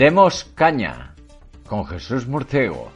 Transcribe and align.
Demos 0.00 0.44
Caña 0.54 1.14
con 1.66 1.84
Jesús 1.84 2.26
Murciego. 2.26 2.90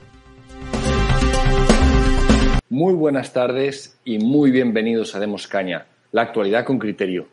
Muy 2.71 2.95
buenas 2.95 3.31
tardes 3.31 4.01
y 4.07 4.17
muy 4.17 4.51
bienvenidos 4.51 5.15
a 5.15 5.21
Demos 5.21 5.47
Caña, 5.47 5.85
la 6.13 6.23
actualidad 6.23 6.65
con 6.65 6.79
criterio. 6.79 7.29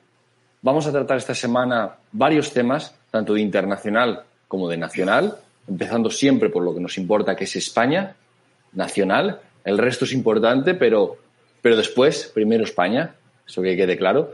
Vamos 0.62 0.88
a 0.88 0.92
tratar 0.92 1.20
esta 1.20 1.34
semana 1.34 1.96
varios 2.12 2.52
temas, 2.52 2.94
tanto 3.12 3.34
de 3.34 3.40
internacional 3.40 4.24
como 4.50 4.68
de 4.68 4.76
nacional, 4.76 5.38
empezando 5.70 6.10
siempre 6.10 6.50
por 6.50 6.64
lo 6.64 6.74
que 6.74 6.82
nos 6.82 6.98
importa, 6.98 7.38
que 7.38 7.46
es 7.46 7.56
España, 7.56 8.18
nacional. 8.74 9.40
El 9.64 9.78
resto 9.78 10.04
es 10.04 10.12
importante, 10.12 10.74
pero, 10.74 11.16
pero 11.62 11.78
después, 11.78 12.30
primero 12.34 12.66
España, 12.66 13.16
eso 13.48 13.62
que 13.62 13.78
quede 13.78 13.98
claro. 13.98 14.34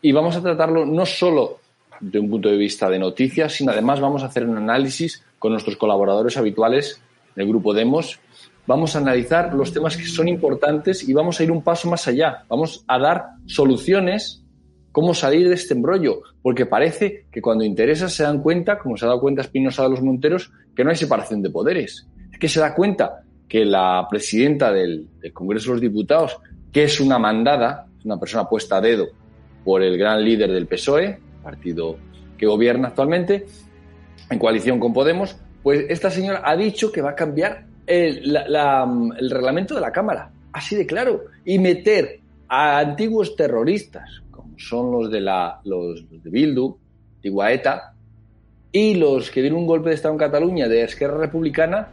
Y 0.00 0.12
vamos 0.12 0.34
a 0.36 0.40
tratarlo 0.40 0.86
no 0.86 1.04
solo 1.04 1.58
de 2.00 2.18
un 2.18 2.30
punto 2.30 2.48
de 2.48 2.56
vista 2.56 2.88
de 2.88 2.98
noticias, 2.98 3.54
sino 3.54 3.72
además 3.72 4.00
vamos 4.00 4.22
a 4.22 4.26
hacer 4.26 4.46
un 4.46 4.56
análisis 4.56 5.24
con 5.38 5.52
nuestros 5.52 5.76
colaboradores 5.76 6.36
habituales 6.36 7.00
del 7.34 7.48
grupo 7.48 7.74
Demos. 7.74 8.18
Vamos 8.66 8.94
a 8.94 8.98
analizar 8.98 9.54
los 9.54 9.72
temas 9.72 9.96
que 9.96 10.04
son 10.04 10.28
importantes 10.28 11.08
y 11.08 11.12
vamos 11.12 11.40
a 11.40 11.44
ir 11.44 11.50
un 11.50 11.62
paso 11.62 11.88
más 11.88 12.06
allá. 12.06 12.44
Vamos 12.48 12.84
a 12.86 12.98
dar 12.98 13.26
soluciones, 13.46 14.42
cómo 14.92 15.14
salir 15.14 15.48
de 15.48 15.54
este 15.54 15.74
embrollo, 15.74 16.22
porque 16.42 16.66
parece 16.66 17.26
que 17.30 17.40
cuando 17.40 17.64
interesa 17.64 18.08
se 18.08 18.24
dan 18.24 18.42
cuenta, 18.42 18.78
como 18.78 18.96
se 18.96 19.04
ha 19.04 19.08
dado 19.08 19.20
cuenta 19.20 19.42
Espinosa 19.42 19.84
de 19.84 19.90
los 19.90 20.02
Monteros, 20.02 20.52
que 20.76 20.84
no 20.84 20.90
hay 20.90 20.96
separación 20.96 21.42
de 21.42 21.50
poderes. 21.50 22.06
Es 22.32 22.38
que 22.38 22.48
se 22.48 22.60
da 22.60 22.74
cuenta 22.74 23.22
que 23.48 23.64
la 23.64 24.06
presidenta 24.10 24.70
del, 24.72 25.08
del 25.20 25.32
Congreso 25.32 25.70
de 25.70 25.74
los 25.74 25.80
Diputados, 25.80 26.36
que 26.70 26.84
es 26.84 27.00
una 27.00 27.18
mandada, 27.18 27.86
es 27.98 28.04
una 28.04 28.20
persona 28.20 28.48
puesta 28.48 28.76
a 28.76 28.80
dedo 28.82 29.06
por 29.64 29.82
el 29.82 29.96
gran 29.96 30.22
líder 30.22 30.52
del 30.52 30.66
PSOE, 30.66 31.18
partido 31.48 31.96
que 32.36 32.46
gobierna 32.46 32.88
actualmente, 32.88 33.46
en 34.28 34.38
coalición 34.38 34.78
con 34.78 34.92
Podemos, 34.92 35.34
pues 35.62 35.86
esta 35.88 36.10
señora 36.10 36.42
ha 36.44 36.54
dicho 36.56 36.92
que 36.92 37.00
va 37.00 37.10
a 37.10 37.14
cambiar 37.14 37.64
el, 37.86 38.36
el 38.36 39.30
reglamento 39.30 39.74
de 39.74 39.80
la 39.80 39.90
Cámara, 39.90 40.30
así 40.52 40.76
de 40.76 40.84
claro, 40.84 41.24
y 41.46 41.58
meter 41.58 42.20
a 42.48 42.80
antiguos 42.80 43.34
terroristas, 43.34 44.22
como 44.30 44.58
son 44.58 44.92
los 44.92 45.10
de, 45.10 45.22
la, 45.22 45.58
los, 45.64 46.04
de 46.10 46.30
Bildu, 46.30 46.76
antigua 47.16 47.50
ETA, 47.50 47.94
y 48.70 48.96
los 48.96 49.30
que 49.30 49.40
dieron 49.40 49.60
un 49.60 49.66
golpe 49.66 49.88
de 49.88 49.94
Estado 49.94 50.12
en 50.12 50.18
Cataluña 50.18 50.68
de 50.68 50.82
Esquerra 50.82 51.16
Republicana, 51.16 51.88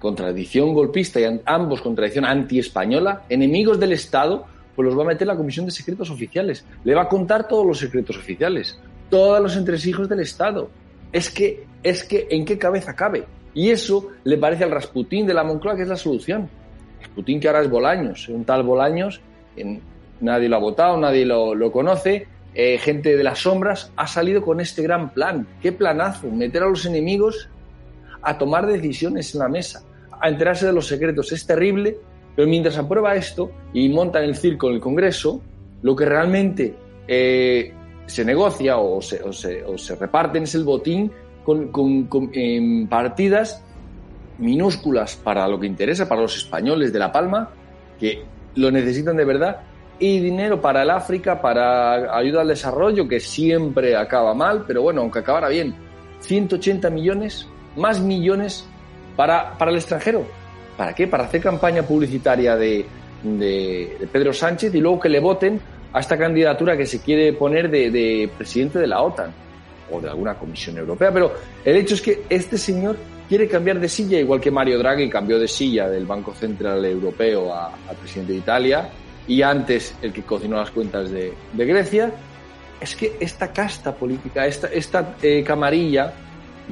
contradicción 0.00 0.74
golpista 0.74 1.20
y 1.20 1.40
ambos 1.44 1.80
contradicción 1.80 2.24
anti-española, 2.24 3.22
enemigos 3.28 3.78
del 3.78 3.92
Estado, 3.92 4.46
pues 4.80 4.94
los 4.94 4.98
va 4.98 5.04
a 5.04 5.12
meter 5.12 5.26
la 5.26 5.36
Comisión 5.36 5.66
de 5.66 5.72
Secretos 5.72 6.08
Oficiales. 6.08 6.64
Le 6.84 6.94
va 6.94 7.02
a 7.02 7.08
contar 7.08 7.46
todos 7.46 7.66
los 7.66 7.78
secretos 7.78 8.16
oficiales, 8.16 8.80
todos 9.10 9.38
los 9.38 9.54
entresijos 9.54 10.08
del 10.08 10.20
Estado. 10.20 10.70
Es 11.12 11.28
que, 11.28 11.66
es 11.82 12.02
que, 12.02 12.26
¿en 12.30 12.46
qué 12.46 12.56
cabeza 12.56 12.96
cabe? 12.96 13.26
Y 13.52 13.68
eso 13.68 14.08
le 14.24 14.38
parece 14.38 14.64
al 14.64 14.70
Rasputín 14.70 15.26
de 15.26 15.34
la 15.34 15.44
Moncloa 15.44 15.76
que 15.76 15.82
es 15.82 15.88
la 15.88 15.98
solución. 15.98 16.48
Rasputín 16.98 17.40
que 17.40 17.48
ahora 17.48 17.60
es 17.60 17.68
Bolaños, 17.68 18.26
un 18.30 18.46
tal 18.46 18.62
Bolaños, 18.62 19.20
nadie 20.22 20.48
lo 20.48 20.56
ha 20.56 20.60
votado, 20.60 20.96
nadie 20.96 21.26
lo, 21.26 21.70
conoce, 21.70 22.26
eh, 22.54 22.78
gente 22.78 23.18
de 23.18 23.22
las 23.22 23.40
sombras, 23.40 23.92
ha 23.96 24.06
salido 24.06 24.40
con 24.40 24.60
este 24.60 24.82
gran 24.82 25.10
plan. 25.10 25.46
¿Qué 25.60 25.72
planazo? 25.72 26.30
Meter 26.30 26.62
a 26.62 26.70
los 26.70 26.86
enemigos 26.86 27.50
a 28.22 28.38
tomar 28.38 28.66
decisiones 28.66 29.34
en 29.34 29.40
la 29.40 29.48
mesa, 29.50 29.82
a 30.18 30.30
enterarse 30.30 30.64
de 30.64 30.72
los 30.72 30.86
secretos. 30.86 31.32
Es 31.32 31.46
terrible, 31.46 31.98
pero 32.34 32.48
mientras 32.48 32.78
aprueba 32.78 33.14
esto 33.14 33.50
y 33.72 33.88
monta 33.88 34.22
el 34.22 34.36
circo 34.36 34.68
en 34.68 34.74
el 34.74 34.80
Congreso, 34.80 35.40
lo 35.82 35.96
que 35.96 36.04
realmente 36.04 36.74
eh, 37.08 37.72
se 38.06 38.24
negocia 38.24 38.78
o 38.78 39.00
se, 39.00 39.22
o, 39.22 39.32
se, 39.32 39.96
reparten 39.96 40.44
es 40.44 40.54
el 40.54 40.64
botín 40.64 41.10
con 41.44 42.30
en 42.32 42.88
partidas 42.88 43.64
minúsculas 44.40 45.16
para 45.16 45.46
lo 45.46 45.60
que 45.60 45.66
interesa, 45.66 46.08
para 46.08 46.22
los 46.22 46.36
españoles 46.36 46.92
de 46.92 46.98
La 46.98 47.12
Palma, 47.12 47.50
que 47.98 48.22
lo 48.56 48.70
necesitan 48.70 49.16
de 49.16 49.24
verdad, 49.24 49.60
y 49.98 50.18
dinero 50.18 50.60
para 50.60 50.82
el 50.82 50.90
África, 50.90 51.40
para 51.40 52.16
ayuda 52.16 52.40
al 52.40 52.48
desarrollo, 52.48 53.06
que 53.06 53.20
siempre 53.20 53.96
acaba 53.96 54.34
mal, 54.34 54.64
pero 54.66 54.82
bueno, 54.82 55.02
aunque 55.02 55.18
acabara 55.18 55.48
bien, 55.48 55.74
180 56.20 56.88
millones, 56.90 57.46
más 57.76 58.00
millones 58.00 58.66
para, 59.14 59.56
para 59.58 59.70
el 59.70 59.76
extranjero. 59.76 60.24
¿Para 60.80 60.94
qué? 60.94 61.06
Para 61.06 61.24
hacer 61.24 61.42
campaña 61.42 61.82
publicitaria 61.82 62.56
de, 62.56 62.86
Pedro 64.10 64.32
Sánchez 64.32 64.74
y 64.74 64.80
luego 64.80 64.98
que 64.98 65.10
le 65.10 65.20
voten 65.20 65.60
a 65.92 66.00
esta 66.00 66.16
candidatura 66.16 66.74
que 66.74 66.86
se 66.86 67.02
quiere 67.02 67.34
poner 67.34 67.70
de, 67.70 67.90
de, 67.90 68.30
presidente 68.34 68.78
de 68.78 68.86
la 68.86 69.02
OTAN 69.02 69.30
o 69.92 70.00
de 70.00 70.08
alguna 70.08 70.36
comisión 70.36 70.78
europea. 70.78 71.12
Pero 71.12 71.34
el 71.66 71.76
hecho 71.76 71.96
es 71.96 72.00
que 72.00 72.22
este 72.30 72.56
señor 72.56 72.96
quiere 73.28 73.46
cambiar 73.46 73.78
de 73.78 73.90
silla, 73.90 74.18
igual 74.18 74.40
que 74.40 74.50
Mario 74.50 74.78
Draghi 74.78 75.10
cambió 75.10 75.38
de 75.38 75.48
silla 75.48 75.86
del 75.86 76.06
Banco 76.06 76.32
Central 76.32 76.82
Europeo 76.82 77.54
al 77.54 77.96
presidente 77.96 78.32
de 78.32 78.38
Italia 78.38 78.88
y 79.28 79.42
antes 79.42 79.94
el 80.00 80.14
que 80.14 80.22
cocinó 80.22 80.56
las 80.56 80.70
cuentas 80.70 81.10
de, 81.10 81.34
Grecia. 81.52 82.10
Es 82.80 82.96
que 82.96 83.18
esta 83.20 83.52
casta 83.52 83.94
política, 83.94 84.46
esta, 84.46 84.68
esta 84.68 85.14
eh, 85.20 85.44
camarilla 85.44 86.14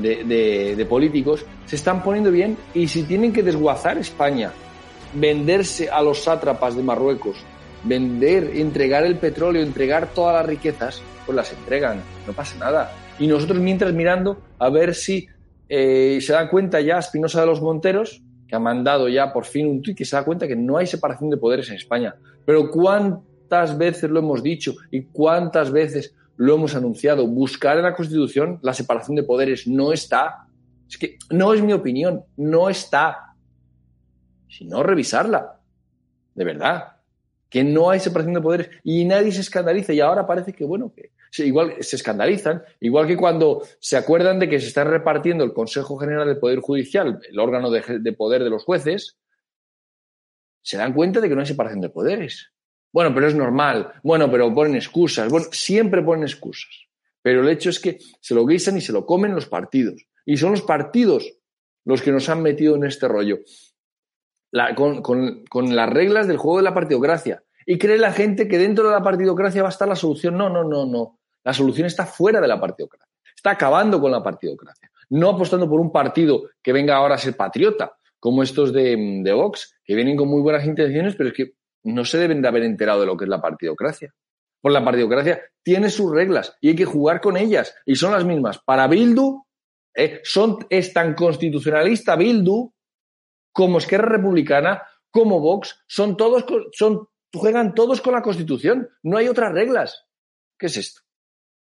de, 0.01 0.87
políticos 0.89 1.45
se 1.67 1.77
están 1.77 2.03
poniendo 2.03 2.31
bien 2.31 2.57
y 2.75 2.89
si 2.89 3.03
tienen 3.03 3.33
que 3.33 3.43
desguazar 3.43 3.99
España, 3.99 4.53
venderse 5.15 5.89
a 5.91 6.03
los 6.03 6.23
sátrapas 6.23 6.77
de 6.77 6.83
Marruecos, 6.83 7.37
vender, 7.85 8.53
entregar 8.55 9.05
el 9.05 9.17
petróleo, 9.17 9.63
entregar 9.63 10.09
todas 10.15 10.35
las 10.35 10.47
riquezas, 10.47 11.03
pues 11.27 11.37
las 11.37 11.53
entregan, 11.53 12.03
no 12.27 12.33
pasa 12.33 12.59
nada. 12.59 12.93
Y 13.19 13.27
nosotros 13.27 13.59
mientras 13.59 13.93
mirando 13.93 14.39
a 14.59 14.71
ver 14.71 14.95
si 14.95 15.29
eh, 15.69 16.19
se 16.21 16.33
da 16.33 16.49
cuenta 16.49 16.81
ya 16.81 16.99
Espinosa 16.99 17.41
de 17.41 17.47
los 17.47 17.61
Monteros, 17.61 18.23
que 18.47 18.57
ha 18.57 18.61
mandado 18.61 19.09
ya 19.09 19.33
por 19.33 19.45
fin 19.45 19.67
un 19.67 19.83
tuit 19.83 19.97
que 19.97 20.05
se 20.05 20.17
da 20.17 20.25
cuenta 20.25 20.49
que 20.49 20.57
no 20.57 20.79
hay 20.79 20.87
separación 20.87 21.29
de 21.31 21.37
poderes 21.37 21.69
en 21.69 21.77
España. 21.77 22.15
Pero 22.47 22.71
cuántas 22.71 23.77
veces 23.77 24.11
lo 24.11 24.21
hemos 24.21 24.43
dicho 24.43 24.75
y 24.91 25.03
cuántas 25.03 25.71
veces 25.71 26.15
lo 26.39 26.55
hemos 26.55 26.75
anunciado. 26.75 27.27
Buscar 27.27 27.77
en 27.77 27.83
la 27.83 27.95
Constitución 27.95 28.59
la 28.63 28.73
separación 28.73 29.17
de 29.17 29.25
poderes 29.25 29.67
no 29.67 29.93
está. 29.93 30.47
Es 30.89 30.97
que 30.97 31.19
no 31.31 31.53
es 31.53 31.63
mi 31.63 31.75
opinión, 31.75 32.25
no 32.37 32.71
está. 32.71 33.35
Si 34.49 34.65
no, 34.65 34.83
revisarla. 34.83 35.61
De 36.35 36.45
verdad 36.45 36.95
que 37.49 37.65
no 37.65 37.91
hay 37.91 38.01
separación 38.01 38.35
de 38.35 38.41
poderes 38.41 38.71
y 38.85 39.05
nadie 39.05 39.33
se 39.33 39.41
escandaliza 39.41 39.93
y 39.93 40.01
ahora 40.01 40.27
parece 40.27 40.53
que, 40.53 40.65
bueno, 40.65 40.93
que 40.95 41.13
igual 41.45 41.77
se 41.81 41.97
escandalizan, 41.97 42.63
igual 42.81 43.07
que 43.07 43.17
cuando 43.17 43.63
se 43.81 43.97
acuerdan 43.97 44.39
de 44.39 44.49
que 44.49 44.61
se 44.61 44.69
está 44.69 44.85
repartiendo 44.85 45.45
el 45.45 45.53
Consejo 45.53 45.97
General 45.99 46.27
del 46.29 46.39
Poder 46.39 46.61
Judicial, 46.61 47.21
el 47.29 47.39
órgano 47.39 47.71
de, 47.71 48.01
de 48.01 48.13
poder 48.13 48.45
de 48.45 48.51
los 48.51 48.65
jueces, 48.65 49.19
se 50.63 50.77
dan 50.77 50.93
cuenta 50.93 51.21
de 51.21 51.29
que 51.29 51.35
no 51.35 51.41
hay 51.41 51.47
separación 51.47 51.81
de 51.81 51.89
poderes. 51.89 52.53
Bueno, 52.93 53.15
pero 53.15 53.29
es 53.29 53.35
normal, 53.35 53.93
bueno, 54.03 54.31
pero 54.31 54.53
ponen 54.55 54.77
excusas, 54.77 55.31
bueno, 55.31 55.47
siempre 55.53 56.03
ponen 56.03 56.25
excusas. 56.25 56.89
Pero 57.23 57.43
el 57.43 57.49
hecho 57.49 57.71
es 57.71 57.79
que 57.79 57.99
se 58.21 58.35
lo 58.35 58.47
guisan 58.47 58.77
y 58.77 58.81
se 58.81 58.93
lo 58.93 59.05
comen 59.05 59.35
los 59.35 59.47
partidos. 59.47 60.07
Y 60.25 60.37
son 60.37 60.53
los 60.53 60.63
partidos 60.63 61.35
los 61.85 62.03
que 62.03 62.13
nos 62.13 62.29
han 62.29 62.43
metido 62.43 62.77
en 62.77 62.85
este 62.85 63.09
rollo 63.09 63.39
con, 64.75 65.77
las 65.77 65.91
reglas 65.91 66.27
del 66.27 66.37
juego 66.37 66.59
de 66.59 66.65
la 66.65 66.75
partidocracia. 66.75 67.43
Y 67.67 67.79
cree 67.79 67.99
la 67.99 68.13
gente 68.13 68.49
que 68.49 68.59
dentro 68.59 68.89
de 68.89 68.95
la 68.95 69.03
partidocracia 69.03 69.63
va 69.63 69.69
a 69.69 69.73
estar 69.73 69.89
la 69.89 69.97
solución. 69.97 70.37
No, 70.37 70.49
no, 70.49 70.65
no, 70.65 70.87
no. 70.87 71.19
La 71.45 71.53
solución 71.53 71.87
está 71.87 72.07
fuera 72.07 72.41
de 72.41 72.49
la 72.49 72.61
partidocracia. 72.61 73.13
Está 73.35 73.51
acabando 73.51 74.01
con 74.01 74.11
la 74.11 74.23
partidocracia. 74.23 74.91
No 75.11 75.31
apostando 75.31 75.69
por 75.69 75.81
un 75.81 75.93
partido 75.93 76.45
que 76.63 76.73
venga 76.73 76.97
ahora 76.97 77.15
a 77.15 77.19
ser 77.19 77.37
patriota, 77.37 77.97
como 78.19 78.43
estos 78.43 78.73
de, 78.73 79.21
de 79.23 79.33
Vox, 79.33 79.75
que 79.85 79.95
vienen 79.95 80.17
con 80.17 80.29
muy 80.29 80.41
buenas 80.41 80.65
intenciones, 80.67 81.15
pero 81.15 81.29
es 81.29 81.35
que 81.35 81.53
no 81.93 82.05
se 82.05 82.19
deben 82.19 82.43
de 82.43 82.49
haber 82.49 82.63
enterado 82.63 83.01
de 83.01 83.07
lo 83.07 83.17
que 83.17 83.25
es 83.25 83.31
la 83.31 83.41
partidocracia. 83.41 84.15
Por 84.61 84.73
la 84.73 84.85
partidocracia 84.85 85.41
tiene 85.63 85.91
sus 85.91 86.11
reglas 86.13 86.57
y 86.61 86.71
hay 86.71 86.77
que 86.77 86.85
jugar 86.85 87.21
con 87.21 87.37
ellas. 87.37 87.75
Y 87.87 87.97
son 87.97 88.13
las 88.13 88.25
mismas. 88.25 88.59
Para 88.59 88.87
Bildu, 88.89 89.45
eh, 89.95 90.21
son, 90.25 90.59
es 90.71 90.93
tan 90.93 91.15
constitucionalista 91.15 92.17
Bildu 92.17 92.73
como 93.53 93.79
Esquerra 93.79 94.09
Republicana, 94.09 94.83
como 95.11 95.41
Vox, 95.41 95.83
son 95.87 96.17
todos, 96.17 96.45
son, 96.73 97.09
juegan 97.33 97.75
todos 97.75 98.01
con 98.01 98.15
la 98.15 98.23
Constitución. 98.23 98.89
No 99.03 99.17
hay 99.17 99.29
otras 99.29 99.53
reglas. 99.53 100.07
¿Qué 100.59 100.67
es 100.67 100.77
esto? 100.77 101.03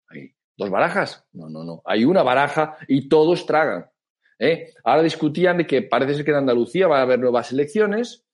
¿Hay 0.09 0.35
dos 0.57 0.71
barajas? 0.71 1.27
No, 1.33 1.49
no, 1.49 1.65
no. 1.65 1.83
Hay 1.85 2.05
una 2.05 2.23
baraja 2.23 2.77
y 2.87 3.09
todos 3.09 3.47
tragan. 3.47 3.91
¿eh? 4.39 4.73
Ahora 4.85 5.03
discutían 5.03 5.59
de 5.59 5.67
que 5.67 5.83
parece 5.83 6.15
ser 6.15 6.25
que 6.25 6.31
en 6.33 6.39
Andalucía 6.39 6.89
va 6.89 6.99
a 6.99 7.03
haber 7.03 7.19
nuevas 7.19 7.53
elecciones 7.53 8.27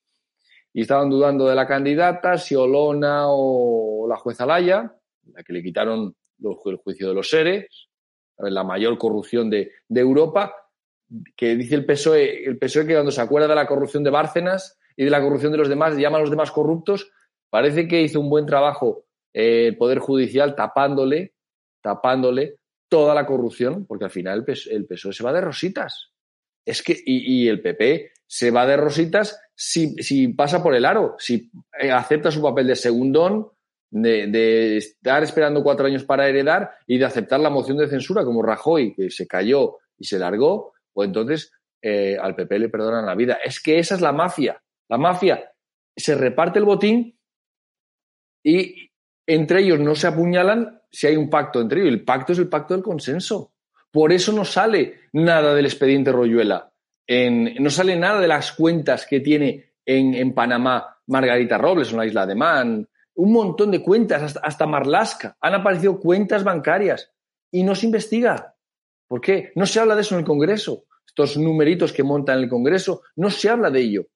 y 0.77 0.83
estaban 0.83 1.09
dudando 1.09 1.49
de 1.49 1.55
la 1.55 1.67
candidata, 1.67 2.37
si 2.37 2.55
Olona 2.55 3.29
o 3.29 4.07
la 4.07 4.17
jueza 4.17 4.45
Laya, 4.45 4.95
la 5.33 5.43
que 5.43 5.55
le 5.55 5.63
quitaron 5.63 6.15
el 6.39 6.77
juicio 6.77 7.09
de 7.09 7.15
los 7.15 7.31
seres, 7.31 7.89
la 8.37 8.63
mayor 8.63 8.99
corrupción 8.99 9.49
de, 9.49 9.73
de 9.89 10.01
Europa, 10.03 10.55
que 11.35 11.57
dice 11.57 11.77
el 11.77 11.87
PSOE, 11.87 12.45
el 12.45 12.59
PSOE 12.59 12.87
que 12.87 12.93
cuando 12.93 13.11
se 13.11 13.23
acuerda 13.23 13.49
de 13.49 13.55
la 13.55 13.67
corrupción 13.67 14.05
de 14.05 14.11
Bárcenas 14.11 14.79
y 14.95 15.05
de 15.05 15.11
la 15.11 15.23
corrupción 15.23 15.51
de 15.51 15.57
los 15.57 15.71
demás, 15.71 15.97
llama 15.97 16.19
a 16.19 16.21
los 16.21 16.29
demás 16.29 16.53
corruptos, 16.53 17.11
parece 17.49 17.89
que 17.89 18.03
hizo 18.03 18.21
un 18.21 18.29
buen 18.29 18.45
trabajo 18.45 19.07
eh, 19.33 19.69
el 19.69 19.79
Poder 19.79 20.01
Judicial 20.01 20.55
tapándole, 20.55 21.33
tapándole 21.81 22.59
toda 22.91 23.15
la 23.15 23.25
corrupción, 23.25 23.87
porque 23.87 24.05
al 24.05 24.11
final 24.11 24.45
el 24.47 24.85
PSOE, 24.85 25.15
se 25.15 25.25
va 25.25 25.33
de 25.33 25.41
rositas. 25.41 26.13
Es 26.67 26.83
que, 26.83 27.01
y, 27.07 27.49
el 27.49 27.63
PP 27.63 28.11
se 28.27 28.51
va 28.51 28.67
de 28.67 28.77
rositas 28.77 29.41
si, 29.55 30.29
pasa 30.35 30.63
por 30.63 30.75
el 30.75 30.85
aro, 30.85 31.15
si 31.19 31.51
eh, 31.81 31.93
acepta 31.93 32.33
su 32.33 32.43
papel 32.43 32.67
de 32.67 32.77
segundón, 32.77 33.49
de, 33.89 34.77
estar 34.77 35.23
esperando 35.23 35.63
cuatro 35.63 35.87
años 35.87 36.05
para 36.05 36.29
heredar 36.29 36.73
y 36.87 36.99
de 36.99 37.05
aceptar 37.05 37.39
la 37.39 37.51
moción 37.51 37.79
de 37.79 37.89
censura 37.89 38.25
como 38.25 38.43
Rajoy, 38.43 38.95
que 38.95 39.11
se 39.11 39.29
cayó 39.29 39.79
y 39.97 40.05
se 40.05 40.19
largó, 40.19 40.75
pues 40.93 41.07
entonces 41.07 41.53
eh, 41.81 42.19
al 42.21 42.35
PP 42.35 42.59
le 42.59 42.69
perdonan 42.69 43.07
la 43.07 43.15
vida. 43.15 43.39
Es 43.45 43.61
que 43.61 43.79
esa 43.79 43.95
es 43.95 44.01
la 44.01 44.13
mafia. 44.13 44.61
La 44.89 44.99
mafia 44.99 45.53
se 45.97 46.17
reparte 46.17 46.59
el 46.59 46.65
botín 46.65 47.19
y 48.43 48.91
entre 49.27 49.61
ellos 49.61 49.79
no 49.79 49.95
se 49.95 50.09
apuñalan 50.09 50.81
si 50.91 51.07
hay 51.07 51.17
un 51.17 51.31
pacto 51.31 51.61
entre 51.61 51.81
ellos. 51.81 51.93
El 51.93 52.05
pacto 52.05 52.33
es 52.33 52.39
el 52.39 52.49
pacto 52.49 52.75
del 52.75 52.83
consenso. 52.83 53.53
Por 53.97 54.13
eso 54.13 54.31
no 54.31 54.45
sale 54.45 55.09
nada 55.15 55.55
del 55.55 55.65
expediente 55.65 56.13
Royuela. 56.13 56.71
no 57.09 57.71
sale 57.71 57.97
nada 57.97 58.21
de 58.21 58.29
las 58.29 58.53
cuentas 58.53 59.07
que 59.07 59.21
tiene 59.21 59.73
en, 59.87 60.35
Panamá 60.35 60.99
Margarita 61.07 61.57
Robles, 61.57 61.93
en 61.93 61.97
la 61.97 62.05
isla 62.05 62.27
de 62.27 62.35
Man. 62.35 62.87
Un 63.15 63.33
montón 63.33 63.71
de 63.71 63.81
cuentas, 63.81 64.23
hasta, 64.23 64.41
hasta 64.41 64.67
Marlasca. 64.67 65.39
Han 65.41 65.55
aparecido 65.55 65.99
cuentas 65.99 66.45
bancarias 66.45 67.11
y 67.51 67.63
no 67.63 67.75
se 67.75 67.87
investiga. 67.87 68.55
¿Por 69.09 69.23
qué? 69.23 69.51
No 69.55 69.65
se 69.65 69.81
habla 69.81 69.95
de 69.95 70.03
eso 70.03 70.15
en 70.15 70.21
el 70.21 70.27
Congreso. 70.27 70.85
Estos 71.07 71.39
numeritos 71.39 71.91
que 71.91 72.03
montan 72.03 72.37
en 72.37 72.45
el 72.45 72.51
Congreso, 72.51 73.01
no 73.15 73.31
se 73.31 73.49
habla 73.49 73.71
de 73.71 73.81
ello. 73.81 74.09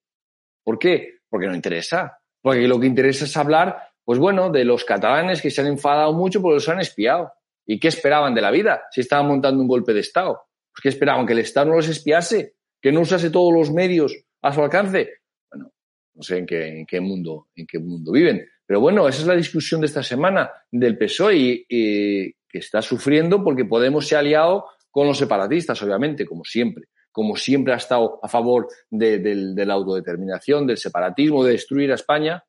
¿Por 0.63 0.77
qué? 0.77 1.21
Porque 1.27 1.47
no 1.47 1.55
interesa. 1.55 2.19
Porque 2.39 2.67
lo 2.67 2.79
que 2.79 2.85
interesa 2.85 3.25
es 3.25 3.35
hablar, 3.35 3.81
pues 4.05 4.19
bueno, 4.19 4.51
de 4.51 4.63
los 4.63 4.85
catalanes 4.85 5.41
que 5.41 5.49
se 5.49 5.61
han 5.61 5.67
enfadado 5.67 6.13
mucho 6.13 6.39
porque 6.39 6.57
los 6.57 6.69
han 6.69 6.81
espiado. 6.81 7.33
¿Y 7.65 7.79
qué 7.79 7.89
esperaban 7.89 8.33
de 8.33 8.41
la 8.41 8.51
vida 8.51 8.83
si 8.91 9.01
estaban 9.01 9.27
montando 9.27 9.61
un 9.61 9.67
golpe 9.67 9.93
de 9.93 9.99
Estado? 9.99 10.41
Pues 10.73 10.81
¿qué 10.83 10.89
esperaban? 10.89 11.25
¿Que 11.25 11.33
el 11.33 11.39
Estado 11.39 11.67
no 11.67 11.75
los 11.75 11.87
espiase? 11.87 12.55
¿Que 12.81 12.91
no 12.91 13.01
usase 13.01 13.29
todos 13.29 13.53
los 13.53 13.71
medios 13.71 14.15
a 14.41 14.53
su 14.53 14.61
alcance? 14.61 15.09
Bueno, 15.49 15.71
no 16.15 16.23
sé 16.23 16.37
en 16.37 16.45
qué, 16.45 16.99
mundo, 16.99 17.47
en 17.55 17.67
qué 17.67 17.79
mundo 17.79 18.11
viven. 18.11 18.45
Pero 18.65 18.79
bueno, 18.79 19.07
esa 19.07 19.21
es 19.21 19.27
la 19.27 19.35
discusión 19.35 19.81
de 19.81 19.87
esta 19.87 20.01
semana 20.03 20.51
del 20.71 20.97
PSOE 20.97 21.65
y, 21.67 22.33
que 22.49 22.57
está 22.57 22.81
sufriendo 22.81 23.43
porque 23.43 23.65
Podemos 23.65 24.07
se 24.07 24.15
ha 24.15 24.19
aliado 24.19 24.65
con 24.89 25.07
los 25.07 25.17
separatistas, 25.17 25.81
obviamente, 25.83 26.25
como 26.25 26.43
siempre 26.43 26.89
como 27.11 27.35
siempre 27.35 27.73
ha 27.73 27.77
estado 27.77 28.19
a 28.23 28.27
favor 28.27 28.67
de, 28.89 29.65
la 29.65 29.73
autodeterminación, 29.73 30.65
del 30.65 30.77
separatismo, 30.77 31.43
de 31.43 31.51
destruir 31.53 31.91
a 31.91 31.95
España. 31.95 32.43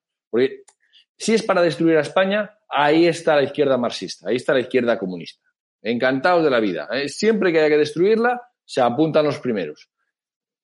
Si 1.22 1.34
es 1.34 1.44
para 1.44 1.62
destruir 1.62 1.96
a 1.98 2.00
España, 2.00 2.58
ahí 2.68 3.06
está 3.06 3.36
la 3.36 3.44
izquierda 3.44 3.78
marxista, 3.78 4.28
ahí 4.28 4.34
está 4.34 4.54
la 4.54 4.58
izquierda 4.58 4.98
comunista. 4.98 5.40
Encantados 5.80 6.42
de 6.42 6.50
la 6.50 6.58
vida. 6.58 6.88
¿eh? 6.90 7.08
Siempre 7.08 7.52
que 7.52 7.60
haya 7.60 7.68
que 7.68 7.78
destruirla, 7.78 8.42
se 8.64 8.80
apuntan 8.80 9.24
los 9.24 9.38
primeros. 9.38 9.88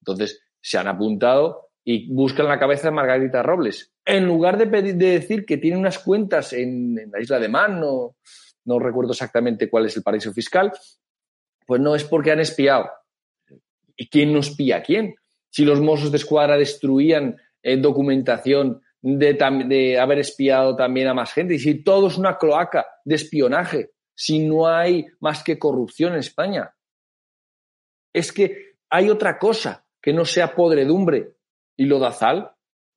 Entonces, 0.00 0.42
se 0.60 0.76
han 0.76 0.88
apuntado 0.88 1.70
y 1.84 2.12
buscan 2.12 2.48
la 2.48 2.58
cabeza 2.58 2.88
de 2.88 2.94
Margarita 2.96 3.40
Robles. 3.40 3.92
En 4.04 4.26
lugar 4.26 4.58
de, 4.58 4.66
decir 4.94 5.46
que 5.46 5.58
tiene 5.58 5.76
unas 5.76 6.00
cuentas 6.00 6.52
en, 6.52 7.08
la 7.12 7.20
isla 7.20 7.38
de 7.38 7.48
Man, 7.48 7.78
no, 7.78 8.16
no 8.64 8.80
recuerdo 8.80 9.12
exactamente 9.12 9.70
cuál 9.70 9.86
es 9.86 9.96
el 9.96 10.02
paraíso 10.02 10.32
fiscal, 10.32 10.72
pues 11.66 11.80
no 11.80 11.94
es 11.94 12.02
porque 12.02 12.32
han 12.32 12.40
espiado, 12.40 12.90
¿Y 13.96 14.08
quién 14.08 14.32
nos 14.32 14.50
pilla 14.50 14.78
a 14.78 14.82
quién? 14.82 15.14
Si 15.50 15.64
los 15.64 15.80
Mossos 15.80 16.10
de 16.10 16.16
Escuadra 16.16 16.58
destruían 16.58 17.36
eh, 17.62 17.76
documentación 17.76 18.82
de, 19.00 19.98
haber 19.98 20.18
espiado 20.18 20.76
también 20.76 21.08
a 21.08 21.14
más 21.14 21.32
gente, 21.32 21.54
y 21.54 21.58
si 21.58 21.82
todo 21.82 22.08
es 22.08 22.18
una 22.18 22.36
cloaca 22.38 22.86
de 23.04 23.14
espionaje, 23.14 23.92
si 24.14 24.46
no 24.46 24.66
hay 24.66 25.06
más 25.20 25.42
que 25.44 25.58
corrupción 25.58 26.14
en 26.14 26.20
España. 26.20 26.74
Es 28.12 28.32
que 28.32 28.76
hay 28.90 29.10
otra 29.10 29.38
cosa 29.38 29.86
que 30.02 30.12
no 30.12 30.24
sea 30.24 30.54
podredumbre 30.54 31.36
y 31.76 31.86
lo 31.86 31.98
da 31.98 32.12
Zal, 32.12 32.50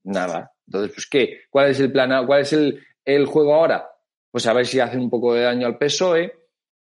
nada. 0.03 0.53
Entonces, 0.65 0.93
pues, 0.93 1.07
¿qué? 1.07 1.41
¿Cuál 1.49 1.69
es 1.69 1.79
el 1.79 1.91
plan? 1.91 2.25
¿Cuál 2.25 2.41
es 2.41 2.53
el, 2.53 2.83
el 3.05 3.25
juego 3.25 3.53
ahora? 3.53 3.89
Pues 4.31 4.47
a 4.47 4.53
ver 4.53 4.65
si 4.65 4.79
hacen 4.79 5.01
un 5.01 5.09
poco 5.09 5.33
de 5.33 5.41
daño 5.41 5.67
al 5.67 5.77
PSOE, 5.77 6.33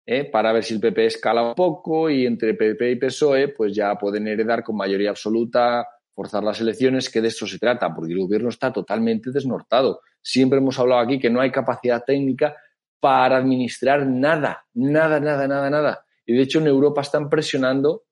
¿eh? 0.06 0.24
para 0.24 0.52
ver 0.52 0.64
si 0.64 0.74
el 0.74 0.80
PP 0.80 1.06
escala 1.06 1.42
un 1.42 1.54
poco 1.54 2.08
y 2.08 2.26
entre 2.26 2.54
PP 2.54 2.90
y 2.90 2.96
PSOE 2.96 3.48
pues 3.48 3.74
ya 3.74 3.96
pueden 3.96 4.26
heredar 4.28 4.62
con 4.62 4.76
mayoría 4.76 5.10
absoluta, 5.10 5.86
forzar 6.20 6.44
las 6.44 6.60
elecciones, 6.60 7.08
que 7.08 7.22
de 7.22 7.28
eso 7.28 7.46
se 7.46 7.58
trata, 7.58 7.94
porque 7.94 8.12
el 8.12 8.18
gobierno 8.18 8.50
está 8.50 8.70
totalmente 8.70 9.30
desnortado. 9.30 10.02
Siempre 10.20 10.58
hemos 10.58 10.78
hablado 10.78 11.00
aquí 11.00 11.18
que 11.18 11.30
no 11.30 11.40
hay 11.40 11.50
capacidad 11.50 12.04
técnica 12.04 12.54
para 13.00 13.38
administrar 13.38 14.06
nada, 14.06 14.66
nada, 14.74 15.18
nada, 15.18 15.48
nada, 15.48 15.70
nada. 15.70 16.04
Y 16.26 16.34
de 16.34 16.42
hecho 16.42 16.58
en 16.58 16.66
Europa 16.66 17.00
están 17.00 17.30
presionando 17.30 18.04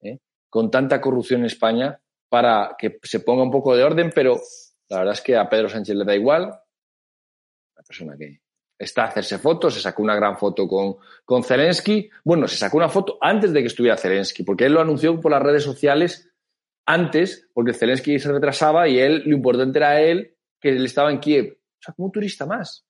¿eh? 0.00 0.20
con 0.48 0.70
tanta 0.70 1.02
corrupción 1.02 1.40
en 1.40 1.46
España 1.46 2.00
para 2.30 2.76
que 2.78 2.98
se 3.02 3.20
ponga 3.20 3.42
un 3.42 3.50
poco 3.50 3.76
de 3.76 3.84
orden, 3.84 4.10
pero 4.14 4.40
la 4.88 5.00
verdad 5.00 5.12
es 5.12 5.20
que 5.20 5.36
a 5.36 5.46
Pedro 5.46 5.68
Sánchez 5.68 5.96
le 5.96 6.06
da 6.06 6.16
igual, 6.16 6.44
la 6.44 7.82
persona 7.82 8.16
que, 8.16 8.40
está 8.78 9.02
a 9.02 9.08
hacerse 9.08 9.36
fotos, 9.36 9.74
se 9.74 9.80
sacó 9.80 10.02
una 10.02 10.16
gran 10.16 10.38
foto 10.38 10.66
con, 10.66 10.96
con 11.26 11.44
Zelensky. 11.44 12.08
Bueno, 12.24 12.48
se 12.48 12.56
sacó 12.56 12.78
una 12.78 12.88
foto 12.88 13.18
antes 13.20 13.52
de 13.52 13.60
que 13.60 13.66
estuviera 13.66 13.98
Zelensky, 13.98 14.44
porque 14.44 14.64
él 14.64 14.72
lo 14.72 14.80
anunció 14.80 15.20
por 15.20 15.30
las 15.30 15.42
redes 15.42 15.62
sociales 15.62 16.33
antes, 16.86 17.48
porque 17.52 17.72
Zelensky 17.72 18.18
se 18.18 18.32
retrasaba 18.32 18.88
y 18.88 18.98
él, 18.98 19.22
lo 19.26 19.34
importante 19.34 19.78
era 19.78 20.00
él, 20.00 20.36
que 20.60 20.70
él 20.70 20.84
estaba 20.84 21.10
en 21.10 21.20
Kiev. 21.20 21.52
O 21.52 21.82
sea, 21.82 21.94
como 21.94 22.06
un 22.06 22.12
turista 22.12 22.46
más. 22.46 22.86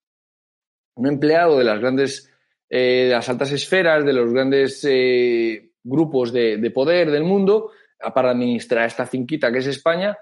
Un 0.96 1.06
empleado 1.06 1.58
de 1.58 1.64
las 1.64 1.81
grandes, 1.81 2.31
eh, 2.69 3.06
de 3.06 3.12
las 3.12 3.29
altas 3.29 3.52
esferas, 3.52 4.05
de 4.05 4.12
los 4.12 4.32
grandes 4.32 4.85
eh, 4.88 5.73
grupos 5.82 6.32
de, 6.32 6.70
poder 6.73 7.11
del 7.11 7.25
mundo, 7.25 7.70
para 8.14 8.31
administrar 8.31 8.87
esta 8.87 9.06
finquita 9.06 9.50
que 9.50 9.58
es 9.58 9.67
España, 9.67 10.17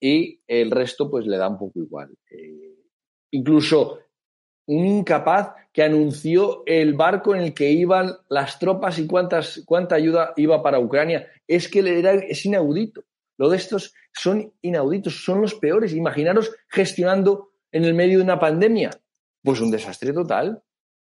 y 0.00 0.40
el 0.46 0.70
resto 0.70 1.10
pues 1.10 1.26
le 1.26 1.36
da 1.36 1.48
un 1.48 1.58
poco 1.58 1.80
igual. 1.80 2.14
Eh, 2.30 2.76
incluso 3.32 4.00
un 4.66 4.84
incapaz 4.84 5.54
que 5.72 5.82
anunció 5.82 6.62
el 6.66 6.94
barco 6.94 7.34
en 7.34 7.42
el 7.42 7.54
que 7.54 7.70
iban 7.70 8.16
las 8.28 8.58
tropas 8.58 8.98
y 8.98 9.06
cuántas, 9.06 9.62
cuánta 9.64 9.94
ayuda 9.94 10.32
iba 10.36 10.62
para 10.62 10.80
Ucrania. 10.80 11.28
Es 11.46 11.68
que 11.68 11.80
era, 11.80 12.14
es 12.14 12.44
inaudito. 12.44 13.04
Lo 13.38 13.48
de 13.48 13.56
estos 13.56 13.94
son 14.12 14.52
inauditos, 14.62 15.24
son 15.24 15.40
los 15.40 15.54
peores. 15.54 15.92
Imaginaros 15.94 16.52
gestionando 16.68 17.50
en 17.70 17.84
el 17.84 17.94
medio 17.94 18.18
de 18.18 18.24
una 18.24 18.38
pandemia. 18.38 18.90
Pues 19.42 19.60
un 19.60 19.70
desastre 19.70 20.12
total. 20.12 20.62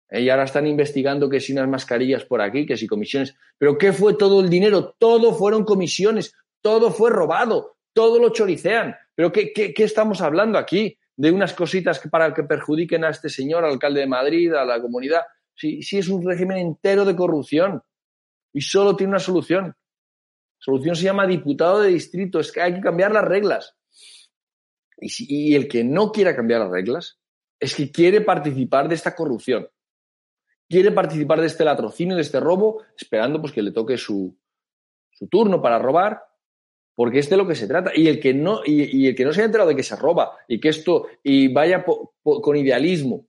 Eh, 0.09 0.21
y 0.21 0.29
ahora 0.29 0.43
están 0.43 0.67
investigando 0.67 1.29
que 1.29 1.39
si 1.39 1.53
unas 1.53 1.67
mascarillas 1.67 2.25
por 2.25 2.41
aquí, 2.41 2.65
que 2.65 2.77
si 2.77 2.87
comisiones. 2.87 3.35
Pero 3.57 3.77
¿qué 3.77 3.93
fue 3.93 4.15
todo 4.15 4.41
el 4.41 4.49
dinero? 4.49 4.95
Todo 4.97 5.33
fueron 5.33 5.63
comisiones, 5.63 6.33
todo 6.61 6.91
fue 6.91 7.09
robado, 7.09 7.77
todo 7.93 8.19
lo 8.19 8.29
choricean. 8.29 8.95
¿Pero 9.15 9.31
qué, 9.31 9.53
qué, 9.53 9.73
qué 9.73 9.83
estamos 9.83 10.21
hablando 10.21 10.57
aquí? 10.57 10.97
de 11.17 11.31
unas 11.31 11.53
cositas 11.53 11.99
que 11.99 12.09
para 12.09 12.33
que 12.33 12.43
perjudiquen 12.43 13.03
a 13.03 13.09
este 13.09 13.27
señor, 13.27 13.65
alcalde 13.65 14.01
de 14.01 14.07
Madrid, 14.07 14.53
a 14.53 14.63
la 14.63 14.79
comunidad. 14.79 15.21
Sí, 15.55 15.81
sí 15.81 15.97
es 15.97 16.07
un 16.07 16.23
régimen 16.23 16.59
entero 16.59 17.03
de 17.03 17.15
corrupción 17.15 17.81
y 18.53 18.61
solo 18.61 18.95
tiene 18.95 19.11
una 19.11 19.19
solución. 19.19 19.75
Solución 20.57 20.95
se 20.95 21.03
llama 21.03 21.27
diputado 21.27 21.81
de 21.81 21.89
distrito, 21.89 22.39
es 22.39 22.51
que 22.51 22.61
hay 22.61 22.73
que 22.73 22.81
cambiar 22.81 23.11
las 23.11 23.25
reglas. 23.25 23.75
Y, 24.99 25.51
y 25.51 25.55
el 25.55 25.67
que 25.67 25.83
no 25.83 26.11
quiera 26.11 26.35
cambiar 26.35 26.61
las 26.61 26.71
reglas 26.71 27.19
es 27.59 27.75
que 27.75 27.91
quiere 27.91 28.21
participar 28.21 28.87
de 28.87 28.95
esta 28.95 29.15
corrupción. 29.15 29.69
Quiere 30.69 30.91
participar 30.91 31.39
de 31.39 31.47
este 31.47 31.63
latrocinio, 31.63 32.15
de 32.15 32.21
este 32.21 32.39
robo, 32.39 32.83
esperando 32.97 33.39
pues 33.39 33.53
que 33.53 33.61
le 33.61 33.71
toque 33.71 33.97
su, 33.97 34.37
su 35.11 35.27
turno 35.27 35.61
para 35.61 35.79
robar 35.79 36.27
porque 36.97 37.19
es 37.19 37.29
de 37.29 37.37
lo 37.37 37.47
que 37.47 37.53
se 37.53 37.67
trata. 37.67 37.91
Y 37.93 38.07
el 38.07 38.19
que 38.19 38.33
no, 38.33 38.61
y, 38.65 39.07
el 39.07 39.15
que 39.15 39.23
no 39.23 39.31
se 39.31 39.41
haya 39.41 39.45
enterado 39.45 39.69
de 39.69 39.75
que 39.75 39.83
se 39.83 39.95
roba 39.95 40.35
y 40.47 40.59
que 40.59 40.69
esto, 40.69 41.05
y 41.21 41.47
vaya 41.47 41.85
con 42.23 42.55
idealismo 42.55 43.27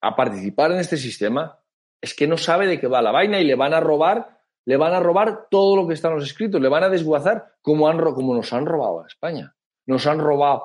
a 0.00 0.14
participar 0.14 0.70
en 0.70 0.78
este 0.78 0.96
sistema, 0.96 1.58
es 2.00 2.14
que 2.14 2.28
no 2.28 2.36
sabe 2.36 2.68
de 2.68 2.78
qué 2.78 2.86
va 2.86 3.02
la 3.02 3.10
vaina 3.10 3.40
y 3.40 3.44
le 3.44 3.56
van 3.56 3.74
a 3.74 3.80
robar, 3.80 4.41
le 4.64 4.76
van 4.76 4.94
a 4.94 5.00
robar 5.00 5.48
todo 5.50 5.76
lo 5.76 5.86
que 5.86 5.94
está 5.94 6.08
en 6.08 6.14
los 6.14 6.24
escritos, 6.24 6.60
le 6.60 6.68
van 6.68 6.84
a 6.84 6.88
desguazar 6.88 7.54
como, 7.62 7.88
han, 7.88 7.98
como 8.14 8.34
nos 8.34 8.52
han 8.52 8.66
robado 8.66 9.02
a 9.02 9.06
España. 9.06 9.54
Nos 9.86 10.06
han 10.06 10.20
robado 10.20 10.62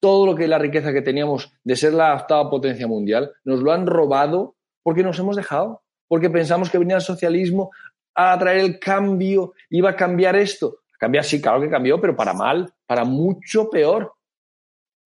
todo 0.00 0.26
lo 0.26 0.34
que 0.34 0.44
es 0.44 0.48
la 0.48 0.58
riqueza 0.58 0.92
que 0.92 1.02
teníamos 1.02 1.52
de 1.64 1.76
ser 1.76 1.92
la 1.94 2.14
octava 2.14 2.48
potencia 2.50 2.86
mundial, 2.86 3.32
nos 3.44 3.60
lo 3.60 3.72
han 3.72 3.86
robado 3.86 4.56
porque 4.82 5.02
nos 5.02 5.18
hemos 5.18 5.36
dejado, 5.36 5.82
porque 6.08 6.30
pensamos 6.30 6.70
que 6.70 6.78
venía 6.78 6.96
el 6.96 7.02
socialismo 7.02 7.70
a 8.14 8.38
traer 8.38 8.60
el 8.60 8.78
cambio, 8.78 9.54
iba 9.70 9.90
a 9.90 9.96
cambiar 9.96 10.36
esto. 10.36 10.80
Cambia, 10.98 11.22
sí, 11.22 11.40
claro 11.40 11.60
que 11.60 11.68
cambió, 11.68 12.00
pero 12.00 12.16
para 12.16 12.32
mal, 12.32 12.72
para 12.86 13.04
mucho 13.04 13.68
peor. 13.68 14.14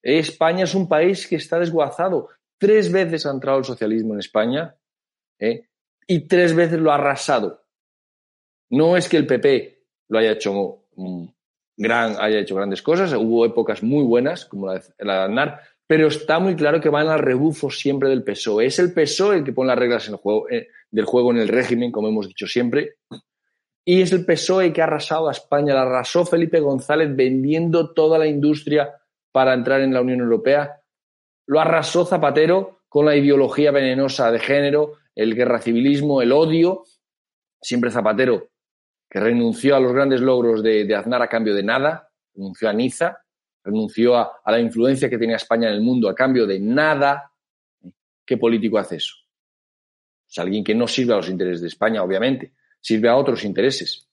España 0.02 0.64
es 0.64 0.74
un 0.74 0.88
país 0.88 1.26
que 1.26 1.36
está 1.36 1.58
desguazado. 1.58 2.28
Tres 2.58 2.92
veces 2.92 3.26
ha 3.26 3.30
entrado 3.30 3.58
el 3.58 3.64
socialismo 3.64 4.14
en 4.14 4.20
España 4.20 4.76
¿eh? 5.38 5.66
y 6.06 6.28
tres 6.28 6.54
veces 6.54 6.78
lo 6.78 6.92
ha 6.92 6.96
arrasado. 6.96 7.59
No 8.70 8.96
es 8.96 9.08
que 9.08 9.16
el 9.16 9.26
PP 9.26 9.82
lo 10.08 10.18
haya 10.18 10.32
hecho 10.32 10.84
gran, 11.76 12.16
haya 12.20 12.38
hecho 12.38 12.54
grandes 12.54 12.82
cosas, 12.82 13.12
hubo 13.14 13.44
épocas 13.44 13.82
muy 13.82 14.04
buenas, 14.04 14.44
como 14.44 14.66
la 14.66 14.74
de, 14.74 14.82
la 14.98 15.24
Aznar, 15.24 15.60
pero 15.86 16.06
está 16.06 16.38
muy 16.38 16.54
claro 16.54 16.80
que 16.80 16.88
van 16.88 17.08
al 17.08 17.18
rebufo 17.18 17.70
siempre 17.70 18.08
del 18.08 18.22
PSOE. 18.22 18.66
Es 18.66 18.78
el 18.78 18.92
PSOE 18.92 19.38
el 19.38 19.44
que 19.44 19.52
pone 19.52 19.68
las 19.68 19.78
reglas 19.78 20.06
en 20.06 20.14
el 20.14 20.20
juego, 20.20 20.48
eh, 20.48 20.68
del 20.90 21.04
juego 21.04 21.32
en 21.32 21.38
el 21.38 21.48
régimen, 21.48 21.90
como 21.90 22.08
hemos 22.08 22.28
dicho 22.28 22.46
siempre, 22.46 22.96
y 23.84 24.02
es 24.02 24.12
el 24.12 24.24
PSOE 24.24 24.72
que 24.72 24.82
ha 24.82 24.84
arrasado 24.84 25.28
a 25.28 25.32
España, 25.32 25.74
la 25.74 25.82
arrasó 25.82 26.24
Felipe 26.24 26.60
González 26.60 27.14
vendiendo 27.16 27.92
toda 27.92 28.18
la 28.18 28.26
industria 28.26 28.94
para 29.32 29.54
entrar 29.54 29.80
en 29.80 29.94
la 29.94 30.00
Unión 30.00 30.20
Europea, 30.20 30.80
lo 31.46 31.60
arrasó 31.60 32.04
Zapatero 32.04 32.82
con 32.88 33.06
la 33.06 33.16
ideología 33.16 33.70
venenosa 33.70 34.30
de 34.30 34.38
género, 34.38 34.92
el 35.14 35.34
guerra 35.34 35.60
civilismo, 35.60 36.22
el 36.22 36.32
odio, 36.32 36.84
siempre 37.60 37.90
Zapatero, 37.90 38.49
que 39.10 39.18
renunció 39.18 39.74
a 39.74 39.80
los 39.80 39.92
grandes 39.92 40.20
logros 40.20 40.62
de, 40.62 40.94
Aznar 40.94 41.20
a 41.20 41.28
cambio 41.28 41.54
de 41.54 41.64
nada, 41.64 42.08
renunció 42.32 42.68
a 42.68 42.72
Niza, 42.72 43.18
renunció 43.64 44.16
a, 44.16 44.40
la 44.46 44.60
influencia 44.60 45.10
que 45.10 45.18
tenía 45.18 45.36
España 45.36 45.68
en 45.68 45.74
el 45.74 45.80
mundo 45.80 46.08
a 46.08 46.14
cambio 46.14 46.46
de 46.46 46.60
nada. 46.60 47.32
¿Qué 48.24 48.36
político 48.36 48.78
hace 48.78 48.96
eso? 48.96 49.16
Es 50.28 50.38
alguien 50.38 50.62
que 50.62 50.76
no 50.76 50.86
sirve 50.86 51.12
a 51.12 51.16
los 51.16 51.28
intereses 51.28 51.60
de 51.60 51.66
España, 51.66 52.04
obviamente, 52.04 52.52
sirve 52.80 53.08
a 53.08 53.16
otros 53.16 53.44
intereses. 53.44 54.08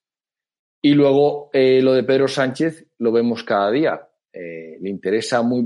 Y 0.82 0.94
luego 0.94 1.48
eh, 1.52 1.80
lo 1.80 1.92
de 1.94 2.02
Pedro 2.02 2.26
Sánchez 2.26 2.86
lo 2.98 3.12
vemos 3.12 3.44
cada 3.44 3.70
día. 3.70 4.08
Eh, 4.32 4.78
le 4.80 4.90
interesa 4.90 5.42
muy, 5.42 5.62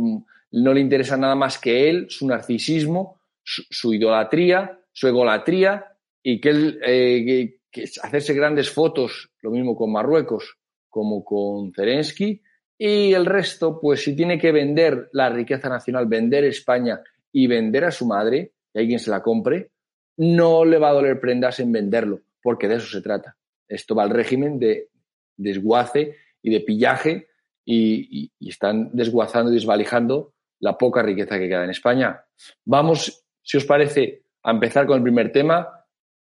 no 0.51 0.75
le 0.75 0.81
interesa 0.81 1.17
nada 1.17 1.35
más 1.35 1.59
que 1.59 1.89
él, 1.89 2.07
su 2.11 2.27
narcisismo, 2.27 3.23
su, 3.43 3.95
idolatría, 3.95 4.79
su 4.93 5.09
egolatría 5.09 5.87
y 6.23 6.39
que 6.39 6.51
él 6.51 6.81
eh, 6.85 7.57
que, 7.73 7.85
hacerse 8.03 8.35
grandes 8.35 8.71
fotos, 8.71 9.31
lo 9.41 9.51
mismo 9.51 9.75
con 9.75 9.91
Marruecos 9.91 10.59
como 10.89 11.25
con 11.25 11.73
Zelensky, 11.73 12.43
y 12.79 13.13
el 13.13 13.27
resto, 13.27 13.81
pues 13.81 14.03
si 14.03 14.15
tiene 14.15 14.39
que 14.39 14.53
vender 14.53 15.09
la 15.13 15.31
riqueza 15.31 15.69
nacional, 15.69 16.07
vender 16.07 16.45
España 16.45 17.01
y 17.33 17.47
vender 17.47 17.85
a 17.85 17.91
su 17.91 18.07
madre, 18.07 18.53
y 18.75 18.79
hay 18.79 18.87
quien 18.89 18.99
se 18.99 19.11
la 19.11 19.23
compre, 19.23 19.71
no 20.17 20.65
le 20.65 20.79
va 20.79 20.91
a 20.91 20.95
doler 20.95 21.19
prendas 21.21 21.61
en 21.61 21.73
venderlo, 21.73 22.21
porque 22.43 22.69
de 22.69 22.77
eso 22.77 22.89
se 22.89 23.01
trata. 23.01 23.37
Esto 23.69 23.95
va 23.95 24.03
al 24.03 24.11
régimen 24.11 24.59
de 24.59 24.89
desguace 25.37 26.17
y 26.43 26.51
de 26.51 26.61
pillaje 26.61 27.29
y, 27.65 28.31
están 28.41 28.91
desguazando 28.93 29.51
y 29.51 29.55
desvalijando 29.55 30.35
la 30.61 30.77
poca 30.77 31.03
riqueza 31.03 31.39
que 31.39 31.49
queda 31.49 31.65
en 31.65 31.71
España. 31.71 32.25
Vamos, 32.65 33.25
si 33.43 33.57
os 33.57 33.65
parece, 33.65 34.25
a 34.43 34.51
empezar 34.51 34.87
con 34.87 34.97
el 34.97 35.03
primer 35.03 35.33
tema. 35.33 35.69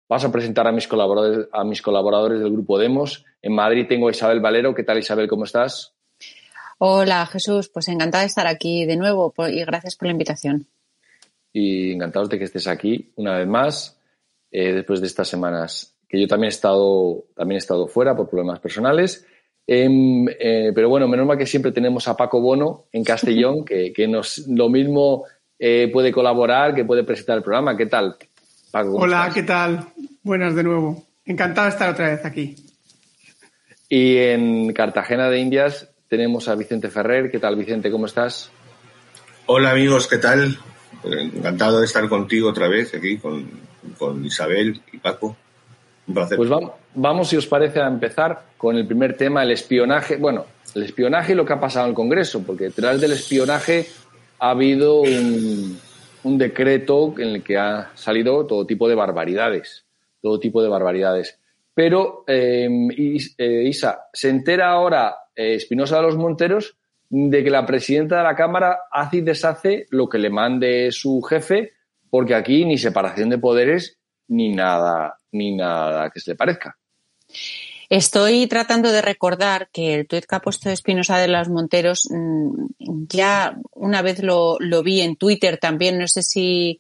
Paso 0.07 0.27
a 0.27 0.31
presentar 0.31 0.67
a 0.67 0.71
mis 0.71 0.88
colaboradores, 0.88 1.47
a 1.51 1.63
mis 1.63 1.81
colaboradores 1.81 2.39
del 2.39 2.51
grupo 2.51 2.77
Demos. 2.77 3.25
En 3.41 3.53
Madrid 3.53 3.88
tengo 3.89 4.07
a 4.07 4.12
Isabel 4.12 4.39
Valero. 4.39 4.75
¿Qué 4.75 4.83
tal, 4.83 5.00
Isabel? 5.00 5.27
¿Cómo 5.27 5.45
estás? 5.45 5.93
Hola, 6.77 7.25
Jesús. 7.25 7.69
Pues 7.69 7.88
encantada 7.88 8.21
de 8.21 8.27
estar 8.27 8.45
aquí 8.45 8.85
de 8.85 8.97
nuevo 8.97 9.33
y 9.50 9.63
gracias 9.63 9.95
por 9.95 10.07
la 10.07 10.12
invitación. 10.12 10.67
Y 11.51 11.93
encantados 11.93 12.29
de 12.29 12.38
que 12.38 12.43
estés 12.43 12.67
aquí 12.67 13.12
una 13.15 13.38
vez 13.38 13.47
más, 13.47 13.97
eh, 14.51 14.74
después 14.74 15.01
de 15.01 15.07
estas 15.07 15.27
semanas 15.27 15.95
que 16.07 16.21
yo 16.21 16.27
también 16.27 16.47
he 16.47 16.53
estado, 16.53 17.25
también 17.35 17.55
he 17.55 17.59
estado 17.59 17.88
fuera 17.88 18.15
por 18.15 18.29
problemas 18.29 18.59
personales. 18.59 19.25
Em, 19.65 20.27
eh, 20.39 20.71
pero 20.75 20.89
bueno, 20.89 21.07
menos 21.07 21.25
mal 21.25 21.38
que 21.38 21.47
siempre 21.47 21.71
tenemos 21.71 22.07
a 22.07 22.15
Paco 22.15 22.39
Bono 22.39 22.85
en 22.91 23.03
Castellón, 23.03 23.65
que, 23.65 24.07
nos 24.07 24.47
lo 24.47 24.69
mismo 24.69 25.24
eh, 25.57 25.89
puede 25.91 26.12
colaborar, 26.12 26.75
que 26.75 26.85
puede 26.85 27.03
presentar 27.03 27.38
el 27.38 27.43
programa. 27.43 27.75
¿Qué 27.75 27.88
tal, 27.88 28.17
Paco? 28.75 28.98
Hola, 28.98 29.32
¿qué 29.34 29.44
tal? 29.44 29.88
Buenas 30.22 30.53
de 30.53 30.62
nuevo. 30.62 31.01
Encantado 31.25 31.67
de 31.67 31.72
estar 31.72 31.89
otra 31.91 32.10
vez 32.10 32.25
aquí. 32.25 32.58
Y 33.88 34.17
en 34.17 34.74
Cartagena 34.74 35.29
de 35.29 35.39
Indias 35.39 35.88
tenemos 36.10 36.50
a 36.50 36.55
Vicente 36.55 36.89
Ferrer. 36.89 37.32
¿Qué 37.32 37.39
tal, 37.39 37.55
Vicente? 37.55 37.89
¿Cómo 37.89 38.05
estás? 38.05 38.51
Hola, 39.46 39.72
amigos, 39.72 40.08
¿qué 40.08 40.17
tal? 40.17 40.60
Encantado 41.05 41.79
de 41.79 41.86
estar 41.86 42.10
contigo 42.10 42.50
otra 42.50 42.67
vez 42.67 42.94
aquí 42.94 43.17
con, 43.17 43.50
con 43.98 44.25
Isabel 44.25 44.82
y 44.91 44.98
Paco. 44.98 45.38
Pues 46.36 46.50
vamos, 46.50 46.72
vamos, 46.96 47.29
si 47.29 47.38
os 47.38 47.48
parece, 47.48 47.79
a 47.79 47.88
empezar 47.88 48.44
con 48.58 48.75
el 48.75 48.86
primer 48.86 49.15
tema, 49.15 49.44
el 49.44 49.51
espionaje. 49.51 50.17
Bueno, 50.17 50.48
el 50.74 50.84
espionaje 50.84 51.32
y 51.32 51.36
lo 51.36 51.46
que 51.46 51.53
ha 51.53 51.62
pasado 51.62 51.86
en 51.86 51.91
el 51.91 51.96
Congreso, 51.96 52.44
porque 52.44 52.65
detrás 52.65 53.00
del 53.00 53.13
espionaje 53.13 53.88
ha 54.38 54.50
habido 54.50 55.00
un, 55.00 55.79
decreto 56.25 57.13
en 57.17 57.29
el 57.29 57.44
que 57.44 57.58
ha 57.58 57.91
salido 57.96 58.46
todo 58.46 58.65
tipo 58.65 58.89
de 58.89 58.96
barbaridades, 58.96 59.86
todo 60.22 60.39
tipo 60.39 60.62
de 60.63 60.70
barbaridades. 60.70 61.39
Pero, 61.74 62.24
eh, 62.27 62.67
eh, 63.38 63.63
Isa, 63.67 64.08
se 64.12 64.29
entera 64.29 64.70
ahora 64.70 65.15
eh, 65.36 65.55
Espinosa 65.55 65.98
de 65.98 66.01
los 66.01 66.17
Monteros 66.17 66.77
de 67.10 67.44
que 67.44 67.50
la 67.50 67.65
presidenta 67.65 68.17
de 68.17 68.24
la 68.24 68.36
Cámara 68.36 68.79
hace 68.91 69.17
y 69.17 69.22
deshace 69.22 69.86
lo 69.91 70.10
que 70.10 70.17
le 70.17 70.29
mande 70.29 70.91
su 70.91 71.22
jefe, 71.22 71.74
porque 72.10 72.34
aquí 72.34 72.65
ni 72.65 72.77
separación 72.77 73.29
de 73.29 73.38
poderes 73.38 74.00
ni 74.27 74.50
nada, 74.50 75.20
ni 75.32 75.55
nada 75.55 76.10
que 76.10 76.20
se 76.20 76.32
le 76.32 76.36
parezca. 76.36 76.75
Estoy 77.89 78.48
tratando 78.48 78.92
de 78.92 79.01
recordar 79.01 79.70
que 79.72 79.94
el 79.94 80.08
tuit 80.08 80.25
que 80.25 80.36
ha 80.36 80.42
puesto 80.42 80.70
Espinosa 80.70 81.18
de 81.18 81.27
los 81.27 81.50
Monteros 81.50 82.08
mm, 82.10 82.65
ya 83.10 83.58
una 83.74 84.01
vez 84.01 84.20
lo, 84.24 84.58
vi 84.84 85.01
en 85.01 85.15
Twitter 85.15 85.58
también, 85.58 85.98
no 85.98 86.08
sé 86.08 86.24
si 86.24 86.80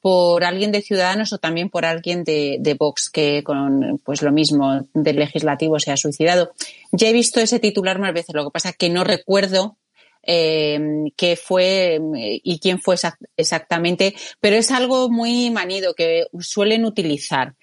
por 0.00 0.44
alguien 0.44 0.70
de 0.70 0.82
Ciudadanos 0.82 1.32
o 1.32 1.38
también 1.38 1.70
por 1.70 1.86
alguien 1.86 2.24
de, 2.24 2.76
Vox 2.78 3.08
que 3.08 3.42
con 3.42 3.98
pues 4.04 4.20
lo 4.20 4.32
mismo 4.32 4.86
del 4.92 5.16
legislativo 5.16 5.78
se 5.80 5.92
ha 5.92 5.96
suicidado. 5.96 6.52
Ya 6.92 7.08
he 7.08 7.12
visto 7.12 7.40
ese 7.40 7.58
titular 7.58 7.98
más 7.98 8.12
veces, 8.12 8.34
lo 8.34 8.44
que 8.44 8.50
pasa 8.50 8.70
es 8.70 8.76
que 8.76 8.90
no 8.90 9.02
recuerdo 9.02 9.78
eh, 10.22 10.78
qué 11.16 11.36
fue 11.36 11.98
y 12.42 12.58
quién 12.58 12.80
fue 12.80 12.96
exactamente, 13.36 14.14
pero 14.40 14.56
es 14.56 14.70
algo 14.70 15.08
muy 15.08 15.50
manido 15.50 15.94
que 15.94 16.26
suelen 16.38 16.84
utilizar. 16.84 17.54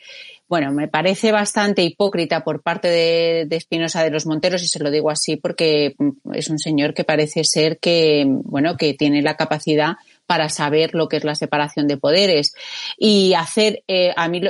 Bueno, 0.51 0.74
me 0.74 0.89
parece 0.89 1.31
bastante 1.31 1.81
hipócrita 1.81 2.43
por 2.43 2.62
parte 2.62 2.89
de, 2.89 3.48
Espinosa 3.55 4.03
de 4.03 4.12
los 4.12 4.25
Monteros, 4.25 4.62
y 4.62 4.67
se 4.67 4.79
lo 4.79 4.91
digo 4.91 5.10
así 5.10 5.38
porque 5.38 5.96
mm, 5.98 6.34
es 6.34 6.50
un 6.50 6.60
señor 6.60 6.93
que 6.93 7.05
parece 7.05 7.46
ser 7.46 7.79
que, 7.79 8.25
bueno, 8.27 8.75
que 8.75 8.93
tiene 8.93 9.22
la 9.22 9.38
capacidad 9.38 9.93
para 10.25 10.50
saber 10.50 10.93
lo 10.93 11.08
que 11.08 11.15
es 11.15 11.24
la 11.24 11.36
separación 11.36 11.88
de 11.88 11.96
poderes. 11.96 12.53
Y 12.98 13.34
hacer, 13.34 13.86
eh, 13.88 14.13
a 14.13 14.27
mí 14.27 14.41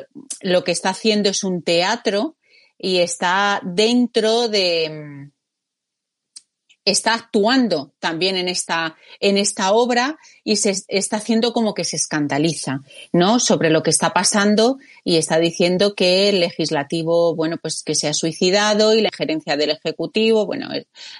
lo 0.41 0.63
que 0.63 0.71
está 0.71 0.89
haciendo 0.89 1.29
es 1.29 1.43
un 1.43 1.61
teatro 1.61 2.35
y 2.79 2.97
está 2.97 3.61
dentro 3.63 4.47
de, 4.47 4.89
mm, 4.89 5.30
está 6.85 7.13
actuando 7.13 7.93
también 7.99 8.37
en 8.37 8.47
esta, 8.47 8.95
en 9.19 9.37
esta 9.37 9.71
obra 9.71 10.17
y 10.43 10.55
se 10.55 10.73
está 10.87 11.17
haciendo 11.17 11.53
como 11.53 11.73
que 11.73 11.83
se 11.83 11.95
escandaliza, 11.95 12.81
¿no? 13.13 13.39
Sobre 13.39 13.69
lo 13.69 13.83
que 13.83 13.91
está 13.91 14.13
pasando 14.13 14.77
y 15.03 15.17
está 15.17 15.37
diciendo 15.39 15.93
que 15.93 16.29
el 16.29 16.39
legislativo, 16.39 17.35
bueno, 17.35 17.57
pues 17.61 17.83
que 17.83 17.95
se 17.95 18.07
ha 18.07 18.13
suicidado 18.13 18.95
y 18.95 19.01
la 19.01 19.11
gerencia 19.15 19.57
del 19.57 19.71
ejecutivo, 19.71 20.45
bueno, 20.45 20.69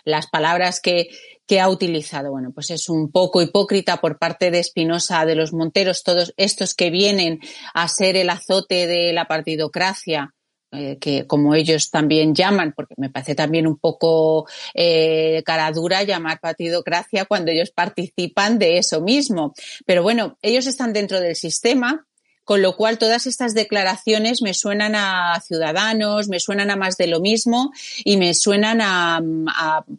las 0.03 0.27
palabras 0.27 0.79
que, 0.79 1.09
que 1.45 1.59
ha 1.59 1.69
utilizado. 1.69 2.31
Bueno, 2.31 2.51
pues 2.53 2.71
es 2.71 2.89
un 2.89 3.11
poco 3.11 3.41
hipócrita 3.41 3.97
por 3.97 4.17
parte 4.17 4.49
de 4.49 4.59
Espinosa 4.59 5.25
de 5.25 5.35
los 5.35 5.53
Monteros, 5.53 6.03
todos 6.03 6.33
estos 6.37 6.73
que 6.73 6.89
vienen 6.89 7.39
a 7.73 7.87
ser 7.87 8.15
el 8.15 8.29
azote 8.29 8.87
de 8.87 9.13
la 9.13 9.25
partidocracia 9.25 10.33
eh, 10.71 10.97
que 10.99 11.27
como 11.27 11.53
ellos 11.53 11.91
también 11.91 12.33
llaman, 12.33 12.73
porque 12.75 12.95
me 12.97 13.09
parece 13.09 13.35
también 13.35 13.67
un 13.67 13.77
poco 13.77 14.47
eh, 14.73 15.43
cara 15.45 15.71
dura 15.71 16.03
llamar 16.03 16.39
partidocracia 16.39 17.25
cuando 17.25 17.51
ellos 17.51 17.71
participan 17.71 18.57
de 18.57 18.77
eso 18.77 19.01
mismo. 19.01 19.53
Pero 19.85 20.01
bueno, 20.03 20.37
ellos 20.41 20.67
están 20.67 20.93
dentro 20.93 21.19
del 21.19 21.35
sistema, 21.35 22.05
con 22.51 22.61
lo 22.61 22.75
cual 22.75 22.97
todas 22.97 23.27
estas 23.27 23.53
declaraciones 23.53 24.41
me 24.41 24.53
suenan 24.53 24.93
a 24.93 25.39
ciudadanos, 25.39 26.27
me 26.27 26.41
suenan 26.41 26.69
a 26.69 26.75
más 26.75 26.97
de 26.97 27.07
lo 27.07 27.21
mismo 27.21 27.71
y 28.03 28.17
me 28.17 28.33
suenan 28.33 28.81
a, 28.81 29.21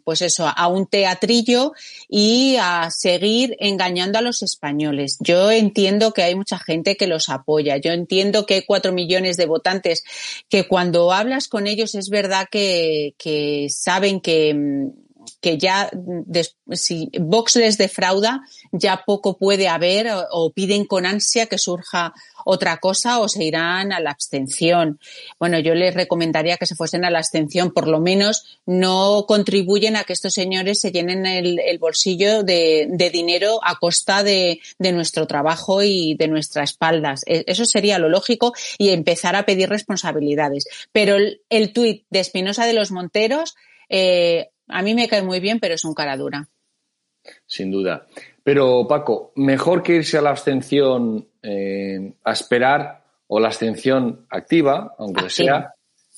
pues 0.03 0.21
eso, 0.21 0.45
a 0.47 0.67
un 0.67 0.85
teatrillo 0.85 1.73
y 2.07 2.57
a 2.61 2.91
seguir 2.91 3.57
engañando 3.59 4.19
a 4.19 4.21
los 4.21 4.43
españoles. 4.43 5.17
Yo 5.19 5.49
entiendo 5.49 6.13
que 6.13 6.21
hay 6.21 6.35
mucha 6.35 6.59
gente 6.59 6.95
que 6.95 7.07
los 7.07 7.27
apoya. 7.29 7.77
Yo 7.77 7.91
entiendo 7.91 8.45
que 8.45 8.53
hay 8.53 8.61
cuatro 8.61 8.93
millones 8.93 9.35
de 9.35 9.47
votantes 9.47 10.03
que 10.47 10.67
cuando 10.67 11.11
hablas 11.11 11.47
con 11.47 11.65
ellos 11.65 11.95
es 11.95 12.09
verdad 12.09 12.49
que, 12.51 13.15
que 13.17 13.65
saben 13.71 14.21
que 14.21 14.91
que 15.43 15.57
ya 15.57 15.91
si 16.71 17.11
Vox 17.19 17.57
les 17.57 17.77
defrauda, 17.77 18.43
ya 18.71 19.03
poco 19.05 19.37
puede 19.37 19.67
haber 19.67 20.07
o, 20.31 20.51
piden 20.51 20.85
con 20.85 21.05
ansia 21.05 21.47
que 21.47 21.57
surja 21.57 22.13
otra 22.45 22.77
cosa 22.77 23.19
o 23.19 23.27
se 23.27 23.43
irán 23.43 23.91
a 23.91 23.99
la 23.99 24.11
abstención. 24.11 24.99
Bueno, 25.39 25.59
yo 25.59 25.75
les 25.75 25.93
recomendaría 25.93 26.55
que 26.55 26.65
se 26.65 26.75
fuesen 26.75 27.03
a 27.03 27.09
la 27.09 27.19
abstención, 27.19 27.71
por 27.71 27.89
lo 27.89 27.99
menos 27.99 28.61
no 28.65 29.25
contribuyen 29.27 29.97
a 29.97 30.05
que 30.05 30.13
estos 30.13 30.33
señores 30.33 30.79
se 30.79 30.93
llenen 30.93 31.25
el, 31.25 31.77
bolsillo 31.77 32.43
de, 32.43 32.87
dinero 33.11 33.59
a 33.63 33.77
costa 33.79 34.23
de, 34.23 34.61
nuestro 34.79 35.27
trabajo 35.27 35.83
y 35.83 36.15
de 36.15 36.29
nuestras 36.29 36.71
espaldas. 36.71 37.23
E, 37.27 37.43
eso 37.47 37.65
sería 37.65 37.99
lo 37.99 38.07
lógico 38.07 38.53
y 38.77 38.89
empezar 38.89 39.35
a 39.35 39.45
pedir 39.45 39.67
responsabilidades. 39.67 40.65
Pero 40.93 41.17
el, 41.17 41.73
tuit 41.73 42.05
de 42.09 42.19
Espinosa 42.21 42.65
de 42.65 42.73
los 42.73 42.91
Monteros, 42.91 43.55
eh, 43.89 44.52
a 44.67 44.81
mí 44.81 44.93
me 44.93 45.07
cae 45.07 45.21
muy 45.21 45.39
bien, 45.39 45.59
pero 45.59 45.75
es 45.75 45.85
un 45.85 45.93
cara 45.93 46.17
dura. 46.17 46.49
Sin 47.45 47.71
duda. 47.71 48.07
Pero, 48.43 48.85
Paco, 48.87 49.31
mejor 49.35 49.81
que 49.81 49.95
irse 49.95 50.17
a 50.17 50.21
la 50.21 50.31
abstención 50.31 51.27
eh, 51.41 52.13
a 52.23 52.31
esperar 52.33 53.03
o 53.27 53.39
la 53.39 53.47
abstención 53.47 54.25
activa, 54.29 54.95
aunque 54.97 55.29
sea, 55.29 55.73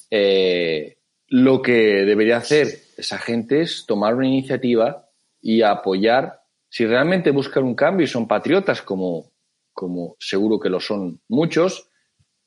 eh, 0.10 0.98
lo 1.28 1.62
que 1.62 1.74
debería 2.06 2.38
hacer 2.38 2.68
esa 2.98 3.18
gente 3.18 3.62
es 3.62 3.86
tomar 3.86 4.16
una 4.16 4.28
iniciativa 4.28 5.10
y 5.42 5.62
apoyar, 5.62 6.42
si 6.70 6.86
realmente 6.86 7.32
buscan 7.32 7.64
un 7.64 7.76
cambio 7.76 8.06
y 8.06 8.08
son 8.08 8.28
patriotas, 8.28 8.82
como, 8.82 9.32
como 9.72 10.16
seguro 10.20 10.60
que 10.60 10.70
lo 10.70 10.80
son 10.80 11.22
muchos, 11.28 11.90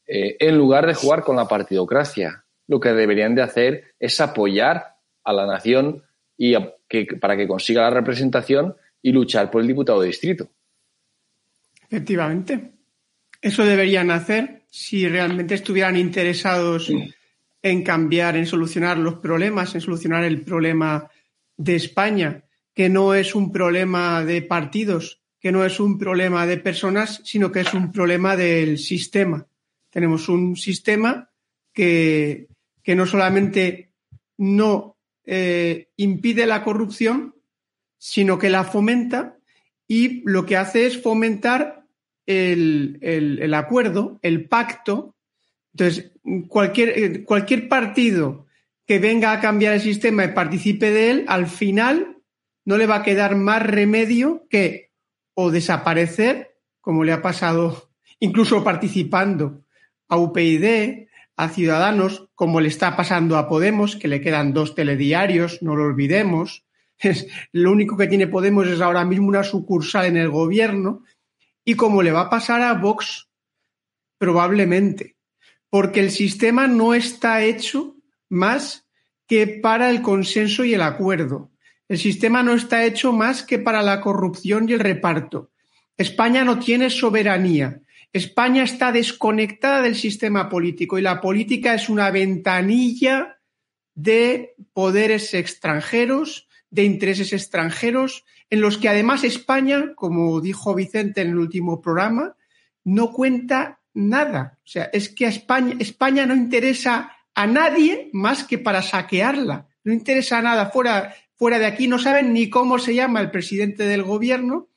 eh, 0.06 0.36
en 0.40 0.56
lugar 0.56 0.86
de 0.86 0.94
jugar 0.94 1.22
con 1.22 1.36
la 1.36 1.46
partidocracia. 1.46 2.44
Lo 2.66 2.80
que 2.80 2.92
deberían 2.92 3.34
de 3.34 3.42
hacer 3.42 3.94
es 3.98 4.20
apoyar 4.20 4.97
a 5.28 5.32
la 5.34 5.46
nación 5.46 6.02
y 6.38 6.54
que, 6.88 7.04
para 7.20 7.36
que 7.36 7.46
consiga 7.46 7.82
la 7.82 7.90
representación 7.90 8.74
y 9.02 9.12
luchar 9.12 9.50
por 9.50 9.60
el 9.60 9.68
diputado 9.68 10.00
de 10.00 10.06
distrito. 10.06 10.48
Efectivamente. 11.84 12.72
Eso 13.40 13.64
deberían 13.64 14.10
hacer 14.10 14.62
si 14.70 15.06
realmente 15.06 15.54
estuvieran 15.54 15.96
interesados 15.96 16.90
en 17.62 17.82
cambiar, 17.82 18.36
en 18.36 18.46
solucionar 18.46 18.96
los 18.96 19.14
problemas, 19.16 19.74
en 19.74 19.82
solucionar 19.82 20.24
el 20.24 20.40
problema 20.40 21.10
de 21.56 21.76
España, 21.76 22.44
que 22.74 22.88
no 22.88 23.12
es 23.14 23.34
un 23.34 23.52
problema 23.52 24.24
de 24.24 24.42
partidos, 24.42 25.20
que 25.38 25.52
no 25.52 25.64
es 25.64 25.78
un 25.78 25.98
problema 25.98 26.46
de 26.46 26.56
personas, 26.56 27.20
sino 27.24 27.52
que 27.52 27.60
es 27.60 27.74
un 27.74 27.92
problema 27.92 28.34
del 28.34 28.78
sistema. 28.78 29.46
Tenemos 29.90 30.28
un 30.28 30.56
sistema 30.56 31.30
que, 31.72 32.48
que 32.82 32.94
no 32.94 33.06
solamente 33.06 33.92
no 34.38 34.97
eh, 35.30 35.90
impide 35.96 36.46
la 36.46 36.64
corrupción, 36.64 37.34
sino 37.98 38.38
que 38.38 38.48
la 38.48 38.64
fomenta 38.64 39.36
y 39.86 40.22
lo 40.24 40.46
que 40.46 40.56
hace 40.56 40.86
es 40.86 41.02
fomentar 41.02 41.84
el, 42.24 43.52
acuerdo, 43.52 44.18
el 44.22 44.48
pacto. 44.48 45.14
Entonces, 45.74 46.12
cualquier, 46.48 46.98
eh, 46.98 47.24
cualquier 47.24 47.68
partido 47.68 48.46
que 48.86 48.98
venga 48.98 49.32
a 49.32 49.40
cambiar 49.40 49.74
el 49.74 49.82
sistema 49.82 50.24
y 50.24 50.28
participe 50.28 50.90
de 50.90 51.10
él, 51.10 51.24
al 51.28 51.46
final 51.46 52.16
no 52.64 52.78
le 52.78 52.86
va 52.86 52.96
a 52.96 53.02
quedar 53.02 53.36
más 53.36 53.62
remedio 53.62 54.46
que 54.48 54.92
o 55.34 55.50
desaparecer, 55.50 56.56
como 56.80 57.04
le 57.04 57.12
ha 57.12 57.20
pasado 57.20 57.90
incluso 58.18 58.64
participando 58.64 59.62
a 60.08 60.16
UPyD, 60.16 61.07
a 61.38 61.48
Ciudadanos, 61.48 62.28
como 62.34 62.60
le 62.60 62.66
está 62.66 62.96
pasando 62.96 63.38
a 63.38 63.48
Podemos, 63.48 63.94
que 63.94 64.08
le 64.08 64.20
quedan 64.20 64.52
dos 64.52 64.74
telediarios, 64.74 65.62
no 65.62 65.76
lo 65.76 65.84
olvidemos, 65.84 66.64
es, 66.98 67.28
lo 67.52 67.70
único 67.70 67.96
que 67.96 68.08
tiene 68.08 68.26
Podemos 68.26 68.66
es 68.66 68.80
ahora 68.80 69.04
mismo 69.04 69.28
una 69.28 69.44
sucursal 69.44 70.06
en 70.06 70.16
el 70.16 70.30
gobierno 70.30 71.04
y 71.64 71.74
como 71.74 72.02
le 72.02 72.10
va 72.10 72.22
a 72.22 72.30
pasar 72.30 72.60
a 72.62 72.74
Vox, 72.74 73.28
probablemente, 74.18 75.14
porque 75.70 76.00
el 76.00 76.10
sistema 76.10 76.66
no 76.66 76.92
está 76.92 77.44
hecho 77.44 77.94
más 78.28 78.88
que 79.28 79.46
para 79.46 79.90
el 79.90 80.02
consenso 80.02 80.64
y 80.64 80.74
el 80.74 80.82
acuerdo. 80.82 81.52
El 81.86 81.98
sistema 81.98 82.42
no 82.42 82.52
está 82.52 82.84
hecho 82.84 83.12
más 83.12 83.44
que 83.44 83.60
para 83.60 83.82
la 83.82 84.00
corrupción 84.00 84.68
y 84.68 84.72
el 84.72 84.80
reparto. 84.80 85.52
España 85.96 86.42
no 86.42 86.58
tiene 86.58 86.90
soberanía. 86.90 87.80
España 88.12 88.62
está 88.62 88.92
desconectada 88.92 89.82
del 89.82 89.94
sistema 89.94 90.48
político 90.48 90.98
y 90.98 91.02
la 91.02 91.20
política 91.20 91.74
es 91.74 91.88
una 91.88 92.10
ventanilla 92.10 93.38
de 93.94 94.54
poderes 94.72 95.34
extranjeros 95.34 96.48
de 96.70 96.84
intereses 96.84 97.32
extranjeros, 97.32 98.24
en 98.50 98.60
los 98.60 98.78
que 98.78 98.88
además 98.88 99.24
España, 99.24 99.94
como 99.94 100.40
dijo 100.40 100.74
Vicente 100.74 101.22
en 101.22 101.30
el 101.30 101.38
último 101.38 101.80
programa, 101.80 102.36
no 102.84 103.12
cuenta 103.12 103.80
nada. 103.94 104.58
O 104.64 104.66
sea, 104.66 104.84
es 104.92 105.08
que 105.08 105.26
a 105.26 105.30
España, 105.30 105.76
España 105.78 106.26
no 106.26 106.34
interesa 106.34 107.12
a 107.34 107.46
nadie 107.46 108.10
más 108.12 108.44
que 108.44 108.58
para 108.58 108.82
saquearla. 108.82 109.68
No 109.84 109.92
interesa 109.92 110.42
nada 110.42 110.70
fuera, 110.70 111.14
fuera 111.34 111.58
de 111.58 111.66
aquí. 111.66 111.88
No 111.88 111.98
saben 111.98 112.32
ni 112.32 112.50
cómo 112.50 112.78
se 112.78 112.94
llama 112.94 113.20
el 113.20 113.30
presidente 113.30 113.84
del 113.84 114.02
gobierno. 114.02 114.68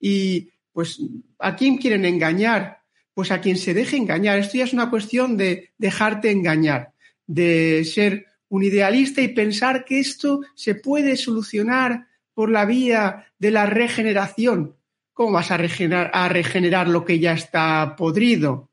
Y 0.00 0.49
pues, 0.72 1.00
¿a 1.38 1.56
quién 1.56 1.76
quieren 1.76 2.04
engañar? 2.04 2.80
Pues 3.14 3.30
a 3.30 3.40
quien 3.40 3.56
se 3.56 3.74
deje 3.74 3.96
engañar. 3.96 4.38
Esto 4.38 4.58
ya 4.58 4.64
es 4.64 4.72
una 4.72 4.90
cuestión 4.90 5.36
de 5.36 5.70
dejarte 5.78 6.30
engañar, 6.30 6.92
de 7.26 7.84
ser 7.84 8.26
un 8.48 8.62
idealista 8.62 9.20
y 9.20 9.28
pensar 9.28 9.84
que 9.84 10.00
esto 10.00 10.40
se 10.54 10.74
puede 10.74 11.16
solucionar 11.16 12.08
por 12.34 12.50
la 12.50 12.64
vía 12.64 13.26
de 13.38 13.50
la 13.50 13.66
regeneración. 13.66 14.76
¿Cómo 15.12 15.32
vas 15.32 15.50
a 15.50 15.56
regenerar, 15.56 16.88
lo 16.88 17.04
que 17.04 17.18
ya 17.18 17.32
está 17.32 17.94
podrido? 17.96 18.70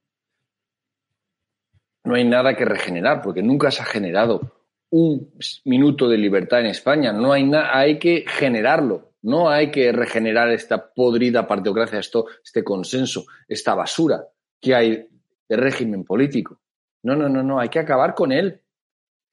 No 2.04 2.16
hay 2.16 2.24
nada 2.24 2.56
que 2.56 2.66
regenerar 2.66 3.22
porque 3.22 3.44
nunca 3.44 3.70
se 3.70 3.82
ha 3.82 3.86
generado 3.86 4.54
un 4.90 5.34
minuto 5.66 6.08
de 6.08 6.18
libertad 6.18 6.62
en 6.62 6.68
España. 6.68 7.12
No 7.12 7.34
hay 7.34 7.44
nada, 7.44 7.78
hay 7.78 8.00
que 8.00 8.24
generarlo. 8.26 9.07
No 9.24 9.50
hay 9.50 9.72
que 9.72 9.92
regenerar 9.92 10.50
esta 10.52 10.94
podrida 10.94 11.48
partidocracia, 11.48 12.00
esto, 12.00 12.28
este 12.44 12.64
consenso, 12.64 13.26
esta 13.48 13.76
basura 13.76 14.26
que 14.62 14.76
hay 14.76 15.08
de 15.50 15.58
régimen 15.58 16.04
político. 16.04 16.60
No, 17.04 17.16
no, 17.16 17.30
no, 17.30 17.44
no, 17.44 17.60
hay 17.60 17.70
que 17.70 17.80
acabar 17.80 18.14
con 18.14 18.32
él 18.32 18.62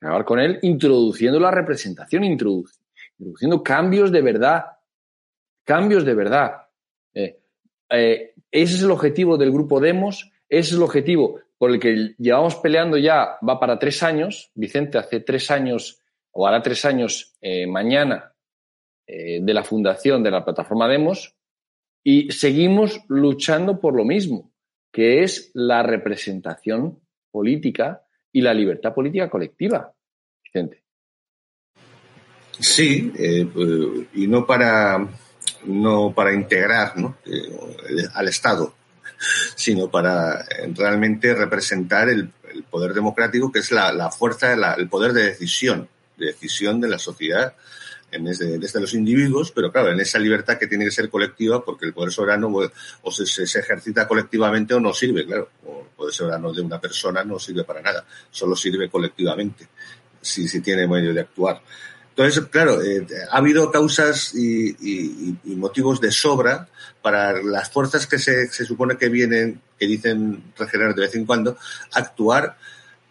acabar 0.05 0.25
con 0.25 0.39
él 0.39 0.59
introduciendo 0.63 1.41
la 1.41 1.51
representación, 1.51 2.25
introduciendo 2.25 3.63
cambios 3.63 4.13
de 4.13 4.21
verdad, 4.21 4.65
cambios 5.65 6.05
de 6.05 6.15
verdad. 6.15 6.67
Eh, 7.15 7.41
eh, 7.91 8.35
ese 8.51 8.75
es 8.75 8.83
el 8.83 8.91
objetivo 8.91 9.39
del 9.39 9.51
grupo 9.51 9.81
Demos, 9.81 10.31
ese 10.49 10.71
es 10.71 10.77
el 10.77 10.83
objetivo 10.83 11.41
por 11.57 11.71
el 11.71 11.81
que 11.81 12.15
llevamos 12.19 12.57
peleando 12.57 12.99
ya, 12.99 13.39
va 13.47 13.59
para 13.59 13.79
tres 13.79 14.03
años. 14.03 14.51
Vicente 14.55 14.99
hace 14.99 15.21
tres 15.21 15.51
años, 15.51 16.01
o 16.33 16.47
hará 16.47 16.61
tres 16.61 16.85
años 16.85 17.35
eh, 17.41 17.67
mañana, 17.67 18.34
de 19.07 19.55
la 19.55 19.65
fundación 19.65 20.23
de 20.23 20.31
la 20.31 20.45
plataforma 20.45 20.89
Demos, 20.89 21.35
y 22.03 22.31
seguimos 22.31 23.01
luchando 23.09 23.81
por 23.81 23.95
lo 23.95 24.05
mismo, 24.05 24.53
que 24.93 25.23
es 25.23 25.51
la 25.55 25.83
representación 25.83 27.01
política 27.31 28.03
y 28.31 28.43
la 28.43 28.53
libertad 28.53 28.95
política 28.95 29.31
colectiva. 29.31 29.93
Vicente. 30.43 30.83
Sí, 32.61 33.13
eh, 33.17 33.49
pues, 33.53 34.07
y 34.15 34.27
no 34.27 34.47
para, 34.47 35.09
no 35.65 36.13
para 36.15 36.35
integrar 36.35 36.97
¿no? 36.97 37.17
Eh, 37.25 38.05
al 38.13 38.29
Estado, 38.29 38.75
sino 39.57 39.91
para 39.91 40.43
eh, 40.43 40.73
realmente 40.75 41.35
representar 41.35 42.09
el, 42.09 42.31
poder 42.71 42.95
democrático, 42.95 43.51
que 43.51 43.59
es 43.59 43.73
la, 43.73 44.11
fuerza, 44.13 44.53
el 44.77 44.89
poder 44.89 45.13
de 45.13 45.25
decisión, 45.25 45.89
de 46.17 46.27
decisión 46.27 46.81
de 46.81 46.87
la 46.87 47.01
sociedad 47.01 47.55
desde, 48.23 48.59
desde, 48.59 48.81
los 48.81 48.95
individuos, 48.95 49.51
pero 49.51 49.73
claro, 49.73 49.91
en 49.91 50.01
esa 50.01 50.19
libertad 50.19 50.59
que 50.59 50.67
tiene 50.67 50.85
que 50.85 50.91
ser 50.91 51.09
colectiva, 51.09 51.65
porque 51.65 51.87
el 51.87 51.93
poder 51.93 52.13
soberano 52.13 52.53
o 53.03 53.11
se, 53.11 53.43
ejercita 53.43 54.07
colectivamente 54.07 54.75
o 54.75 54.81
no 54.81 54.93
sirve, 54.93 55.25
claro. 55.25 55.49
O 55.67 55.81
el 55.81 55.97
poder 55.97 56.15
soberano 56.15 56.53
de 56.53 56.63
una 56.63 56.81
persona 56.81 57.25
no 57.25 57.39
sirve 57.39 57.65
para 57.65 57.83
nada, 57.83 58.05
solo 58.31 58.55
sirve 58.55 58.89
colectivamente, 58.89 59.69
si, 60.21 60.47
si 60.47 60.61
tiene 60.61 60.87
medio 60.87 61.13
de 61.13 61.21
actuar. 61.21 61.61
Entonces, 62.17 62.45
claro, 62.49 62.81
eh, 62.81 63.05
ha 63.29 63.39
habido 63.39 63.73
causas 63.73 64.35
y, 64.37 65.37
motivos 65.45 66.01
de 66.01 66.13
sobra 66.13 66.69
para 67.03 67.43
las 67.43 67.71
fuerzas 67.71 68.07
que 68.07 68.21
se, 68.21 68.47
se 68.47 68.65
supone 68.65 68.97
que 68.97 69.09
vienen, 69.09 69.61
que 69.77 69.87
dicen 69.87 70.53
regenerar 70.57 70.95
de 70.95 71.03
vez 71.03 71.15
en 71.17 71.27
cuando, 71.27 71.59
actuar 71.93 72.57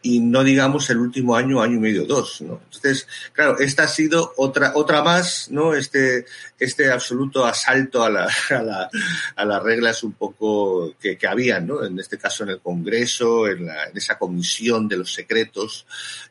y 0.04 0.20
no 0.20 0.44
digamos 0.44 0.90
el 0.90 0.98
último 0.98 1.36
año, 1.36 1.62
año 1.62 1.78
y 1.78 1.80
medio, 1.80 2.06
dos, 2.06 2.42
¿no? 2.42 2.62
Entonces, 2.66 3.08
claro, 3.32 3.58
esta 3.60 3.84
ha 3.84 3.88
sido 3.88 4.34
otra, 4.36 4.74
otra 4.76 5.02
más, 5.02 5.50
¿no? 5.50 5.74
Este, 5.74 6.26
este 6.60 6.92
absoluto 6.92 7.46
asalto 7.46 8.04
a, 8.04 8.10
la, 8.10 8.30
a, 8.50 8.62
la, 8.62 8.90
a 9.38 9.46
las 9.46 9.64
reglas 9.64 10.04
un 10.04 10.12
poco 10.12 10.94
que, 11.00 11.18
que 11.18 11.26
habían, 11.26 11.68
¿no? 11.68 11.86
En 11.86 11.98
este 11.98 12.18
caso 12.18 12.44
en 12.44 12.50
el 12.50 12.60
Congreso, 12.60 13.48
en, 13.48 13.66
la, 13.66 13.86
en 13.86 13.98
esa 13.98 14.18
comisión 14.20 14.90
de 14.90 14.98
los 14.98 15.14
secretos, 15.14 15.86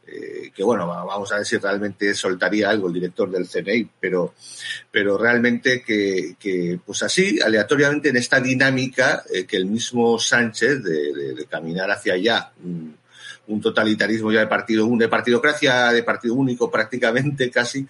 eh, 0.06 0.52
que 0.54 0.62
bueno, 0.62 0.86
vamos 0.86 1.32
a 1.32 1.36
ver 1.36 1.46
si 1.46 1.56
realmente 1.56 2.14
soltaría 2.14 2.68
algo 2.68 2.88
el 2.88 2.94
director 2.94 3.30
del 3.30 3.48
CNI, 3.48 3.88
pero, 3.98 4.34
pero 4.90 5.16
realmente 5.16 5.82
que, 5.82 6.36
que 6.38 6.78
pues 6.84 7.02
así, 7.04 7.40
aleatoriamente 7.40 8.10
en 8.10 8.16
esta 8.16 8.38
dinámica 8.38 9.22
eh, 9.32 9.46
que 9.46 9.56
el 9.56 9.64
mismo 9.64 10.18
Sánchez 10.18 10.82
de, 10.82 11.14
de, 11.14 11.34
de 11.34 11.46
caminar 11.46 11.90
hacia 11.90 12.12
allá, 12.12 12.52
un 13.48 13.60
totalitarismo 13.60 14.32
ya 14.32 14.40
de 14.40 14.46
partido, 14.46 14.88
de 14.96 15.08
partidocracia, 15.08 15.92
de 15.92 16.02
partido 16.02 16.34
único 16.34 16.70
prácticamente 16.70 17.50
casi, 17.50 17.86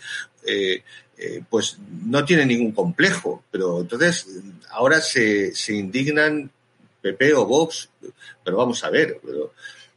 eh, 0.46 0.82
eh, 1.16 1.42
pues 1.48 1.78
no 2.04 2.24
tiene 2.24 2.46
ningún 2.46 2.72
complejo. 2.72 3.44
Pero 3.50 3.80
entonces 3.80 4.26
ahora 4.70 5.00
se, 5.00 5.54
se 5.54 5.74
indignan 5.74 6.50
PP 7.00 7.34
o 7.34 7.46
Vox, 7.46 7.90
pero 8.44 8.56
vamos 8.56 8.82
a 8.84 8.90
ver, 8.90 9.20
pero, 9.24 9.52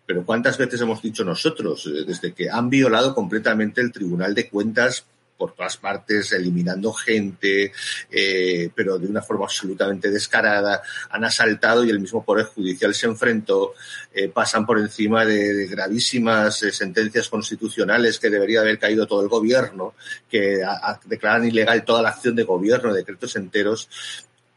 pero 0.05 0.25
cuántas 0.25 0.57
veces 0.57 0.81
hemos 0.81 1.01
dicho 1.01 1.23
nosotros, 1.23 1.85
eh, 1.87 2.03
desde 2.05 2.33
que 2.33 2.49
han 2.49 2.69
violado 2.69 3.13
completamente 3.15 3.81
el 3.81 3.91
Tribunal 3.91 4.33
de 4.33 4.49
Cuentas 4.49 5.05
por 5.37 5.53
todas 5.53 5.77
partes, 5.77 6.31
eliminando 6.31 6.93
gente, 6.93 7.71
eh, 8.09 8.69
pero 8.73 8.97
de 8.97 9.07
una 9.07 9.21
forma 9.21 9.45
absolutamente 9.45 10.09
descarada. 10.09 10.81
Han 11.09 11.25
asaltado 11.25 11.83
y 11.83 11.89
el 11.89 11.99
mismo 11.99 12.23
Poder 12.23 12.45
Judicial 12.45 12.93
se 12.93 13.07
enfrentó. 13.07 13.73
Eh, 14.13 14.29
pasan 14.29 14.65
por 14.65 14.79
encima 14.79 15.25
de, 15.25 15.67
gravísimas 15.67 16.63
eh, 16.63 16.71
sentencias 16.71 17.29
constitucionales 17.29 18.19
que 18.19 18.29
debería 18.29 18.61
haber 18.61 18.79
caído 18.79 19.07
todo 19.07 19.21
el 19.21 19.27
gobierno, 19.27 19.93
que 20.29 20.61
declaran 21.05 21.45
ilegal 21.45 21.83
toda 21.83 22.01
la 22.01 22.09
acción 22.09 22.35
de 22.35 22.43
gobierno, 22.43 22.93
decretos 22.93 23.35
enteros 23.35 23.89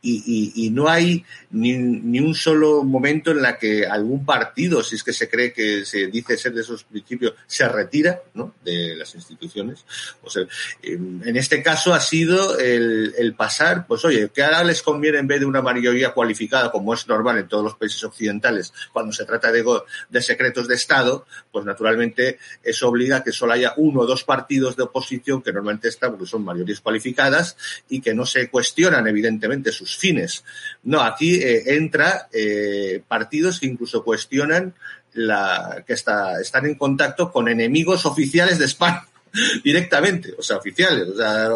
y, 0.00 0.70
no 0.72 0.88
hay 0.88 1.24
ni, 1.50 1.76
ni, 1.76 2.20
un 2.20 2.34
solo 2.34 2.84
momento 2.84 3.32
en 3.32 3.42
la 3.42 3.58
que 3.58 3.84
algún 3.84 4.24
partido, 4.24 4.82
si 4.82 4.94
es 4.94 5.02
que 5.02 5.12
se 5.12 5.28
cree 5.28 5.52
que 5.52 5.84
se 5.84 6.06
dice 6.06 6.36
ser 6.36 6.52
de 6.52 6.60
esos 6.60 6.84
principios, 6.84 7.34
se 7.46 7.68
retira 7.68 8.22
de 8.64 8.94
las 8.96 9.14
instituciones. 9.14 9.84
O 10.22 10.30
sea, 10.30 10.46
en 10.82 11.36
este 11.36 11.62
caso 11.62 11.94
ha 11.94 12.00
sido 12.00 12.58
el, 12.58 13.14
el, 13.18 13.34
pasar, 13.34 13.86
pues 13.86 14.04
oye, 14.04 14.30
que 14.32 14.42
ahora 14.42 14.62
les 14.62 14.82
conviene 14.82 15.18
en 15.18 15.26
vez 15.26 15.40
de 15.40 15.46
una 15.46 15.62
mayoría 15.62 16.12
cualificada, 16.12 16.70
como 16.70 16.94
es 16.94 17.08
normal 17.08 17.38
en 17.38 17.48
todos 17.48 17.64
los 17.64 17.74
países 17.74 18.02
occidentales, 18.04 18.72
cuando 18.92 19.12
se 19.12 19.24
trata 19.24 19.50
de, 19.50 19.64
de 20.08 20.22
secretos 20.22 20.68
de 20.68 20.74
Estado, 20.74 21.26
pues 21.50 21.64
naturalmente 21.64 22.38
eso 22.62 22.88
obliga 22.88 23.18
a 23.18 23.24
que 23.24 23.32
solo 23.32 23.52
haya 23.52 23.74
uno 23.76 24.00
o 24.00 24.06
dos 24.06 24.22
partidos 24.22 24.76
de 24.76 24.84
oposición 24.84 25.42
que 25.42 25.52
normalmente 25.52 25.88
están, 25.88 26.12
porque 26.12 26.26
son 26.26 26.44
mayorías 26.44 26.80
cualificadas 26.80 27.56
y 27.88 28.00
que 28.00 28.14
no 28.14 28.24
se 28.24 28.48
cuestionan 28.48 29.06
evidentemente 29.06 29.72
sus 29.72 29.87
fines. 29.96 30.44
No, 30.84 31.00
aquí 31.00 31.36
eh, 31.36 31.74
entra 31.74 32.28
eh, 32.32 33.02
partidos 33.06 33.60
que 33.60 33.66
incluso 33.66 34.04
cuestionan 34.04 34.74
la, 35.14 35.82
que 35.86 35.94
está, 35.94 36.40
están 36.40 36.66
en 36.66 36.74
contacto 36.74 37.32
con 37.32 37.48
enemigos 37.48 38.06
oficiales 38.06 38.58
de 38.58 38.66
España 38.66 39.06
directamente, 39.64 40.34
o 40.36 40.42
sea, 40.42 40.58
oficiales, 40.58 41.08
o 41.08 41.16
sea, 41.16 41.48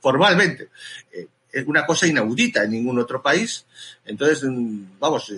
formalmente. 0.00 0.68
Eh, 1.12 1.26
es 1.52 1.66
una 1.66 1.84
cosa 1.84 2.06
inaudita 2.06 2.64
en 2.64 2.70
ningún 2.70 2.98
otro 2.98 3.20
país. 3.20 3.66
Entonces, 4.06 4.42
mm, 4.44 4.98
vamos, 4.98 5.32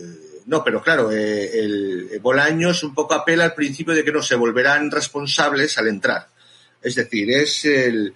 no, 0.46 0.62
pero 0.62 0.80
claro, 0.80 1.10
el 1.10 2.08
Bolaños 2.22 2.84
un 2.84 2.94
poco 2.94 3.14
apela 3.14 3.44
al 3.44 3.54
principio 3.54 3.94
de 3.94 4.04
que 4.04 4.12
no 4.12 4.22
se 4.22 4.36
volverán 4.36 4.90
responsables 4.90 5.76
al 5.76 5.88
entrar. 5.88 6.28
Es 6.84 6.96
decir, 6.96 7.30
es 7.30 7.64
eh, 7.64 8.12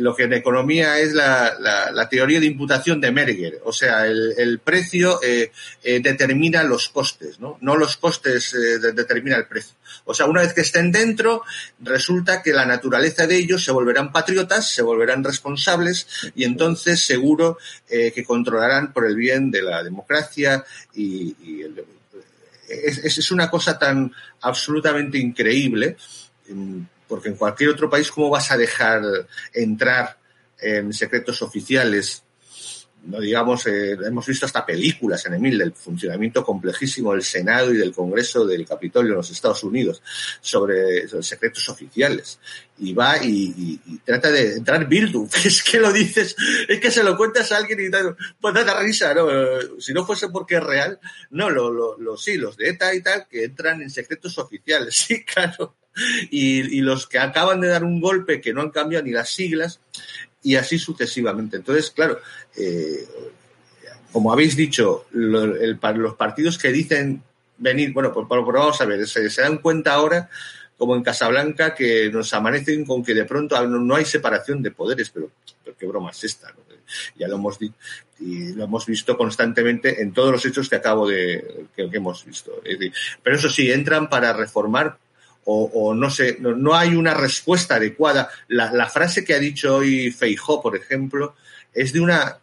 lo 0.00 0.14
que 0.14 0.24
en 0.24 0.34
economía 0.34 0.98
es 0.98 1.14
la, 1.14 2.08
teoría 2.10 2.38
de 2.38 2.44
imputación 2.44 3.00
de 3.00 3.10
Merger. 3.10 3.62
O 3.64 3.72
sea, 3.72 4.06
el, 4.06 4.60
precio 4.62 5.18
eh, 5.22 5.50
eh, 5.82 6.00
determina 6.00 6.62
los 6.62 6.90
costes, 6.90 7.40
¿no? 7.40 7.56
No 7.62 7.78
los 7.78 7.96
costes 7.96 8.52
determina 8.52 9.36
el 9.36 9.46
precio. 9.46 9.76
O 10.04 10.12
sea, 10.12 10.26
una 10.26 10.42
vez 10.42 10.52
que 10.52 10.60
estén 10.60 10.92
dentro, 10.92 11.42
resulta 11.80 12.42
que 12.42 12.52
la 12.52 12.66
naturaleza 12.66 13.26
de 13.26 13.36
ellos 13.36 13.64
se 13.64 13.72
volverán 13.72 14.12
patriotas, 14.12 14.70
se 14.70 14.82
volverán 14.82 15.24
responsables 15.24 16.06
y 16.34 16.44
entonces 16.44 17.02
seguro 17.02 17.56
que 17.88 18.24
controlarán 18.24 18.92
por 18.92 19.06
el 19.06 19.16
bien 19.16 19.50
de 19.50 19.62
la 19.62 19.82
democracia 19.82 20.64
y, 20.94 21.34
es, 22.68 23.18
es 23.18 23.30
una 23.32 23.50
cosa 23.50 23.78
tan 23.78 24.12
absolutamente 24.42 25.18
increíble 25.18 25.96
porque 27.10 27.28
en 27.28 27.34
cualquier 27.34 27.70
otro 27.70 27.90
país, 27.90 28.08
¿cómo 28.08 28.30
vas 28.30 28.52
a 28.52 28.56
dejar 28.56 29.02
entrar 29.52 30.16
en 30.60 30.92
secretos 30.92 31.42
oficiales? 31.42 32.22
No 33.02 33.18
digamos, 33.18 33.66
eh, 33.66 33.96
hemos 34.04 34.26
visto 34.26 34.46
hasta 34.46 34.64
películas 34.64 35.26
en 35.26 35.34
Emil 35.34 35.58
del 35.58 35.72
funcionamiento 35.72 36.44
complejísimo 36.44 37.12
del 37.12 37.24
Senado 37.24 37.72
y 37.74 37.78
del 37.78 37.92
Congreso 37.92 38.46
del 38.46 38.64
Capitolio 38.64 39.10
en 39.12 39.16
los 39.16 39.30
Estados 39.30 39.64
Unidos 39.64 40.02
sobre, 40.40 41.08
secretos 41.22 41.68
oficiales. 41.68 42.38
Y 42.78 42.92
va 42.92 43.16
y, 43.20 43.80
trata 44.04 44.30
de 44.30 44.54
entrar 44.54 44.86
Bildu. 44.86 45.28
Es 45.44 45.64
que 45.64 45.80
lo 45.80 45.92
dices, 45.92 46.36
es 46.68 46.78
que 46.78 46.92
se 46.92 47.02
lo 47.02 47.16
cuentas 47.16 47.50
a 47.50 47.56
alguien 47.56 47.80
y 47.80 47.90
tal, 47.90 48.14
pues 48.40 48.54
da 48.54 48.80
risa, 48.80 49.14
¿no? 49.14 49.26
Si 49.80 49.92
no 49.92 50.06
fuese 50.06 50.28
porque 50.28 50.56
es 50.56 50.62
real, 50.62 51.00
no, 51.30 51.50
lo, 51.50 51.98
lo, 51.98 52.16
sí, 52.16 52.36
los 52.36 52.56
de 52.56 52.68
ETA 52.68 52.94
y 52.94 53.02
tal, 53.02 53.26
que 53.28 53.44
entran 53.44 53.82
en 53.82 53.90
secretos 53.90 54.38
oficiales, 54.38 54.94
sí, 55.08 55.24
claro 55.24 55.79
y, 56.30 56.80
los 56.80 57.06
que 57.06 57.18
acaban 57.18 57.60
de 57.60 57.68
dar 57.68 57.84
un 57.84 58.00
golpe 58.00 58.40
que 58.40 58.52
no 58.52 58.62
han 58.62 58.70
cambiado 58.70 59.04
ni 59.04 59.12
las 59.12 59.30
siglas 59.30 59.80
y 60.42 60.56
así 60.56 60.78
sucesivamente. 60.78 61.58
Entonces, 61.58 61.90
claro, 61.90 62.18
eh, 62.56 63.06
como 64.12 64.32
habéis 64.32 64.56
dicho, 64.56 65.06
los 65.12 66.14
partidos 66.14 66.58
que 66.58 66.72
dicen 66.72 67.22
venir, 67.58 67.92
bueno, 67.92 68.12
pues, 68.12 68.26
pues, 68.28 68.44
vamos 68.44 68.80
a 68.80 68.84
ver, 68.86 69.06
se, 69.06 69.28
dan 69.40 69.58
cuenta 69.58 69.94
ahora 69.94 70.28
como 70.76 70.96
en 70.96 71.02
Casablanca 71.02 71.74
que 71.74 72.10
nos 72.10 72.32
amanecen 72.32 72.86
con 72.86 73.04
que 73.04 73.14
de 73.14 73.26
pronto 73.26 73.66
no, 73.66 73.94
hay 73.94 74.06
separación 74.06 74.62
de 74.62 74.70
poderes, 74.70 75.10
pero, 75.10 75.30
qué 75.78 75.86
broma 75.86 76.10
es 76.10 76.24
esta, 76.24 76.52
ya 77.16 77.28
lo 77.28 77.36
hemos 77.36 77.58
y 78.18 78.52
lo 78.52 78.64
hemos 78.64 78.86
visto 78.86 79.16
constantemente 79.16 80.02
en 80.02 80.12
todos 80.12 80.32
los 80.32 80.44
hechos 80.44 80.68
que 80.68 80.76
acabo 80.76 81.08
de 81.08 81.66
que, 81.76 81.88
hemos 81.92 82.24
visto. 82.24 82.62
pero 83.22 83.36
eso 83.36 83.48
sí, 83.48 83.70
entran 83.70 84.08
para 84.08 84.32
reformar 84.32 84.98
o, 85.44 85.94
no 85.94 86.10
sé, 86.10 86.36
no, 86.40 86.74
hay 86.74 86.94
una 86.94 87.14
respuesta 87.14 87.76
adecuada. 87.76 88.30
La, 88.48 88.88
frase 88.88 89.24
que 89.24 89.34
ha 89.34 89.38
dicho 89.38 89.76
hoy 89.76 90.10
Feijó, 90.10 90.62
por 90.62 90.76
ejemplo, 90.76 91.34
es 91.72 91.92
de 91.92 92.00
una, 92.00 92.38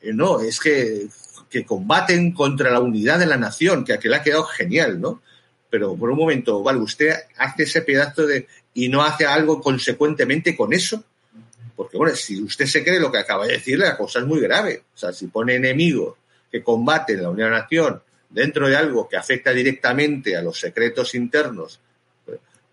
eh, 0.00 0.12
no, 0.12 0.40
es 0.40 0.60
que, 0.60 1.08
que 1.50 1.64
combaten 1.64 2.32
contra 2.32 2.70
la 2.70 2.80
unidad 2.80 3.18
de 3.18 3.26
la 3.26 3.36
nación, 3.36 3.84
que 3.84 3.98
que 3.98 4.14
ha 4.14 4.22
quedado 4.22 4.44
genial, 4.44 5.00
¿no? 5.00 5.22
Pero 5.70 5.96
por 5.96 6.10
un 6.10 6.18
momento, 6.18 6.62
vale, 6.62 6.78
usted 6.80 7.14
hace 7.38 7.62
ese 7.64 7.82
pedazo 7.82 8.26
de, 8.26 8.46
y 8.74 8.88
no 8.88 9.02
hace 9.02 9.26
algo 9.26 9.60
consecuentemente 9.60 10.56
con 10.56 10.72
eso, 10.72 11.02
porque 11.74 11.96
bueno, 11.96 12.14
si 12.14 12.42
usted 12.42 12.66
se 12.66 12.84
cree 12.84 13.00
lo 13.00 13.10
que 13.10 13.18
acaba 13.18 13.46
de 13.46 13.54
decir, 13.54 13.78
la 13.78 13.96
cosa 13.96 14.20
es 14.20 14.26
muy 14.26 14.40
grave. 14.40 14.84
O 14.94 14.98
sea, 14.98 15.12
si 15.12 15.26
pone 15.28 15.54
enemigos 15.54 16.16
que 16.50 16.62
combaten 16.62 17.22
la 17.22 17.32
la 17.32 17.50
nación 17.50 18.02
dentro 18.28 18.68
de 18.68 18.76
algo 18.76 19.08
que 19.08 19.16
afecta 19.16 19.52
directamente 19.52 20.36
a 20.36 20.42
los 20.42 20.60
secretos 20.60 21.14
internos 21.14 21.80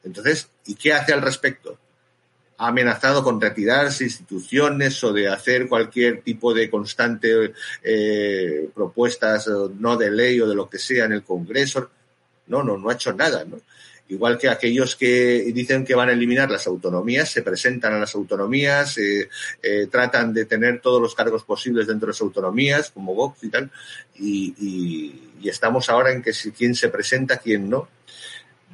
entonces, 0.03 0.49
¿y 0.65 0.75
qué 0.75 0.93
hace 0.93 1.13
al 1.13 1.21
respecto? 1.21 1.77
Ha 2.57 2.67
amenazado 2.67 3.23
con 3.23 3.39
retirarse 3.39 4.03
instituciones 4.03 5.01
o 5.03 5.13
de 5.13 5.29
hacer 5.29 5.67
cualquier 5.67 6.21
tipo 6.21 6.53
de 6.53 6.69
constante 6.69 7.53
eh, 7.83 8.69
propuestas 8.73 9.49
no 9.77 9.95
de 9.97 10.11
ley 10.11 10.41
o 10.41 10.47
de 10.47 10.55
lo 10.55 10.69
que 10.69 10.79
sea 10.79 11.05
en 11.05 11.13
el 11.13 11.23
Congreso. 11.23 11.89
No, 12.47 12.63
no, 12.63 12.77
no 12.77 12.89
ha 12.89 12.93
hecho 12.93 13.13
nada, 13.13 13.45
¿no? 13.45 13.61
Igual 14.09 14.39
que 14.39 14.49
aquellos 14.49 14.95
que 14.95 15.51
dicen 15.53 15.85
que 15.85 15.93
van 15.93 16.09
a 16.09 16.13
eliminar 16.13 16.49
las 16.49 16.65
autonomías, 16.65 17.29
se 17.29 17.43
presentan 17.43 17.93
a 17.93 17.99
las 17.99 18.15
autonomías, 18.15 18.97
eh, 18.97 19.29
eh, 19.61 19.85
tratan 19.85 20.33
de 20.33 20.45
tener 20.45 20.81
todos 20.81 20.99
los 20.99 21.13
cargos 21.13 21.43
posibles 21.43 21.85
dentro 21.85 22.07
de 22.07 22.13
las 22.13 22.21
autonomías, 22.21 22.89
como 22.89 23.13
Vox 23.13 23.43
y 23.43 23.49
tal, 23.49 23.69
y, 24.15 25.13
y 25.39 25.47
estamos 25.47 25.91
ahora 25.91 26.11
en 26.11 26.23
que 26.23 26.33
si 26.33 26.51
quién 26.51 26.73
se 26.73 26.89
presenta, 26.89 27.37
quién 27.37 27.69
no 27.69 27.87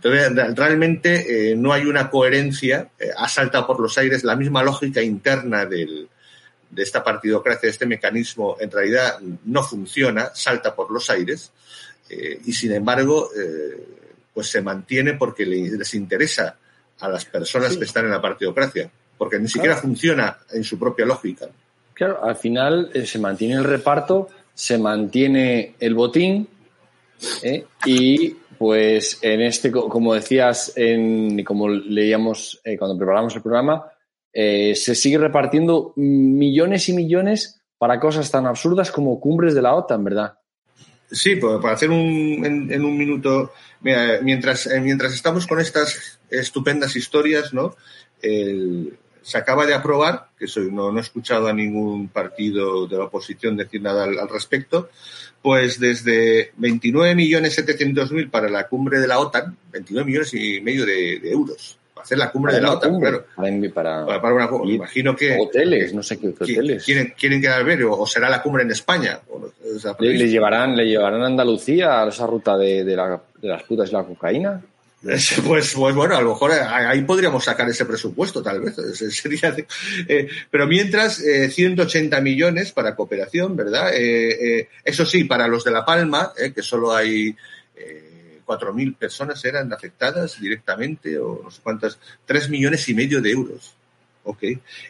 realmente 0.10 1.52
eh, 1.52 1.56
no 1.56 1.74
hay 1.74 1.86
una 1.86 2.10
coherencia, 2.10 2.89
eh, 3.00 3.10
ha 3.15 3.28
saltado 3.28 3.65
por 3.65 3.80
los 3.80 3.98
aires 3.98 4.24
la 4.24 4.36
misma 4.36 4.63
lógica 4.63 5.02
interna 5.02 5.65
del, 5.65 6.08
de 6.70 6.84
esta 6.84 7.04
partidocracia, 7.04 7.68
de 7.68 7.72
este 7.72 7.86
mecanismo, 7.86 8.58
en 8.60 8.70
realidad 8.70 9.20
no 9.46 9.63
funciona, 9.63 10.30
salta 10.34 10.76
por 10.76 10.91
los 10.91 11.10
aires, 11.10 11.52
eh, 12.10 12.39
y 12.46 12.54
sin 12.54 12.74
embargo, 12.74 13.30
pues 14.34 14.48
se 14.48 14.62
mantiene 14.62 15.13
porque 15.13 15.46
les 15.46 15.94
interesa 15.96 16.56
a 17.00 17.10
las 17.10 17.26
personas 17.26 17.76
que 17.76 17.86
están 17.86 18.06
en 18.06 18.12
la 18.12 18.22
partidocracia, 18.22 18.89
porque 19.18 19.39
ni 19.39 19.48
siquiera 19.48 19.76
funciona 19.76 20.38
en 20.52 20.63
su 20.63 20.78
propia 20.78 21.06
lógica. 21.06 21.48
Claro, 21.94 22.24
al 22.24 22.36
final 22.36 22.91
se 23.06 23.18
mantiene 23.18 23.56
el 23.56 23.63
reparto, 23.63 24.30
se 24.54 24.78
mantiene 24.78 25.76
el 25.80 25.96
botín 25.96 26.48
y 27.86 28.36
pues 28.58 29.19
en 29.21 29.41
este, 29.41 29.71
como 29.71 30.13
decías, 30.13 30.73
en, 30.75 31.43
como 31.43 31.69
leíamos 31.69 32.62
eh, 32.63 32.78
cuando 32.78 32.97
preparamos 32.97 33.36
el 33.36 33.41
programa, 33.41 33.86
eh, 34.32 34.75
se 34.75 34.95
sigue 34.95 35.17
repartiendo 35.17 35.93
millones 35.95 36.89
y 36.89 36.93
millones 36.93 37.62
para 37.78 37.99
cosas 37.99 38.32
tan 38.32 38.45
absurdas 38.45 38.91
como 38.91 39.19
cumbres 39.19 39.54
de 39.54 39.62
la 39.62 39.75
OTAN, 39.75 40.04
¿verdad? 40.04 40.34
Sí, 41.12 41.36
pues 41.36 41.62
para 41.62 41.75
hacer 41.75 41.91
un, 41.91 42.67
en, 42.69 42.84
un 42.84 42.97
minuto, 42.97 43.51
mientras, 44.21 44.67
eh, 44.67 44.82
mientras 44.82 45.13
estamos 45.13 45.45
con 45.45 45.60
estas 45.60 46.19
estupendas 46.30 46.95
historias, 46.95 47.54
¿no? 47.54 47.75
Se 49.25 49.39
acaba 49.39 49.65
de 49.65 49.73
aprobar, 49.73 50.27
que 50.38 50.47
soy, 50.47 50.71
no, 50.71 50.91
no, 50.91 50.99
he 50.99 51.01
escuchado 51.01 51.47
a 51.47 51.53
ningún 51.53 52.09
partido 52.09 52.85
de 52.85 52.95
la 52.95 53.05
oposición 53.05 53.57
decir 53.57 53.81
nada 53.81 54.03
al 54.03 54.29
respecto, 54.29 54.89
pues 55.41 55.79
desde 55.79 56.53
29.700.000 56.59 58.29
para 58.29 58.49
la 58.49 58.67
cumbre 58.67 58.99
de 58.99 59.07
la 59.07 59.17
OTAN, 59.17 59.57
29 59.71 60.05
millones 60.05 60.31
y 60.35 60.61
medio 60.61 60.85
de, 60.85 61.15
euros. 61.27 61.79
Para 61.95 62.03
hacer 62.03 62.19
la 62.19 62.31
cumbre 62.31 62.53
de 62.53 62.61
la 62.61 62.73
OTAN, 62.73 62.99
claro. 62.99 63.25
Para, 63.73 64.05
para, 64.05 64.31
una, 64.31 64.71
imagino 64.71 65.15
que. 65.15 65.35
Hoteles, 65.39 65.91
no 65.95 66.03
sé 66.03 66.19
qué 66.19 66.27
hoteles. 66.27 66.85
Quieren, 66.85 67.15
quieren 67.17 67.41
quedar 67.41 67.65
ver, 67.65 67.83
o, 67.83 68.05
será 68.05 68.29
la 68.29 68.43
cumbre 68.43 68.61
en 68.61 68.69
España. 68.69 69.21
le, 69.99 70.29
llevarán, 70.29 70.77
¿Le 70.77 70.85
llevarán 70.85 71.23
a 71.23 71.25
Andalucía 71.25 72.03
a 72.03 72.09
esa 72.09 72.27
ruta 72.27 72.55
de, 72.57 72.83
de, 72.83 72.95
la, 72.95 73.19
de 73.41 73.47
las 73.47 73.63
putas 73.63 73.89
y 73.89 73.93
la 73.93 74.03
cocaína? 74.03 74.61
Pues, 75.01 75.39
pues, 75.45 75.75
bueno, 75.75 76.15
a 76.15 76.21
lo 76.21 76.29
mejor 76.29 76.51
ahí 76.51 77.01
podríamos 77.03 77.43
sacar 77.43 77.69
ese 77.69 77.86
presupuesto, 77.86 78.41
tal 78.41 78.62
vez. 78.62 78.75
Sería 79.13 79.55
eh, 80.08 80.27
pero 80.49 80.65
mientras, 80.65 81.17
180 81.17 82.19
millones 82.21 82.71
para 82.71 82.95
cooperación, 82.95 83.55
¿verdad? 83.55 83.91
eso 83.93 85.05
sí, 85.05 85.25
para 85.25 85.47
los 85.47 85.63
de 85.63 85.71
La 85.71 85.86
Palma, 85.86 86.34
que 86.53 86.62
solo 86.63 86.95
hay 86.95 87.36
4.000 88.45 88.95
personas 88.95 89.43
eran 89.43 89.73
afectadas 89.73 90.39
directamente, 90.39 91.17
o 91.17 91.41
no 91.43 91.51
sé 91.51 91.62
cuántas, 91.62 91.97
3 92.25 92.49
millones 92.49 92.88
y 92.89 92.93
medio 92.93 93.21
de 93.21 93.31
euros. 93.31 93.75
Ok. 94.23 94.43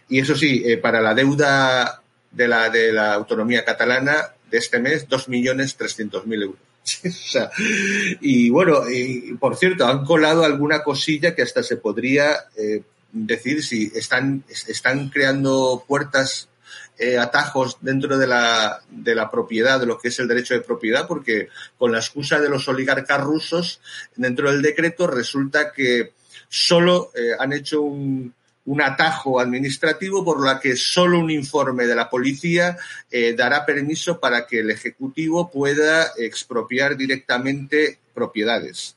Y 0.10 0.20
eso 0.20 0.36
sí, 0.36 0.64
eh, 0.66 0.78
para 0.78 1.02
la 1.02 1.14
deuda 1.14 2.02
de 2.32 2.48
la, 2.48 2.70
de 2.70 2.92
la 2.92 3.14
autonomía 3.14 3.64
catalana 3.64 4.34
de 4.50 4.58
este 4.58 4.80
mes, 4.80 5.08
2.300.000 5.08 6.42
euros. 6.42 6.65
y 8.22 8.50
bueno, 8.50 8.90
y, 8.90 9.34
por 9.36 9.56
cierto, 9.56 9.86
han 9.86 10.06
colado 10.06 10.44
alguna 10.44 10.84
cosilla 10.84 11.36
que 11.36 11.42
hasta 11.42 11.64
se 11.64 11.78
podría 11.78 12.46
eh, 12.56 12.84
decir 13.12 13.64
si 13.64 13.92
están, 13.96 14.44
están 14.50 15.10
creando 15.10 15.84
puertas 15.88 16.50
eh, 16.98 17.18
atajos 17.18 17.78
dentro 17.82 18.18
de 18.18 18.28
la, 18.28 18.82
de 18.90 19.16
la 19.16 19.30
propiedad, 19.30 19.80
de 19.80 19.86
lo 19.86 19.98
que 19.98 20.10
es 20.10 20.20
el 20.20 20.28
derecho 20.28 20.54
de 20.54 20.62
propiedad, 20.62 21.08
porque 21.08 21.50
con 21.78 21.92
la 21.92 22.00
excusa 22.00 22.40
de 22.40 22.50
los 22.50 22.68
oligarcas 22.68 23.22
rusos, 23.22 23.82
dentro 24.16 24.52
del 24.52 24.62
decreto 24.62 25.08
resulta 25.08 25.72
que 25.72 26.14
solo 26.48 27.12
eh, 27.16 27.32
han 27.38 27.52
hecho 27.52 27.82
un, 27.82 28.34
un 28.66 28.82
atajo 28.82 29.40
administrativo 29.40 30.24
por 30.26 30.46
la 30.46 30.60
que 30.60 30.76
solo 30.76 31.20
un 31.20 31.32
informe 31.32 31.86
de 31.86 31.96
la 31.96 32.10
policía 32.10 32.78
eh, 33.12 33.34
dará 33.34 33.66
permiso 33.66 34.20
para 34.20 34.48
que 34.48 34.60
el 34.60 34.72
Ejecutivo 34.72 35.52
pueda 35.52 36.12
expropiar 36.18 36.98
directamente 36.98 38.00
propiedades 38.14 38.96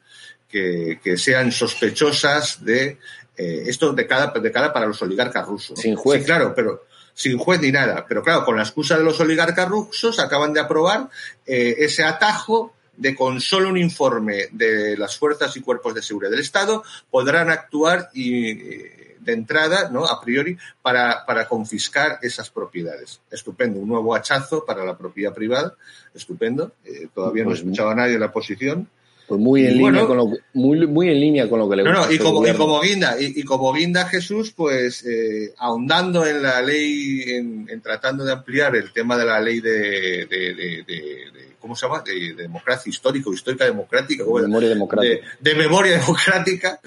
que, 0.49 1.01
que 1.03 1.17
sean 1.17 1.53
sospechosas 1.53 2.65
de 2.65 2.99
esto 3.37 3.93
de 3.93 4.05
cada, 4.05 4.33
de 4.33 4.51
cada 4.51 4.73
para 4.73 4.87
los 4.87 5.01
oligarcas 5.01 5.47
rusos. 5.47 5.79
Sin 5.79 5.95
juez. 5.95 6.23
Sí, 6.23 6.27
claro, 6.27 6.53
pero 6.57 6.89
sin 7.19 7.37
juez 7.37 7.61
ni 7.61 7.73
nada. 7.73 8.07
Pero 8.09 8.23
claro, 8.23 8.45
con 8.45 8.57
la 8.57 8.63
excusa 8.63 8.97
de 8.97 9.03
los 9.03 9.19
oligarcas 9.19 9.69
rusos 9.69 10.21
acaban 10.21 10.53
de 10.53 10.61
aprobar 10.61 11.09
eh, 11.45 11.75
ese 11.79 12.05
atajo 12.05 12.75
de 12.97 13.17
con 13.17 13.41
solo 13.41 13.69
un 13.69 13.77
informe 13.77 14.47
de 14.53 14.97
las 14.97 15.19
fuerzas 15.19 15.57
y 15.57 15.61
cuerpos 15.61 15.95
de 15.95 16.03
seguridad 16.03 16.31
del 16.31 16.41
Estado 16.41 16.85
podrán 17.11 17.51
actuar 17.51 18.11
y, 18.15 18.51
eh, 18.51 18.98
de 19.29 19.35
entrada, 19.35 19.91
¿no? 19.91 20.07
A 20.07 20.21
priori, 20.21 20.57
para, 20.83 21.25
para 21.27 21.47
confiscar 21.47 22.19
esas 22.23 22.51
propiedades. 22.51 23.21
Estupendo, 23.31 23.79
un 23.79 23.89
nuevo 23.89 24.15
hachazo 24.15 24.65
para 24.65 24.85
la 24.85 24.97
propiedad 24.97 25.35
privada, 25.35 25.75
estupendo. 26.15 26.73
Eh, 26.85 27.09
todavía 27.15 27.45
no 27.45 27.51
he 27.51 27.53
pues 27.53 27.61
escuchado 27.61 27.91
a 27.91 27.95
nadie 27.95 28.19
la 28.19 28.33
posición. 28.33 28.89
Pues 29.27 29.39
muy 29.39 29.67
en, 29.67 29.77
línea 29.77 30.07
con 30.07 30.17
lo, 30.17 30.33
muy, 30.55 30.87
muy 30.87 31.11
en 31.11 31.21
línea 31.21 31.51
con 31.51 31.59
lo 31.59 31.69
que 31.69 31.77
le 31.77 31.83
gusta. 31.83 32.07
No, 32.07 32.11
y 32.13 32.19
como, 32.19 32.47
y 32.47 32.55
como 32.55 32.81
guinda, 32.81 33.17
y, 33.21 33.43
como 33.43 33.75
guinda 33.75 34.07
Jesús, 34.07 34.55
pues 34.57 35.05
eh, 35.05 35.53
ahondando 35.59 36.25
en 36.25 36.43
la 36.43 36.63
ley, 36.63 37.25
en, 37.27 37.67
en, 37.69 37.83
tratando 37.83 38.25
de 38.25 38.33
ampliar 38.33 38.75
el 38.75 38.91
tema 38.91 39.19
de 39.19 39.27
la 39.27 39.39
ley 39.39 39.61
de, 39.61 40.25
de, 40.25 40.55
de, 40.55 40.85
de 40.87 41.49
¿cómo 41.61 41.77
se 41.77 41.87
llama? 41.87 42.03
De, 42.03 42.35
democracia 42.35 42.89
histórica, 42.89 43.29
histórica 43.31 43.67
democrática. 43.67 44.25
De 44.25 44.43
memoria 44.43 44.69
democrática. 44.71 45.27
De, 45.39 45.55
memoria 45.55 45.93
democrática. 45.99 46.81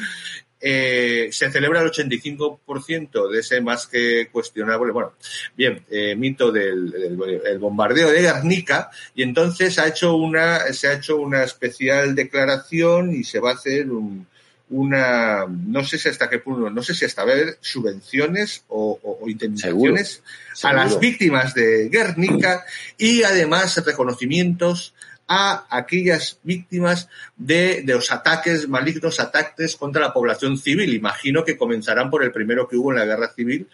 Eh, 0.63 1.29
se 1.31 1.51
celebra 1.51 1.81
el 1.81 1.89
85% 1.89 3.31
de 3.31 3.39
ese 3.39 3.61
más 3.61 3.87
que 3.87 4.29
cuestionable, 4.31 4.91
bueno, 4.91 5.13
bien, 5.57 5.83
eh, 5.89 6.15
mito 6.15 6.51
del, 6.51 6.91
del 6.91 7.41
el 7.45 7.57
bombardeo 7.57 8.11
de 8.11 8.21
Guernica 8.21 8.91
y 9.15 9.23
entonces 9.23 9.79
ha 9.79 9.87
hecho 9.87 10.15
una, 10.15 10.59
se 10.71 10.87
ha 10.87 10.93
hecho 10.93 11.17
una 11.17 11.43
especial 11.43 12.13
declaración 12.13 13.15
y 13.15 13.23
se 13.23 13.39
va 13.39 13.51
a 13.51 13.55
hacer 13.55 13.89
un, 13.89 14.27
una, 14.71 15.45
no 15.47 15.83
sé 15.83 15.97
si 15.97 16.09
hasta 16.09 16.29
qué 16.29 16.39
punto, 16.39 16.69
no 16.69 16.81
sé 16.83 16.95
si 16.95 17.05
hasta 17.05 17.25
ver 17.25 17.57
subvenciones 17.59 18.63
o, 18.69 18.99
o, 19.01 19.19
o 19.21 19.29
indemnizaciones 19.29 20.23
a 20.63 20.73
las 20.73 20.99
víctimas 20.99 21.53
de 21.53 21.89
Guernica 21.89 22.63
y 22.97 23.23
además 23.23 23.83
reconocimientos 23.85 24.93
a 25.33 25.65
aquellas 25.69 26.39
víctimas 26.43 27.07
de, 27.37 27.83
de, 27.83 27.93
los 27.93 28.11
ataques 28.11 28.67
malignos, 28.67 29.21
ataques 29.21 29.77
contra 29.77 30.01
la 30.01 30.11
población 30.11 30.57
civil. 30.57 30.93
Imagino 30.93 31.45
que 31.45 31.55
comenzarán 31.55 32.09
por 32.09 32.21
el 32.25 32.33
primero 32.33 32.67
que 32.67 32.75
hubo 32.75 32.91
en 32.91 32.99
la 32.99 33.05
guerra 33.05 33.31
civil, 33.33 33.65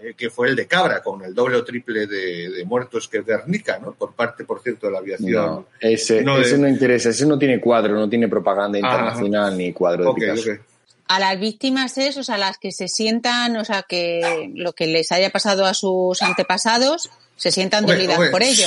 eh, 0.00 0.14
que 0.16 0.30
fue 0.30 0.50
el 0.50 0.54
de 0.54 0.68
Cabra, 0.68 1.02
con 1.02 1.24
el 1.24 1.34
doble 1.34 1.56
o 1.56 1.64
triple 1.64 2.06
de, 2.06 2.50
de, 2.50 2.64
muertos 2.64 3.08
que 3.08 3.22
Guernica, 3.22 3.80
¿no? 3.80 3.92
Por 3.92 4.12
parte, 4.12 4.44
por 4.44 4.62
cierto, 4.62 4.86
de 4.86 4.92
la 4.92 5.00
aviación. 5.00 5.32
No, 5.32 5.66
ese 5.80 6.22
no, 6.22 6.38
ese 6.38 6.52
de... 6.52 6.58
no 6.58 6.68
interesa, 6.68 7.08
ese 7.08 7.26
no 7.26 7.36
tiene 7.36 7.60
cuadro, 7.60 7.94
no 7.94 8.08
tiene 8.08 8.28
propaganda 8.28 8.78
internacional 8.78 9.48
Ajá. 9.48 9.56
ni 9.56 9.72
cuadro 9.72 10.10
okay, 10.10 10.26
de 10.26 10.32
Picasso. 10.32 10.50
Okay. 10.52 10.64
A 11.08 11.18
las 11.18 11.40
víctimas 11.40 11.98
es, 11.98 12.16
o 12.18 12.22
sea, 12.22 12.38
las 12.38 12.56
que 12.56 12.70
se 12.70 12.86
sientan, 12.86 13.56
o 13.56 13.64
sea, 13.64 13.82
que 13.82 14.52
lo 14.54 14.74
que 14.74 14.86
les 14.86 15.10
haya 15.10 15.30
pasado 15.30 15.66
a 15.66 15.74
sus 15.74 16.22
antepasados, 16.22 17.10
se 17.40 17.50
sientan 17.50 17.86
dolidas 17.86 18.16
hombre. 18.16 18.30
por 18.30 18.42
ello. 18.42 18.66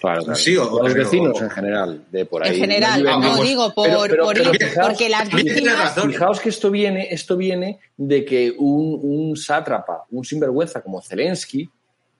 Claro, 0.00 0.22
claro. 0.22 0.38
Sí, 0.38 0.56
o- 0.56 0.64
los 0.80 0.92
pero- 0.92 1.04
vecinos 1.04 1.42
en 1.42 1.50
general, 1.50 2.04
de 2.12 2.24
por 2.24 2.44
ahí. 2.44 2.54
En 2.54 2.60
general, 2.60 3.02
No 3.02 3.42
digo 3.42 3.74
por, 3.74 3.88
Pero- 3.88 4.02
pero- 4.08 4.24
por 4.24 4.36
pero 4.36 4.52
ir, 4.54 4.58
fijaos- 4.60 4.86
porque 4.88 5.08
las 5.08 5.28
víctimas. 5.34 5.94
Fijaos 6.06 6.40
que 6.40 6.48
esto 6.50 6.70
viene, 6.70 7.08
esto 7.10 7.36
viene 7.36 7.80
de 7.96 8.24
que 8.24 8.54
un, 8.56 9.00
un 9.02 9.36
sátrapa, 9.36 10.04
un 10.10 10.24
sinvergüenza 10.24 10.80
como 10.82 11.02
Zelensky, 11.02 11.68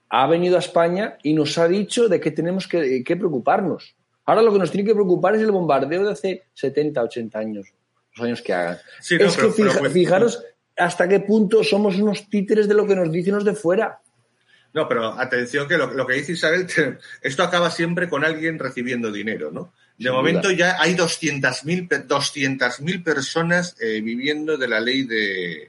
ha 0.09 0.27
venido 0.27 0.57
a 0.57 0.59
España 0.59 1.17
y 1.23 1.33
nos 1.33 1.57
ha 1.57 1.67
dicho 1.69 2.09
de 2.09 2.19
que 2.19 2.31
tenemos 2.31 2.67
que, 2.67 3.01
que 3.05 3.15
preocuparnos. 3.15 3.95
Ahora 4.25 4.41
lo 4.41 4.51
que 4.51 4.59
nos 4.59 4.69
tiene 4.71 4.85
que 4.85 4.93
preocupar 4.93 5.35
es 5.35 5.41
el 5.41 5.51
bombardeo 5.51 6.03
de 6.05 6.11
hace 6.11 6.43
70, 6.53 7.01
80 7.01 7.39
años, 7.39 7.67
los 8.13 8.25
años 8.25 8.41
que 8.41 8.53
hagan. 8.53 8.77
Sí, 8.99 9.15
no, 9.17 9.25
es 9.27 9.35
pero- 9.37 9.47
que 9.47 9.53
fija- 9.53 9.69
pero 9.69 9.79
pues- 9.79 9.93
fijaros 9.93 10.43
hasta 10.75 11.07
qué 11.07 11.21
punto 11.21 11.63
somos 11.63 11.95
unos 11.97 12.29
títeres 12.29 12.67
de 12.67 12.73
lo 12.73 12.85
que 12.85 12.95
nos 12.95 13.09
dicen 13.09 13.35
los 13.35 13.45
de 13.45 13.53
fuera. 13.53 14.01
No, 14.77 14.87
pero 14.87 15.19
atención 15.19 15.67
que 15.67 15.77
lo, 15.77 15.91
lo 15.93 16.05
que 16.05 16.13
dice 16.13 16.33
Isabel, 16.33 16.67
te- 16.67 16.97
esto 17.27 17.41
acaba 17.43 17.71
siempre 17.71 18.07
con 18.07 18.23
alguien 18.23 18.59
recibiendo 18.59 19.11
dinero, 19.11 19.49
¿no? 19.51 19.73
De 19.97 20.05
Sin 20.05 20.13
momento 20.13 20.49
duda. 20.49 20.57
ya 20.57 20.75
hay 20.81 20.93
200.000 20.95 21.87
pe- 21.87 22.07
200.000 22.07 23.03
personas 23.03 23.75
eh, 23.79 24.01
viviendo 24.01 24.55
de 24.55 24.67
la 24.67 24.79
ley 24.79 25.03
de, 25.03 25.63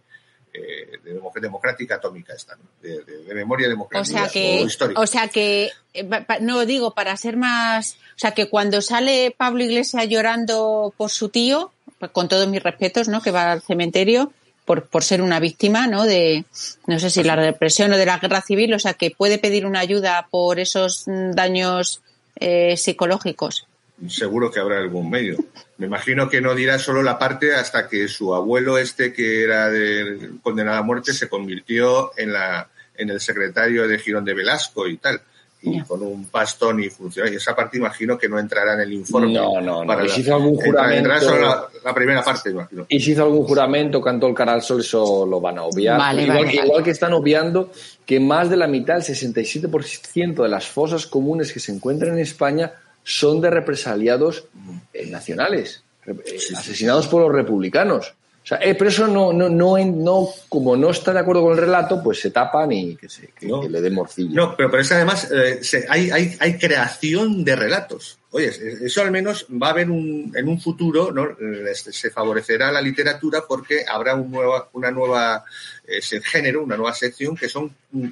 eh, 0.53 0.99
de 1.03 1.19
democ- 1.19 1.41
democrática 1.41 1.95
atómica 1.95 2.35
esta, 2.35 2.55
¿no? 2.57 2.63
de, 2.83 3.03
de- 3.05 3.25
de 3.25 3.35
memoria 3.35 3.67
o 3.69 3.71
democrática 3.71 4.21
sea 4.25 4.29
que, 4.29 4.61
histórica. 4.61 5.01
o 5.01 5.07
sea 5.07 5.29
que, 5.29 5.71
eh, 5.95 6.09
no 6.43 6.67
digo 6.67 6.93
para 6.95 7.17
ser 7.17 7.37
más, 7.39 7.95
o 8.17 8.19
sea 8.19 8.33
que 8.33 8.51
cuando 8.51 8.83
sale 8.83 9.35
Pablo 9.35 9.65
Iglesias 9.65 10.07
llorando 10.09 10.93
por 10.97 11.09
su 11.11 11.31
tío, 11.31 11.73
pues 11.99 12.11
con 12.13 12.29
todos 12.29 12.47
mis 12.49 12.63
respetos, 12.63 13.09
¿no? 13.09 13.23
Que 13.23 13.31
va 13.31 13.53
al 13.53 13.63
cementerio 13.63 14.31
por, 14.69 14.85
por 14.85 15.03
ser 15.03 15.23
una 15.23 15.41
víctima, 15.41 15.87
¿no? 15.87 16.05
De, 16.05 16.45
no 16.87 16.99
sé 16.99 17.09
si 17.09 17.23
la 17.23 17.37
represión 17.37 17.91
o 17.91 17.97
de 17.97 18.05
la 18.05 18.19
guerra 18.19 18.43
civil, 18.43 18.75
o 18.75 18.79
sea 18.79 18.93
que 18.93 19.11
puede 19.11 19.39
pedir 19.39 19.65
una 19.65 19.81
ayuda 19.81 20.29
por 20.31 20.61
esos 20.61 21.05
mm, 21.07 21.31
daños 21.31 22.03
eh, 22.37 22.77
psicológicos. 22.77 23.67
Seguro 24.09 24.51
que 24.51 24.61
habrá 24.61 24.77
algún 24.77 25.09
medio. 25.09 25.39
Me 25.79 25.87
imagino 25.87 26.29
que 26.29 26.43
no 26.43 26.55
dirá 26.55 26.79
solo 26.79 27.03
la 27.03 27.19
parte 27.19 27.55
hasta 27.55 27.89
que 27.89 28.09
su 28.09 28.35
abuelo 28.35 28.77
este 28.77 29.15
que 29.15 29.43
era 29.43 29.71
de, 29.71 30.33
condenado 30.43 30.77
a 30.77 30.83
muerte 30.83 31.15
se 31.15 31.31
convirtió 31.31 32.13
en 32.19 32.35
la 32.35 32.69
en 32.95 33.09
el 33.09 33.21
secretario 33.21 33.89
de 33.89 33.99
Girón 33.99 34.27
de 34.27 34.35
Velasco 34.35 34.87
y 34.87 34.99
tal. 34.99 35.23
Y 35.61 35.81
con 35.83 36.03
un 36.03 36.27
pastón 36.27 36.81
y 36.83 36.89
funcionario. 36.89 37.35
Y 37.35 37.37
esa 37.39 37.55
parte 37.57 37.79
imagino 37.79 38.17
que 38.17 38.29
no 38.29 38.39
entrará 38.39 38.75
en 38.75 38.81
el 38.81 38.93
informe. 38.93 39.33
No, 39.33 39.61
no, 39.61 39.85
no. 39.85 40.05
Y 40.05 40.09
si 40.09 40.21
hizo 40.21 40.35
algún 40.37 40.55
entra- 40.61 40.95
entrará 40.97 41.21
juramento- 41.21 41.29
solo 41.29 41.41
la, 41.47 41.69
la 41.85 41.95
primera 41.95 42.23
parte, 42.23 42.51
imagino. 42.51 42.87
Y 42.89 43.01
si 43.01 43.11
hizo 43.13 43.25
algún 43.25 43.45
juramento, 43.45 44.01
cantó 44.01 44.29
el 44.29 44.35
cara 44.35 44.53
al 44.53 44.63
sol, 44.63 44.81
eso 44.81 45.27
lo 45.27 45.41
van 45.41 45.59
a 45.59 45.65
obviar. 45.65 45.99
Vale, 45.99 46.23
igual, 46.23 46.39
vale, 46.39 46.51
que, 46.51 46.57
vale. 46.59 46.69
igual 46.69 46.85
que 46.85 46.91
están 46.93 47.13
obviando 47.13 47.73
que 48.07 48.21
más 48.21 48.49
de 48.51 48.57
la 48.57 48.69
mitad, 48.69 48.97
el 48.99 49.03
67% 49.03 50.43
de 50.43 50.49
las 50.49 50.67
fosas 50.67 51.07
comunes 51.07 51.53
que 51.53 51.61
se 51.61 51.73
encuentran 51.73 52.13
en 52.15 52.21
España 52.21 52.73
son 53.03 53.41
de 53.41 53.51
represaliados 53.51 54.45
eh, 54.93 55.11
nacionales, 55.11 55.83
eh, 56.07 56.15
asesinados 56.57 57.09
por 57.09 57.23
los 57.23 57.33
republicanos. 57.33 58.15
O 58.49 58.55
sea, 58.57 58.59
eh, 58.63 58.75
pero 58.77 58.89
eso 58.89 59.07
no, 59.07 59.31
no, 59.31 59.51
no, 59.51 60.29
como 60.49 60.75
no 60.75 60.89
está 60.89 61.13
de 61.13 61.19
acuerdo 61.19 61.43
con 61.43 61.53
el 61.53 61.59
relato, 61.59 62.03
pues 62.03 62.19
se 62.19 62.31
tapan 62.31 62.73
y 62.73 62.97
que, 62.97 63.07
se, 63.07 63.27
que, 63.29 63.47
No. 63.47 63.61
que 63.61 63.69
le 63.69 63.83
den 63.83 63.93
morcilla. 63.93 64.31
No, 64.33 64.57
pero, 64.57 64.71
pero 64.71 64.83
es 64.83 64.91
además, 64.91 65.31
eh, 65.31 65.59
se- 65.63 65.85
hay, 65.87 66.11
hay, 66.11 66.35
hay 66.41 66.57
creación 66.57 67.45
de 67.45 67.55
relatos. 67.55 68.19
Oye, 68.31 68.47
es- 68.47 68.59
eso 68.59 69.03
al 69.03 69.11
menos 69.11 69.45
va 69.51 69.67
a 69.67 69.71
haber 69.73 69.91
un, 69.91 70.33
en 70.35 70.49
un 70.49 70.59
futuro, 70.59 71.13
¿no? 71.13 71.37
Se 71.75 72.11
favorecerá 72.11 72.73
la 72.73 72.81
literatura 72.81 73.45
porque 73.47 73.85
habrá 73.87 74.15
un 74.15 74.31
nueva, 74.31 74.71
una 74.73 74.91
nueva 74.91 75.45
eh, 75.87 76.01
se- 76.01 76.23
género, 76.23 76.63
una 76.65 76.79
nueva 76.79 76.95
sección 76.95 77.37
que 77.37 77.51
son 77.51 77.75
mm, 77.93 78.09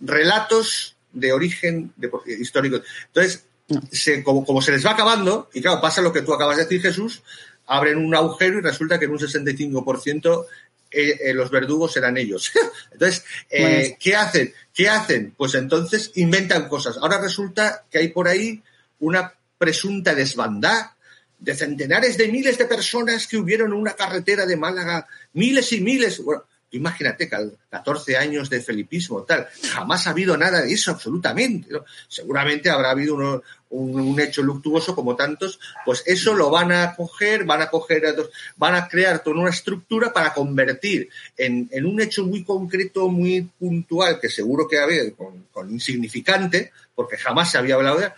relatos 0.00 0.96
de 1.12 1.30
origen 1.32 1.92
de- 1.96 2.10
histórico. 2.40 2.80
Entonces, 3.08 3.44
se- 3.92 4.22
como, 4.22 4.44
como 4.44 4.60
se 4.62 4.72
les 4.72 4.84
va 4.84 4.92
acabando, 4.92 5.50
y 5.52 5.60
claro, 5.60 5.80
pasa 5.80 6.00
lo 6.02 6.12
que 6.12 6.22
tú 6.22 6.32
acabas 6.32 6.56
de 6.56 6.64
decir, 6.64 6.80
Jesús, 6.82 7.22
abren 7.66 7.98
un 7.98 8.14
agujero 8.14 8.58
y 8.58 8.62
resulta 8.62 8.98
que 8.98 9.06
en 9.06 9.12
un 9.12 9.18
65% 9.18 10.46
eh, 10.90 11.18
eh, 11.24 11.34
los 11.34 11.50
verdugos 11.50 11.96
eran 11.96 12.16
ellos. 12.16 12.52
Entonces, 12.92 13.24
eh, 13.50 13.96
¿qué 13.98 14.14
hacen? 14.14 14.54
¿Qué 14.72 14.88
hacen? 14.88 15.34
Pues 15.36 15.54
entonces 15.54 16.12
inventan 16.14 16.68
cosas. 16.68 16.96
Ahora 16.98 17.20
resulta 17.20 17.84
que 17.90 17.98
hay 17.98 18.08
por 18.08 18.28
ahí 18.28 18.62
una 19.00 19.32
presunta 19.58 20.14
desbandada 20.14 20.96
de 21.38 21.54
centenares 21.54 22.16
de 22.16 22.28
miles 22.28 22.58
de 22.58 22.64
personas 22.64 23.26
que 23.26 23.36
hubieron 23.36 23.68
en 23.68 23.78
una 23.78 23.94
carretera 23.94 24.46
de 24.46 24.56
Málaga, 24.56 25.06
miles 25.32 25.72
y 25.72 25.80
miles. 25.80 26.22
Bueno, 26.22 26.44
imagínate, 26.76 27.28
14 27.28 28.16
años 28.16 28.50
de 28.50 28.60
felipismo, 28.60 29.22
tal. 29.22 29.46
Jamás 29.70 30.06
ha 30.06 30.10
habido 30.10 30.36
nada 30.36 30.62
de 30.62 30.72
eso, 30.72 30.90
absolutamente. 30.90 31.68
Seguramente 32.08 32.70
habrá 32.70 32.90
habido 32.90 33.42
un, 33.70 34.20
hecho 34.20 34.42
luctuoso 34.42 34.94
como 34.94 35.16
tantos, 35.16 35.58
pues 35.84 36.02
eso 36.06 36.34
lo 36.34 36.50
van 36.50 36.72
a 36.72 36.94
coger, 36.94 37.44
van 37.44 37.62
a 37.62 37.70
coger, 37.70 38.02
van 38.56 38.74
a 38.74 38.88
crear 38.88 39.22
toda 39.22 39.40
una 39.40 39.50
estructura 39.50 40.12
para 40.12 40.32
convertir 40.32 41.08
en, 41.36 41.68
un 41.84 42.00
hecho 42.00 42.24
muy 42.24 42.44
concreto, 42.44 43.08
muy 43.08 43.42
puntual, 43.58 44.20
que 44.20 44.28
seguro 44.28 44.68
que 44.68 44.78
ha 44.78 44.84
habido, 44.84 45.14
con, 45.16 45.70
insignificante, 45.70 46.72
porque 46.94 47.16
jamás 47.16 47.50
se 47.50 47.58
había 47.58 47.74
hablado 47.74 47.98
de 47.98 48.12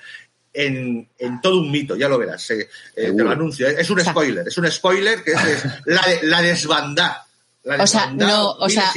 en, 0.53 1.09
todo 1.43 1.61
un 1.61 1.71
mito, 1.71 1.97
ya 1.97 2.09
lo 2.09 2.19
verás, 2.19 2.51
eh, 2.51 2.69
te 2.95 3.13
lo 3.13 3.31
anuncio. 3.31 3.69
Es 3.69 3.91
un 3.91 4.01
spoiler, 4.01 4.49
es 4.49 4.57
un 4.57 4.71
spoiler 4.71 5.23
que 5.23 5.33
es, 5.33 5.65
la, 5.85 6.03
la 6.23 6.41
desbandada 6.41 7.26
o 7.67 7.87
sea, 7.87 8.11
no, 8.13 8.53
o 8.53 8.69
sea, 8.69 8.93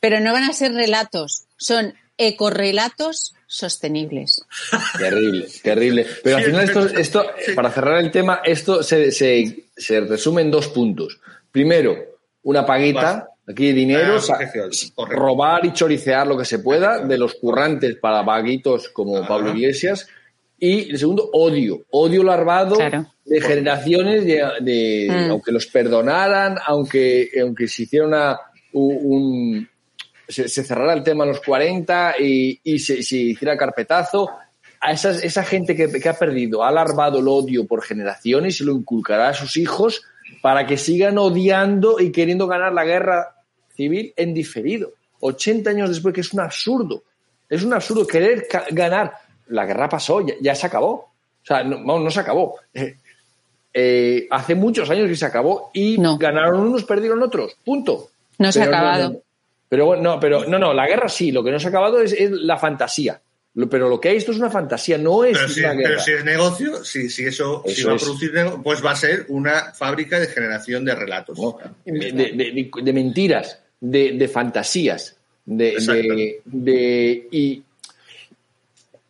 pero 0.00 0.20
no 0.20 0.32
van 0.32 0.44
a 0.44 0.52
ser 0.52 0.72
relatos, 0.72 1.44
son 1.56 1.94
ecorrelatos 2.18 3.34
sostenibles. 3.46 4.44
Terrible, 4.98 5.46
terrible. 5.62 6.06
Pero 6.22 6.36
al 6.36 6.44
final 6.44 6.64
esto, 6.64 6.88
esto 6.88 7.26
para 7.54 7.70
cerrar 7.70 7.98
el 7.98 8.10
tema, 8.10 8.40
esto 8.44 8.82
se, 8.82 9.12
se, 9.12 10.00
resume 10.00 10.42
en 10.42 10.50
dos 10.50 10.68
puntos. 10.68 11.20
Primero, 11.50 11.96
una 12.42 12.64
paguita, 12.64 13.28
aquí 13.46 13.72
dinero, 13.72 14.18
ah, 14.28 15.06
robar 15.08 15.64
y 15.64 15.72
choricear 15.72 16.26
lo 16.26 16.36
que 16.36 16.44
se 16.44 16.58
pueda 16.58 17.04
de 17.04 17.18
los 17.18 17.34
currantes 17.34 17.96
para 17.96 18.22
vaguitos 18.22 18.88
como 18.88 19.26
Pablo 19.26 19.50
Iglesias. 19.50 20.08
Y 20.58 20.90
el 20.90 20.98
segundo, 20.98 21.28
odio, 21.32 21.84
odio 21.90 22.22
larvado 22.22 22.76
de 23.26 23.40
generaciones, 23.40 24.24
de, 24.24 25.08
mm. 25.10 25.30
aunque 25.30 25.52
los 25.52 25.66
perdonaran, 25.66 26.56
aunque, 26.64 27.28
aunque 27.42 27.66
se 27.66 27.82
hiciera 27.82 28.06
una, 28.06 28.38
un, 28.72 29.68
se, 30.28 30.48
cerrara 30.48 30.94
el 30.94 31.02
tema 31.02 31.24
a 31.24 31.28
los 31.28 31.40
40 31.40 32.14
y, 32.20 32.60
y 32.62 32.78
se, 32.78 32.98
hiciera 32.98 33.56
carpetazo, 33.56 34.30
a 34.80 34.92
esas, 34.92 35.24
esa 35.24 35.42
gente 35.42 35.74
que, 35.74 35.90
que, 35.90 36.08
ha 36.08 36.18
perdido, 36.18 36.62
ha 36.62 36.70
larvado 36.70 37.18
el 37.18 37.28
odio 37.28 37.66
por 37.66 37.82
generaciones 37.82 38.54
y 38.54 38.58
se 38.58 38.64
lo 38.64 38.72
inculcará 38.72 39.30
a 39.30 39.34
sus 39.34 39.56
hijos 39.56 40.02
para 40.42 40.66
que 40.66 40.76
sigan 40.76 41.18
odiando 41.18 41.98
y 41.98 42.12
queriendo 42.12 42.46
ganar 42.46 42.72
la 42.72 42.84
guerra 42.84 43.34
civil 43.74 44.12
en 44.16 44.34
diferido. 44.34 44.92
80 45.20 45.70
años 45.70 45.88
después, 45.88 46.14
que 46.14 46.20
es 46.20 46.32
un 46.32 46.40
absurdo. 46.40 47.02
Es 47.48 47.62
un 47.62 47.72
absurdo 47.72 48.06
querer 48.06 48.46
ganar. 48.70 49.12
La 49.48 49.64
guerra 49.64 49.88
pasó, 49.88 50.24
ya, 50.40 50.54
se 50.54 50.66
acabó. 50.66 50.92
O 50.92 51.46
sea, 51.46 51.62
no, 51.62 51.98
no 51.98 52.10
se 52.10 52.20
acabó. 52.20 52.56
Eh, 53.78 54.26
hace 54.30 54.54
muchos 54.54 54.88
años 54.88 55.06
que 55.06 55.16
se 55.16 55.26
acabó 55.26 55.70
y 55.74 55.98
ganaron 56.18 56.60
unos, 56.60 56.84
perdieron 56.84 57.22
otros. 57.22 57.58
Punto. 57.62 58.08
No 58.38 58.50
se 58.50 58.62
ha 58.62 58.64
acabado. 58.64 59.20
pero 59.68 59.84
bueno, 59.84 60.18
pero 60.18 60.46
no, 60.46 60.58
no, 60.58 60.72
la 60.72 60.86
guerra 60.86 61.10
sí, 61.10 61.30
lo 61.30 61.44
que 61.44 61.50
no 61.50 61.60
se 61.60 61.66
ha 61.66 61.68
acabado 61.68 62.00
es, 62.00 62.16
la 62.30 62.56
fantasía. 62.56 63.20
Pero 63.70 63.90
lo 63.90 64.00
que 64.00 64.08
hay 64.08 64.16
esto 64.16 64.32
es 64.32 64.38
una 64.38 64.48
fantasía, 64.48 64.96
no 64.96 65.24
es 65.24 65.36
pero 65.36 65.48
si, 65.50 65.60
guerra. 65.60 65.76
Pero 65.76 66.00
si 66.00 66.12
es 66.12 66.24
negocio, 66.24 66.84
si, 66.84 67.10
si 67.10 67.24
eso, 67.24 67.62
va 67.66 67.92
a 67.92 67.96
producir 67.98 68.32
negocio, 68.32 68.62
pues 68.62 68.82
va 68.82 68.92
a 68.92 68.96
ser 68.96 69.26
una 69.28 69.74
fábrica 69.74 70.18
de 70.18 70.28
generación 70.28 70.82
de 70.86 70.94
relatos. 70.94 71.38
de, 71.84 72.92
mentiras, 72.94 73.60
de, 73.78 74.30
fantasías, 74.32 75.18
de, 75.44 76.40
de, 76.46 77.28
y, 77.30 77.62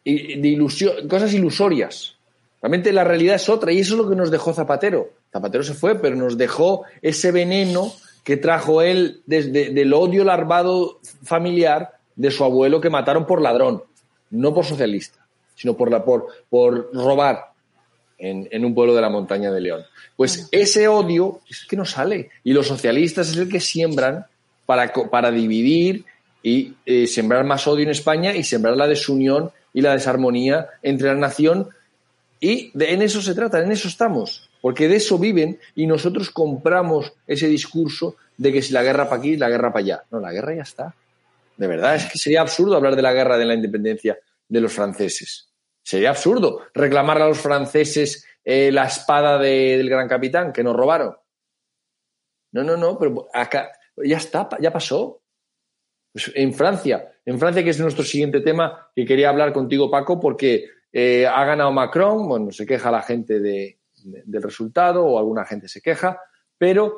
de 0.05 0.49
ilusión, 0.49 1.07
cosas 1.07 1.33
ilusorias. 1.35 2.16
Realmente 2.67 2.93
la 2.93 3.05
realidad 3.05 3.37
es 3.37 3.49
otra 3.49 3.71
y 3.71 3.79
eso 3.79 3.95
es 3.95 3.99
lo 4.01 4.09
que 4.09 4.17
nos 4.17 4.29
dejó 4.29 4.53
Zapatero. 4.53 5.11
Zapatero 5.33 5.63
se 5.63 5.73
fue, 5.73 6.01
pero 6.01 6.17
nos 6.17 6.37
dejó 6.37 6.83
ese 7.01 7.31
veneno 7.31 7.93
que 8.25 8.39
trajo 8.39 8.83
él 8.83 9.23
desde 9.25 9.71
del 9.71 9.95
odio 9.95 10.25
larvado 10.25 10.99
familiar 11.23 11.93
de 12.17 12.33
su 12.33 12.43
abuelo 12.43 12.81
que 12.81 12.91
mataron 12.91 13.25
por 13.25 13.41
ladrón, 13.41 13.85
no 14.31 14.53
por 14.53 14.65
socialista, 14.65 15.25
sino 15.55 15.77
por, 15.77 15.93
la, 15.93 16.05
por, 16.05 16.27
por 16.51 16.93
robar 16.93 17.53
en, 18.19 18.65
un 18.65 18.75
pueblo 18.75 18.97
de 18.97 19.01
la 19.01 19.11
montaña 19.11 19.53
de 19.53 19.61
León. 19.61 19.83
Pues 20.17 20.49
ese 20.51 20.89
odio 20.89 21.43
es 21.49 21.67
que 21.67 21.77
no 21.77 21.85
sale 21.85 22.31
y 22.43 22.53
los 22.53 22.67
socialistas 22.67 23.31
es 23.31 23.37
el 23.37 23.49
que 23.49 23.61
siembran 23.61 24.27
para, 24.67 24.93
para 24.93 25.31
dividir 25.31 26.05
y 26.43 26.75
eh, 26.85 27.07
sembrar 27.07 27.45
más 27.45 27.69
odio 27.69 27.85
en 27.85 27.91
España 27.91 28.35
y 28.35 28.43
sembrar 28.43 28.77
la 28.77 28.89
desunión 28.89 29.53
y 29.73 29.83
la 29.83 29.93
desarmonía 29.93 30.67
entre 30.83 31.07
la 31.07 31.15
nación 31.15 31.69
y 32.41 32.73
en 32.79 33.03
eso 33.03 33.23
se 33.23 33.35
trata, 33.35 33.61
en 33.63 33.73
eso 33.73 33.89
estamos, 33.89 34.51
porque 34.61 34.89
de 34.89 34.97
eso 34.97 35.19
viven 35.19 35.59
y 35.75 35.87
nosotros 35.87 36.31
compramos 36.31 37.13
ese 37.27 37.49
discurso 37.49 38.17
de 38.37 38.53
que 38.53 38.63
si 38.63 38.73
la 38.73 38.83
guerra 38.83 39.09
para 39.09 39.21
aquí, 39.21 39.37
la 39.37 39.49
guerra 39.49 39.73
para 39.73 39.85
allá. 39.85 40.03
No, 40.11 40.21
la 40.21 40.33
guerra 40.33 40.55
ya 40.55 40.63
está. 40.63 40.95
De 41.57 41.67
verdad, 41.67 41.97
es 41.97 42.05
que 42.07 42.19
sería 42.19 42.43
absurdo 42.43 42.77
hablar 42.77 42.97
de 42.97 43.03
la 43.03 43.13
guerra 43.13 43.39
de 43.39 43.47
la 43.47 43.55
independencia 43.55 44.19
de 44.49 44.61
los 44.61 44.73
franceses. 44.73 45.49
Sería 45.83 46.11
absurdo 46.11 46.67
reclamar 46.75 47.23
a 47.23 47.29
los 47.29 47.39
franceses 47.39 48.27
eh, 48.45 48.71
la 48.71 48.85
espada 48.85 49.39
del 49.39 49.89
gran 49.89 50.09
capitán 50.09 50.53
que 50.53 50.63
nos 50.63 50.77
robaron. 50.77 51.17
No, 52.53 52.63
no, 52.63 52.77
no, 52.77 52.99
pero 52.99 53.29
acá 53.33 53.71
ya 53.97 54.19
está, 54.19 54.49
ya 54.61 54.73
pasó. 54.73 55.23
Pues 56.13 56.33
en 56.35 56.53
Francia, 56.55 57.13
en 57.25 57.39
Francia, 57.39 57.63
que 57.63 57.71
es 57.71 57.81
nuestro 57.81 58.05
siguiente 58.05 58.41
tema 58.41 58.91
que 58.95 59.05
quería 59.05 59.29
hablar 59.29 59.53
contigo, 59.53 59.91
Paco, 59.91 60.19
porque 60.19 60.71
eh, 60.99 61.27
ha 61.27 61.45
ganado 61.45 61.71
Macron, 61.73 62.27
bueno, 62.27 62.51
se 62.51 62.65
queja 62.65 62.91
la 62.91 63.03
gente 63.03 63.39
del 63.39 64.43
resultado 64.43 65.05
o 65.05 65.19
alguna 65.19 65.45
gente 65.45 65.69
se 65.69 65.83
queja, 65.83 66.19
pero 66.57 66.97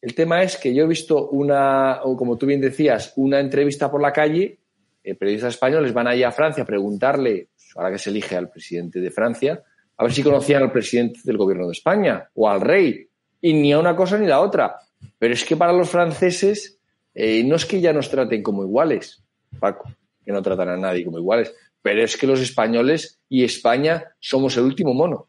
el 0.00 0.12
tema 0.12 0.42
es 0.42 0.56
que 0.56 0.74
yo 0.74 0.82
he 0.82 0.88
visto 0.88 1.28
una, 1.28 2.00
o 2.02 2.16
como 2.16 2.36
tú 2.36 2.46
bien 2.46 2.60
decías, 2.60 3.12
una 3.14 3.38
entrevista 3.38 3.88
por 3.88 4.02
la 4.02 4.12
calle, 4.12 4.58
eh, 5.04 5.14
periodistas 5.14 5.54
españoles 5.54 5.94
van 5.94 6.08
allá 6.08 6.26
a 6.26 6.32
Francia 6.32 6.64
a 6.64 6.66
preguntarle, 6.66 7.50
ahora 7.76 7.92
que 7.92 7.98
se 7.98 8.10
elige 8.10 8.34
al 8.34 8.50
presidente 8.50 8.98
de 8.98 9.12
Francia, 9.12 9.62
a 9.96 10.02
ver 10.02 10.12
si 10.12 10.24
conocían 10.24 10.64
al 10.64 10.72
presidente 10.72 11.20
del 11.22 11.36
gobierno 11.36 11.66
de 11.66 11.74
España 11.74 12.28
o 12.34 12.48
al 12.48 12.60
rey. 12.60 13.08
Y 13.40 13.52
ni 13.52 13.72
a 13.72 13.78
una 13.78 13.94
cosa 13.94 14.18
ni 14.18 14.26
la 14.26 14.40
otra. 14.40 14.80
Pero 15.16 15.32
es 15.32 15.44
que 15.44 15.56
para 15.56 15.72
los 15.72 15.90
franceses 15.90 16.80
eh, 17.14 17.44
no 17.44 17.54
es 17.54 17.66
que 17.66 17.80
ya 17.80 17.92
nos 17.92 18.10
traten 18.10 18.42
como 18.42 18.64
iguales, 18.64 19.22
Paco, 19.60 19.88
que 20.24 20.32
no 20.32 20.42
tratan 20.42 20.70
a 20.70 20.76
nadie 20.76 21.04
como 21.04 21.18
iguales, 21.18 21.54
pero 21.86 22.02
es 22.02 22.16
que 22.16 22.26
los 22.26 22.40
españoles 22.40 23.20
y 23.28 23.44
España 23.44 24.02
somos 24.18 24.56
el 24.56 24.64
último 24.64 24.92
mono. 24.92 25.28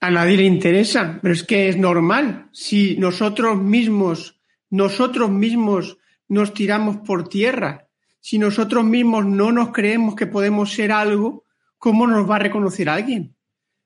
A 0.00 0.10
nadie 0.10 0.38
le 0.38 0.44
interesa, 0.44 1.18
pero 1.20 1.34
es 1.34 1.42
que 1.42 1.68
es 1.68 1.76
normal. 1.76 2.48
Si 2.52 2.96
nosotros 2.96 3.60
mismos, 3.60 4.40
nosotros 4.70 5.28
mismos 5.28 5.98
nos 6.26 6.54
tiramos 6.54 6.96
por 7.06 7.28
tierra, 7.28 7.86
si 8.18 8.38
nosotros 8.38 8.82
mismos 8.82 9.26
no 9.26 9.52
nos 9.52 9.72
creemos 9.72 10.14
que 10.14 10.26
podemos 10.26 10.72
ser 10.72 10.90
algo, 10.90 11.44
¿cómo 11.76 12.06
nos 12.06 12.30
va 12.30 12.36
a 12.36 12.38
reconocer 12.46 12.88
alguien? 12.88 13.36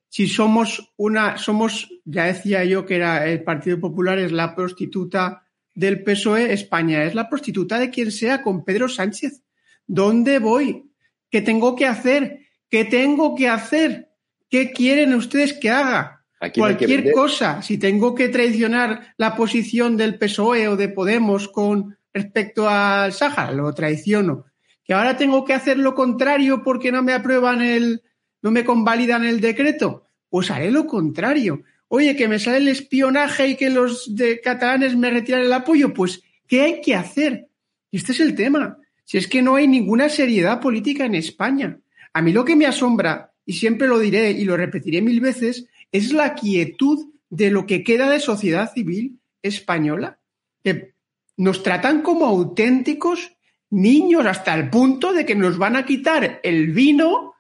Si 0.09 0.29
somos 0.29 0.92
una, 0.96 1.37
somos, 1.37 1.88
ya 2.05 2.27
decía 2.27 2.64
yo 2.64 2.87
que 2.87 2.94
era 2.94 3.27
el 3.27 3.42
Partido 3.42 3.81
Popular 3.81 4.20
es 4.20 4.31
la 4.31 4.55
prostituta 4.55 5.49
del 5.75 6.05
PSOE, 6.05 6.53
España 6.53 7.03
es 7.03 7.16
la 7.16 7.29
prostituta 7.29 7.77
de 7.81 7.90
quien 7.90 8.12
sea 8.12 8.40
con 8.40 8.64
Pedro 8.64 8.88
Sánchez. 8.88 9.42
¿Dónde 9.87 10.38
voy? 10.38 10.90
¿Qué 11.31 11.42
tengo 11.42 11.77
que 11.77 11.87
hacer? 11.87 12.40
¿Qué 12.68 12.85
tengo 12.85 13.35
que 13.35 13.49
hacer? 13.49 14.11
¿Qué 14.49 14.72
quieren 14.72 15.14
ustedes 15.14 15.53
que 15.53 15.70
haga? 15.70 16.25
Cualquier 16.55 17.12
cosa. 17.12 17.62
Si 17.62 17.79
tengo 17.79 18.14
que 18.14 18.29
traicionar 18.29 19.14
la 19.16 19.37
posición 19.37 19.96
del 19.96 20.18
PSOE 20.18 20.68
o 20.68 20.77
de 20.77 20.88
Podemos 20.88 21.49
con 21.49 21.96
respecto 22.12 22.68
al 22.68 23.12
Sáhara, 23.12 23.53
lo 23.53 23.72
traiciono. 23.75 24.46
Que 24.85 24.94
ahora 24.94 25.16
tengo 25.16 25.44
que 25.44 25.55
hacer 25.55 25.79
lo 25.79 25.94
contrario 25.94 26.62
porque 26.62 26.92
no 26.92 27.03
me 27.03 27.12
aprueban 27.12 27.62
el, 27.62 28.03
no 28.42 28.51
me 28.51 28.64
convalidan 28.64 29.25
el 29.25 29.40
decreto, 29.40 30.09
pues 30.29 30.51
haré 30.51 30.70
lo 30.70 30.87
contrario. 30.87 31.62
Oye, 31.89 32.16
que 32.16 32.28
me 32.28 32.39
sale 32.39 32.59
el 32.59 32.68
espionaje 32.68 33.49
y 33.49 33.57
que 33.57 33.70
los 33.70 34.14
de 34.14 34.41
catalanes 34.41 34.97
me 34.97 35.11
retiran 35.11 35.43
el 35.43 35.53
apoyo, 35.53 35.93
pues 35.93 36.22
¿qué 36.47 36.62
hay 36.62 36.80
que 36.80 36.95
hacer? 36.95 37.49
Y 37.91 37.99
este 37.99 38.12
es 38.12 38.20
el 38.20 38.34
tema. 38.34 38.78
Si 39.07 39.19
es 39.19 39.29
que 39.29 39.41
no 39.41 39.55
hay 39.55 39.69
ninguna 39.69 40.09
seriedad 40.09 40.61
política 40.61 41.07
en 41.07 41.15
España. 41.15 41.79
A 42.13 42.21
mí 42.23 42.33
lo 42.33 42.45
que 42.45 42.57
me 42.57 42.67
asombra, 42.67 43.33
y 43.47 43.53
siempre 43.53 43.87
lo 43.87 44.01
diré 44.01 44.33
y 44.33 44.45
lo 44.45 44.57
repetiré 44.57 45.01
mil 45.01 45.21
veces, 45.21 45.67
es 45.93 46.13
la 46.13 46.35
quietud 46.35 47.13
de 47.31 47.51
lo 47.51 47.67
que 47.67 47.85
queda 47.85 48.11
de 48.11 48.19
sociedad 48.19 48.73
civil 48.73 49.21
española, 49.43 50.19
que 50.65 50.95
nos 51.37 51.63
tratan 51.63 52.03
como 52.03 52.27
auténticos 52.27 53.33
niños 53.71 54.27
hasta 54.27 54.55
el 54.55 54.71
punto 54.71 55.13
de 55.13 55.25
que 55.25 55.37
nos 55.37 55.57
van 55.57 55.77
a 55.77 55.87
quitar 55.87 56.41
el 56.43 56.73
vino, 56.73 57.35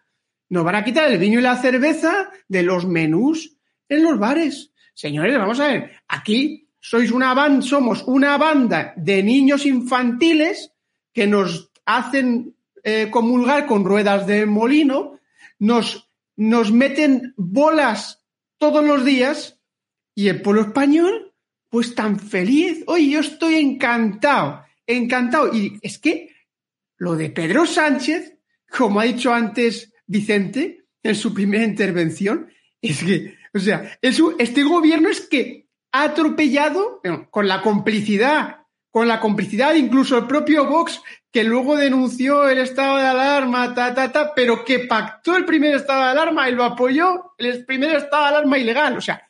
nos 0.48 0.64
van 0.64 0.76
a 0.76 0.84
quitar 0.84 1.10
el 1.10 1.18
vino 1.18 1.40
y 1.40 1.42
la 1.42 1.56
cerveza 1.56 2.30
de 2.46 2.62
los 2.62 2.86
menús 2.86 3.56
en 3.88 4.04
los 4.04 4.20
bares. 4.20 4.72
Señores, 4.94 5.36
vamos 5.36 5.58
a 5.58 5.66
ver, 5.66 5.90
aquí 6.06 6.68
sois 6.78 7.10
una 7.10 7.34
banda, 7.34 7.62
somos 7.62 8.04
una 8.06 8.38
banda 8.38 8.94
de 8.96 9.22
niños 9.24 9.66
infantiles 9.66 10.72
que 11.16 11.26
nos 11.26 11.72
hacen 11.86 12.54
eh, 12.84 13.08
comulgar 13.10 13.64
con 13.64 13.86
ruedas 13.86 14.26
de 14.26 14.44
molino, 14.44 15.18
nos 15.58 16.10
nos 16.36 16.70
meten 16.70 17.32
bolas 17.38 18.22
todos 18.58 18.84
los 18.84 19.02
días 19.02 19.58
y 20.14 20.28
el 20.28 20.42
pueblo 20.42 20.60
español, 20.60 21.32
pues 21.70 21.94
tan 21.94 22.20
feliz. 22.20 22.84
Oye, 22.86 23.08
yo 23.08 23.20
estoy 23.20 23.54
encantado, 23.54 24.62
encantado. 24.86 25.54
Y 25.54 25.78
es 25.80 25.98
que 25.98 26.34
lo 26.98 27.16
de 27.16 27.30
Pedro 27.30 27.64
Sánchez, 27.64 28.36
como 28.68 29.00
ha 29.00 29.04
dicho 29.04 29.32
antes 29.32 29.94
Vicente 30.06 30.84
en 31.02 31.14
su 31.14 31.32
primera 31.32 31.64
intervención, 31.64 32.50
es 32.82 33.02
que, 33.02 33.36
o 33.54 33.58
sea, 33.58 33.98
este 34.02 34.62
gobierno 34.64 35.08
es 35.08 35.22
que 35.22 35.66
ha 35.92 36.02
atropellado, 36.04 37.00
con 37.30 37.48
la 37.48 37.62
complicidad, 37.62 38.65
con 38.96 39.08
la 39.08 39.20
complicidad 39.20 39.74
incluso 39.74 40.16
el 40.16 40.26
propio 40.26 40.64
Vox, 40.64 41.02
que 41.30 41.44
luego 41.44 41.76
denunció 41.76 42.48
el 42.48 42.56
estado 42.56 42.96
de 42.96 43.04
alarma, 43.04 43.74
ta, 43.74 43.92
ta, 43.92 44.10
ta, 44.10 44.32
pero 44.34 44.64
que 44.64 44.78
pactó 44.78 45.36
el 45.36 45.44
primer 45.44 45.74
estado 45.74 46.00
de 46.00 46.08
alarma 46.12 46.48
y 46.48 46.54
lo 46.54 46.64
apoyó 46.64 47.34
el 47.36 47.66
primer 47.66 47.94
estado 47.96 48.22
de 48.22 48.28
alarma 48.30 48.56
ilegal. 48.56 48.96
O 48.96 49.02
sea, 49.02 49.28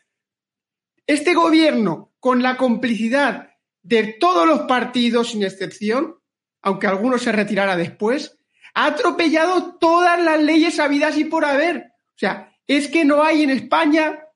este 1.05 1.35
gobierno, 1.35 2.13
con 2.21 2.45
la 2.45 2.57
complicidad 2.57 3.55
de 3.83 4.17
todos 4.21 4.47
los 4.47 4.61
partidos 4.69 5.31
sin 5.31 5.43
excepción, 5.43 6.15
aunque 6.63 6.87
alguno 6.87 7.19
se 7.19 7.33
retirara 7.33 7.77
después, 7.77 8.39
ha 8.73 8.87
atropellado 8.87 9.79
todas 9.81 10.23
las 10.23 10.41
leyes 10.41 10.79
habidas 10.79 11.19
y 11.19 11.25
por 11.25 11.45
haber. 11.45 11.79
O 12.15 12.19
sea, 12.19 12.57
es 12.69 12.87
que 12.87 13.05
no 13.05 13.25
hay 13.25 13.43
en 13.43 13.51
España 13.51 14.27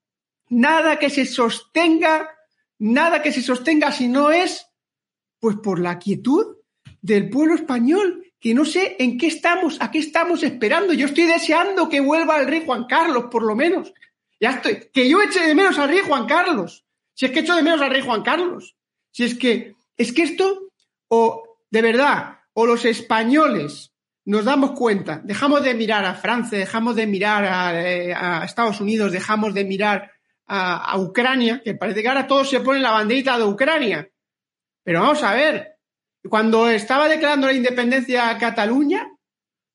nada 0.49 0.99
que 0.99 1.09
se 1.09 1.25
sostenga, 1.25 2.29
nada 2.81 3.23
que 3.23 3.31
se 3.31 3.43
sostenga 3.43 3.93
si 3.93 4.09
no 4.09 4.33
es, 4.33 4.67
pues 5.41 5.57
por 5.57 5.81
la 5.81 5.99
quietud 5.99 6.59
del 7.03 7.31
pueblo 7.31 7.55
español, 7.55 8.25
que 8.39 8.55
no 8.55 8.65
sé 8.65 8.97
en 8.99 9.19
qué 9.19 9.27
estamos, 9.27 9.79
a 9.81 9.91
qué 9.91 9.99
estamos 9.99 10.43
esperando. 10.43 10.93
Yo 10.93 11.07
estoy 11.07 11.27
deseando 11.27 11.89
que 11.89 12.01
vuelva 12.01 12.41
el 12.41 12.47
rey 12.47 12.63
Juan 12.65 12.85
Carlos, 12.85 13.27
por 13.31 13.43
lo 13.43 13.57
menos. 13.57 13.93
Ya 14.39 14.51
estoy, 14.53 14.89
que 14.93 15.09
yo 15.09 15.21
eche 15.23 15.47
de 15.47 15.55
menos 15.55 15.79
al 15.79 15.89
rey 15.89 16.01
Juan 16.07 16.27
Carlos. 16.27 16.85
Si 17.15 17.27
es 17.27 17.33
que 17.33 17.41
echo 17.41 17.57
de 17.57 17.63
menos 17.63 17.81
al 17.81 17.91
rey 17.91 18.03
Juan 18.03 18.23
Carlos. 18.23 18.77
Si 19.13 19.25
es 19.25 19.35
que, 19.37 19.75
es 19.97 20.13
que 20.13 20.23
esto, 20.23 20.71
o 21.09 21.59
de 21.71 21.83
verdad, 21.83 22.39
o 22.55 22.67
los 22.67 22.85
españoles 22.85 23.93
nos 24.25 24.45
damos 24.45 24.73
cuenta, 24.73 25.21
dejamos 25.25 25.63
de 25.63 25.75
mirar 25.75 26.05
a 26.05 26.15
Francia, 26.15 26.59
dejamos 26.59 26.97
de 26.97 27.07
mirar 27.07 27.45
a, 27.45 27.81
eh, 27.83 28.15
Estados 28.45 28.81
Unidos, 28.81 29.13
dejamos 29.13 29.55
de 29.55 29.65
mirar 29.65 30.13
a, 30.47 30.93
a, 30.93 30.99
Ucrania, 30.99 31.61
que 31.65 31.75
parece 31.75 32.03
que 32.03 32.09
ahora 32.09 32.27
todos 32.27 32.49
se 32.49 32.61
ponen 32.61 32.83
la 32.83 32.93
banderita 32.93 33.39
de 33.39 33.45
Ucrania. 33.45 34.09
Pero 34.83 35.01
vamos 35.01 35.23
a 35.23 35.35
ver, 35.35 35.77
cuando 36.29 36.69
estaba 36.69 37.09
declarando 37.09 37.47
la 37.47 37.53
independencia 37.53 38.31
a 38.31 38.39
Cataluña, 38.39 39.11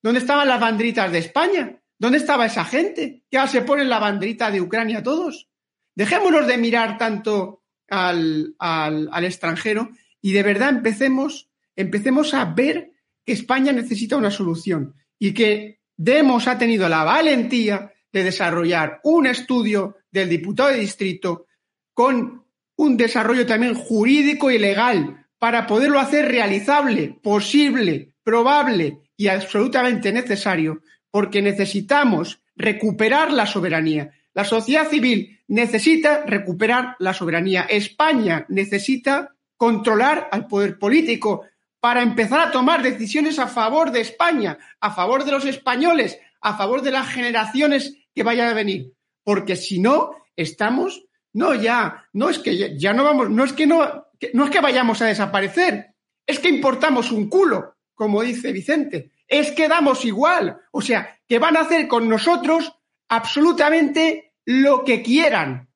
¿dónde 0.01 0.19
estaban 0.19 0.47
las 0.47 0.59
banderitas 0.59 1.11
de 1.11 1.19
España? 1.19 1.81
¿Dónde 1.97 2.17
estaba 2.17 2.45
esa 2.45 2.65
gente? 2.65 3.23
Que 3.29 3.37
ahora 3.37 3.51
se 3.51 3.61
ponen 3.61 3.89
la 3.89 3.99
banderita 3.99 4.51
de 4.51 4.61
Ucrania 4.61 5.03
todos. 5.03 5.49
Dejémonos 5.95 6.47
de 6.47 6.57
mirar 6.57 6.97
tanto 6.97 7.63
al, 7.89 8.55
al, 8.59 9.09
al 9.11 9.25
extranjero 9.25 9.89
y 10.21 10.33
de 10.33 10.43
verdad 10.43 10.69
empecemos, 10.69 11.49
empecemos 11.75 12.33
a 12.33 12.45
ver 12.45 12.91
que 13.25 13.33
España 13.33 13.71
necesita 13.71 14.17
una 14.17 14.31
solución 14.31 14.95
y 15.17 15.33
que 15.33 15.79
Demos 15.97 16.47
ha 16.47 16.57
tenido 16.57 16.89
la 16.89 17.03
valentía 17.03 17.93
de 18.11 18.23
desarrollar 18.23 18.99
un 19.03 19.27
estudio 19.27 19.97
del 20.11 20.29
diputado 20.29 20.69
de 20.69 20.79
distrito 20.79 21.47
con 21.93 22.44
un 22.77 22.97
desarrollo 22.97 23.45
también 23.45 23.73
jurídico 23.73 24.51
y 24.51 24.59
legal 24.59 25.25
para 25.39 25.67
poderlo 25.67 25.99
hacer 25.99 26.27
realizable, 26.27 27.17
posible, 27.21 28.15
probable 28.23 28.99
y 29.17 29.27
absolutamente 29.27 30.11
necesario, 30.11 30.81
porque 31.11 31.41
necesitamos 31.41 32.41
recuperar 32.55 33.31
la 33.31 33.45
soberanía. 33.45 34.11
La 34.33 34.43
sociedad 34.43 34.89
civil 34.89 35.39
necesita 35.47 36.23
recuperar 36.25 36.95
la 36.99 37.13
soberanía. 37.13 37.61
España 37.63 38.45
necesita 38.49 39.35
controlar 39.55 40.27
al 40.31 40.47
poder 40.47 40.77
político 40.77 41.45
para 41.79 42.01
empezar 42.01 42.39
a 42.39 42.51
tomar 42.51 42.81
decisiones 42.81 43.39
a 43.39 43.47
favor 43.47 43.91
de 43.91 44.01
España, 44.01 44.57
a 44.81 44.91
favor 44.91 45.23
de 45.23 45.31
los 45.31 45.45
españoles, 45.45 46.17
a 46.41 46.57
favor 46.57 46.81
de 46.81 46.91
las 46.91 47.07
generaciones 47.07 47.95
que 48.13 48.23
vayan 48.23 48.49
a 48.49 48.53
venir. 48.53 48.93
Porque 49.23 49.55
si 49.55 49.79
no, 49.79 50.11
estamos, 50.35 51.04
no 51.35 51.53
ya, 51.53 52.05
no 52.13 52.29
es 52.29 52.39
que 52.39 52.57
ya, 52.57 52.67
ya 52.75 52.93
no 52.93 53.03
vamos, 53.03 53.29
no 53.29 53.43
es 53.43 53.51
que 53.51 53.67
no, 53.67 54.07
no 54.33 54.45
es 54.45 54.49
que 54.49 54.61
vayamos 54.61 55.01
a 55.01 55.05
desaparecer, 55.05 55.93
es 56.25 56.39
que 56.39 56.47
importamos 56.47 57.11
un 57.11 57.29
culo, 57.29 57.75
como 57.93 58.21
dice 58.21 58.53
Vicente, 58.53 59.11
es 59.27 59.51
que 59.51 59.67
damos 59.67 60.05
igual, 60.05 60.57
o 60.71 60.81
sea, 60.81 61.19
que 61.27 61.37
van 61.37 61.57
a 61.57 61.61
hacer 61.61 61.89
con 61.89 62.07
nosotros 62.07 62.73
absolutamente 63.09 64.33
lo 64.45 64.85
que 64.85 65.01
quieran 65.01 65.67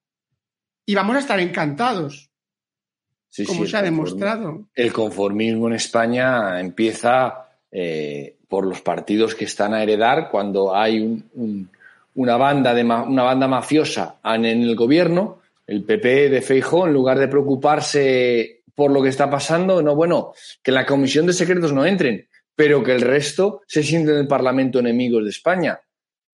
y 0.86 0.96
vamos 0.96 1.18
a 1.18 1.20
estar 1.20 1.40
encantados, 1.42 2.30
como 3.46 3.66
se 3.66 3.78
ha 3.78 3.82
demostrado. 3.82 4.66
El 4.74 4.94
conformismo 4.94 5.68
en 5.68 5.74
España 5.74 6.60
empieza 6.62 7.50
eh, 7.70 8.38
por 8.48 8.66
los 8.66 8.80
partidos 8.82 9.36
que 9.36 9.44
están 9.46 9.74
a 9.74 9.84
heredar 9.84 10.30
cuando 10.32 10.74
hay 10.74 11.02
un, 11.02 11.70
una, 12.16 12.38
banda 12.38 12.74
de, 12.74 12.84
una 12.84 13.24
banda 13.24 13.48
mafiosa 13.48 14.16
en 14.24 14.46
el 14.46 14.76
gobierno 14.76 15.40
el 15.70 15.84
PP 15.84 16.30
de 16.30 16.42
Feijó, 16.42 16.88
en 16.88 16.94
lugar 16.94 17.20
de 17.20 17.28
preocuparse 17.28 18.64
por 18.74 18.90
lo 18.92 19.04
que 19.04 19.10
está 19.10 19.30
pasando, 19.30 19.84
no, 19.84 19.96
bueno, 19.96 20.34
que 20.64 20.72
la 20.72 20.84
comisión 20.84 21.28
de 21.28 21.34
secretos 21.34 21.72
no 21.74 21.86
entren, 21.86 22.28
pero 22.56 22.84
que 22.84 22.96
el 22.96 23.02
resto 23.02 23.62
se 23.68 23.84
sienten 23.84 24.16
en 24.16 24.22
el 24.22 24.28
Parlamento 24.28 24.80
enemigos 24.80 25.24
de 25.24 25.30
España. 25.30 25.80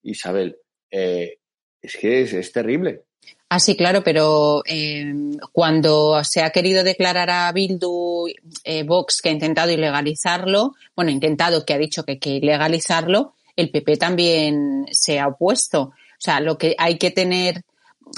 Isabel, 0.04 0.56
eh, 0.90 1.40
es 1.82 1.98
que 1.98 2.22
es, 2.22 2.52
terrible. 2.54 3.04
Ah, 3.50 3.60
sí, 3.60 3.76
claro, 3.76 4.06
pero 4.06 4.64
eh, 4.66 5.14
cuando 5.52 6.24
se 6.24 6.42
ha 6.42 6.52
querido 6.52 6.86
declarar 6.86 7.30
a 7.30 7.52
Bildu 7.52 8.28
eh, 8.64 8.84
Vox 8.84 9.20
que 9.22 9.30
ha 9.30 9.34
intentado 9.34 9.70
ilegalizarlo, 9.70 10.76
bueno, 10.96 11.12
intentado 11.12 11.66
que 11.66 11.74
ha 11.74 11.78
dicho 11.78 12.06
que 12.06 12.14
hay 12.14 12.20
que 12.20 12.30
ilegalizarlo, 12.30 13.34
el 13.58 13.70
PP 13.70 13.98
también 13.98 14.86
se 14.92 15.20
ha 15.20 15.28
opuesto. 15.28 15.82
O 15.82 16.20
sea, 16.20 16.40
lo 16.40 16.58
que 16.58 16.76
hay 16.78 16.98
que 16.98 17.12
tener 17.12 17.66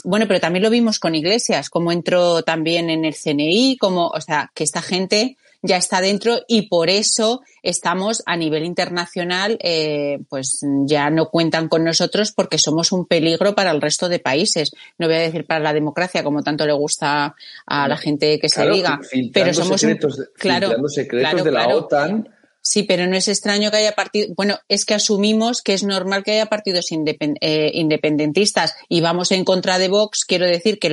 bueno, 0.03 0.25
pero 0.27 0.39
también 0.39 0.63
lo 0.63 0.69
vimos 0.69 0.99
con 0.99 1.15
Iglesias, 1.15 1.69
como 1.69 1.91
entró 1.91 2.43
también 2.43 2.89
en 2.89 3.05
el 3.05 3.15
CNI, 3.15 3.77
como, 3.77 4.07
o 4.07 4.21
sea, 4.21 4.51
que 4.53 4.63
esta 4.63 4.81
gente 4.81 5.37
ya 5.61 5.77
está 5.77 6.01
dentro 6.01 6.39
y 6.47 6.63
por 6.63 6.89
eso 6.89 7.41
estamos 7.63 8.21
a 8.25 8.37
nivel 8.37 8.63
internacional, 8.63 9.57
eh, 9.61 10.19
pues 10.29 10.63
ya 10.85 11.09
no 11.09 11.29
cuentan 11.29 11.67
con 11.67 11.83
nosotros 11.83 12.31
porque 12.31 12.57
somos 12.57 12.91
un 12.91 13.05
peligro 13.05 13.55
para 13.55 13.71
el 13.71 13.81
resto 13.81 14.07
de 14.07 14.19
países. 14.19 14.71
No 14.97 15.07
voy 15.07 15.15
a 15.15 15.21
decir 15.21 15.45
para 15.45 15.59
la 15.59 15.73
democracia, 15.73 16.23
como 16.23 16.43
tanto 16.43 16.65
le 16.65 16.73
gusta 16.73 17.35
a 17.65 17.87
la 17.87 17.97
gente 17.97 18.39
que 18.39 18.49
se 18.49 18.69
diga, 18.69 18.99
pero 19.33 19.53
somos 19.53 19.81
secretos, 19.81 20.29
claro, 20.35 20.87
secretos 20.87 21.43
de 21.43 21.51
la 21.51 21.67
OTAN 21.67 22.29
Sí, 22.69 22.83
pero 22.83 23.07
no 23.07 23.15
es 23.15 23.29
extraño 23.29 23.71
que 23.71 23.77
haya 23.77 23.93
partidos. 23.93 24.35
Bueno, 24.35 24.59
es 24.67 24.83
que 24.83 24.93
asumimos 24.93 25.61
que 25.61 25.71
es 25.71 25.83
normal 25.83 26.25
que 26.25 26.31
haya 26.31 26.47
partidos 26.47 26.87
eh, 26.91 27.71
independentistas 27.73 28.75
y 28.89 28.99
vamos 28.99 29.31
en 29.31 29.45
contra 29.45 29.79
de 29.79 29.87
Vox. 29.87 30.25
Quiero 30.25 30.45
decir 30.45 30.77
que 30.77 30.89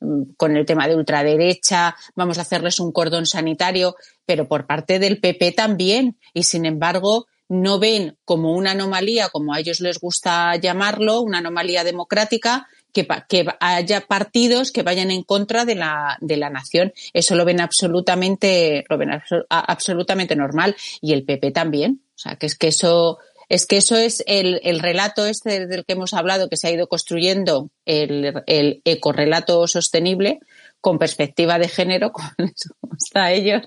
mm, 0.00 0.34
con 0.36 0.56
el 0.56 0.64
tema 0.64 0.86
de 0.86 0.94
ultraderecha 0.94 1.96
vamos 2.14 2.38
a 2.38 2.42
hacerles 2.42 2.78
un 2.78 2.92
cordón 2.92 3.26
sanitario, 3.26 3.96
pero 4.26 4.46
por 4.46 4.68
parte 4.68 5.00
del 5.00 5.18
PP 5.18 5.50
también. 5.50 6.20
Y 6.34 6.44
sin 6.44 6.64
embargo, 6.66 7.26
no 7.48 7.80
ven 7.80 8.16
como 8.24 8.52
una 8.52 8.70
anomalía, 8.70 9.28
como 9.28 9.54
a 9.54 9.58
ellos 9.58 9.80
les 9.80 9.98
gusta 9.98 10.54
llamarlo, 10.54 11.20
una 11.22 11.38
anomalía 11.38 11.82
democrática, 11.82 12.68
que, 13.06 13.46
haya 13.60 14.00
partidos 14.02 14.72
que 14.72 14.82
vayan 14.82 15.10
en 15.10 15.22
contra 15.22 15.64
de 15.64 15.74
la, 15.74 16.16
de 16.20 16.36
la 16.36 16.50
nación. 16.50 16.92
Eso 17.12 17.34
lo 17.34 17.44
ven 17.44 17.60
absolutamente, 17.60 18.84
lo 18.88 18.98
ven 18.98 19.10
absolutamente 19.48 20.36
normal. 20.36 20.76
Y 21.00 21.12
el 21.12 21.24
PP 21.24 21.50
también. 21.50 22.02
O 22.14 22.18
sea, 22.18 22.36
que 22.36 22.46
es 22.46 22.56
que 22.56 22.68
eso, 22.68 23.18
es 23.48 23.66
que 23.66 23.76
eso 23.76 23.96
es 23.96 24.24
el, 24.26 24.60
el 24.64 24.80
relato 24.80 25.26
este 25.26 25.66
del 25.66 25.84
que 25.84 25.92
hemos 25.92 26.14
hablado, 26.14 26.48
que 26.48 26.56
se 26.56 26.68
ha 26.68 26.72
ido 26.72 26.88
construyendo, 26.88 27.70
el, 27.84 28.42
el 28.46 28.82
ecorrelato 28.84 29.66
sostenible, 29.66 30.40
con 30.80 30.98
perspectiva 30.98 31.58
de 31.58 31.68
género, 31.68 32.12
como 32.12 32.28
les 32.38 32.68
gusta 32.80 33.24
a 33.24 33.32
ellos, 33.32 33.62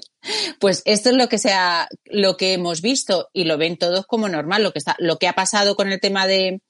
pues 0.59 0.81
esto 0.85 1.09
es 1.09 1.15
lo 1.15 1.27
que 1.27 1.37
sea, 1.37 1.87
lo 2.05 2.37
que 2.37 2.53
hemos 2.53 2.81
visto 2.81 3.29
y 3.33 3.45
lo 3.45 3.57
ven 3.57 3.77
todos 3.77 4.05
como 4.05 4.29
normal. 4.29 4.63
Lo 4.63 4.71
que 4.71 4.79
está, 4.79 4.95
lo 4.99 5.17
que 5.17 5.27
ha 5.27 5.33
pasado 5.33 5.75
con 5.75 5.91
el 5.91 5.99
tema 5.99 6.27
de, 6.27 6.61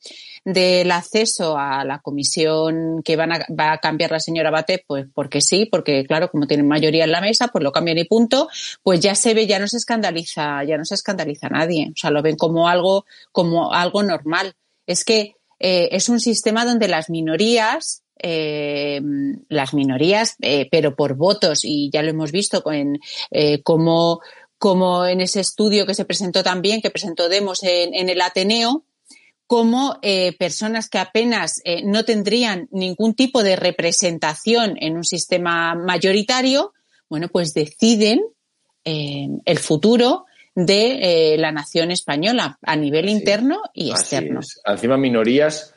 del 0.46 0.92
acceso 0.92 1.58
a 1.58 1.84
la 1.86 2.00
comisión 2.00 3.02
que 3.04 3.16
van 3.16 3.34
a, 3.34 3.46
va 3.58 3.74
a 3.74 3.78
cambiar 3.80 4.12
la 4.12 4.20
señora 4.20 4.52
Bate, 4.52 4.84
pues 4.88 5.06
porque 5.14 5.42
sí, 5.42 5.66
porque 5.66 6.06
claro, 6.06 6.30
como 6.30 6.48
tienen 6.48 6.68
mayoría 6.68 7.04
en 7.04 7.12
la 7.12 7.22
mesa, 7.22 7.50
pues 7.50 7.64
lo 7.64 7.72
cambian 7.72 7.98
y 7.98 8.06
punto, 8.06 8.50
pues 8.84 9.00
ya 9.00 9.16
se 9.16 9.34
ve, 9.34 9.48
ya 9.48 9.60
no 9.60 9.68
se 9.68 9.78
escandaliza, 9.78 10.64
ya 10.64 10.78
no 10.78 10.86
se 10.86 10.96
escandaliza 10.96 11.50
nadie. 11.50 11.90
O 11.90 11.98
sea, 11.98 12.12
lo 12.12 12.22
ven 12.22 12.38
como 12.38 12.68
algo, 12.68 13.06
como 13.32 13.74
algo 13.74 14.04
normal. 14.04 14.54
Es 14.88 15.06
que 15.06 15.36
eh, 15.60 15.90
es 15.92 16.10
un 16.10 16.20
sistema 16.20 16.66
donde 16.66 16.88
las 16.88 17.10
minorías 17.10 18.04
eh, 18.22 19.02
las 19.50 19.74
minorías, 19.74 20.36
eh, 20.42 20.68
pero 20.72 20.96
por 20.96 21.16
votos, 21.16 21.62
y 21.64 21.90
ya 21.92 22.02
lo 22.02 22.10
hemos 22.10 22.32
visto 22.32 22.64
en, 22.72 23.00
eh, 23.32 23.62
como, 23.64 24.22
como 24.58 25.06
en 25.06 25.22
ese 25.22 25.40
estudio 25.40 25.86
que 25.86 25.94
se 25.94 26.06
presentó 26.06 26.44
también, 26.44 26.82
que 26.82 26.92
presentó 26.92 27.30
Demos 27.30 27.64
en, 27.64 27.94
en 27.94 28.10
el 28.10 28.22
Ateneo, 28.22 28.84
como 29.52 30.00
eh, 30.02 30.32
personas 30.38 30.88
que 30.88 30.98
apenas 30.98 31.60
eh, 31.66 31.84
no 31.84 32.06
tendrían 32.06 32.70
ningún 32.72 33.16
tipo 33.16 33.44
de 33.44 33.58
representación 33.58 34.78
en 34.80 34.96
un 34.96 35.04
sistema 35.04 35.76
mayoritario, 35.76 36.72
bueno, 37.10 37.28
pues 37.28 37.54
deciden 37.54 38.22
eh, 38.86 39.28
el 39.44 39.60
futuro 39.60 40.24
de 40.56 41.36
la 41.38 41.52
nación 41.52 41.92
española 41.92 42.60
a 42.62 42.78
nivel 42.78 43.10
interno 43.10 43.62
y 43.74 43.92
externo. 43.92 44.40
Encima 44.66 44.96
minorías 44.96 45.76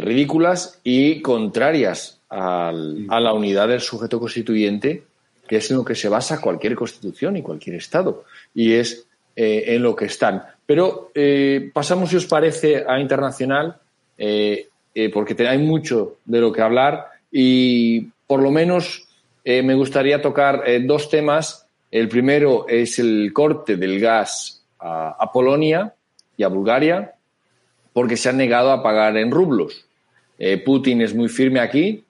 ridículas 0.00 0.80
y 0.84 1.20
contrarias 1.20 2.20
a 2.30 2.72
la 2.72 3.32
unidad 3.34 3.68
del 3.68 3.80
sujeto 3.80 4.18
constituyente, 4.18 5.02
que 5.46 5.56
es 5.56 5.70
en 5.70 5.76
lo 5.76 5.84
que 5.84 5.94
se 5.94 6.08
basa 6.08 6.40
cualquier 6.40 6.74
constitución 6.74 7.36
y 7.36 7.42
cualquier 7.42 7.76
Estado. 7.76 8.24
Y 8.54 8.72
es 8.72 9.06
en 9.34 9.82
lo 9.82 9.94
que 9.94 10.06
están. 10.06 10.42
Pero 10.66 11.12
eh, 11.14 11.70
pasamos, 11.72 12.10
si 12.10 12.16
os 12.16 12.26
parece, 12.26 12.84
a 12.86 12.98
internacional, 12.98 13.78
eh, 14.18 14.68
eh, 14.94 15.10
porque 15.10 15.36
hay 15.46 15.58
mucho 15.58 16.16
de 16.24 16.40
lo 16.40 16.52
que 16.52 16.60
hablar 16.60 17.06
y 17.30 18.08
por 18.26 18.42
lo 18.42 18.50
menos 18.50 19.04
me 19.44 19.74
gustaría 19.74 20.20
tocar 20.20 20.64
dos 20.86 21.08
temas. 21.08 21.68
El 21.88 22.08
primero 22.08 22.66
es 22.68 22.98
el 22.98 23.30
corte 23.32 23.76
del 23.76 24.00
gas 24.00 24.64
a, 24.80 25.30
Polonia 25.32 25.94
y 26.36 26.42
a 26.42 26.48
Bulgaria, 26.48 27.14
porque 27.96 28.18
se 28.18 28.28
han 28.28 28.36
negado 28.36 28.72
a 28.72 28.82
pagar 28.82 29.16
en 29.16 29.30
rublos. 29.30 29.86
Putin 30.66 31.00
es 31.00 31.14
muy 31.14 31.30
firme 31.30 31.60
aquí, 31.60 32.04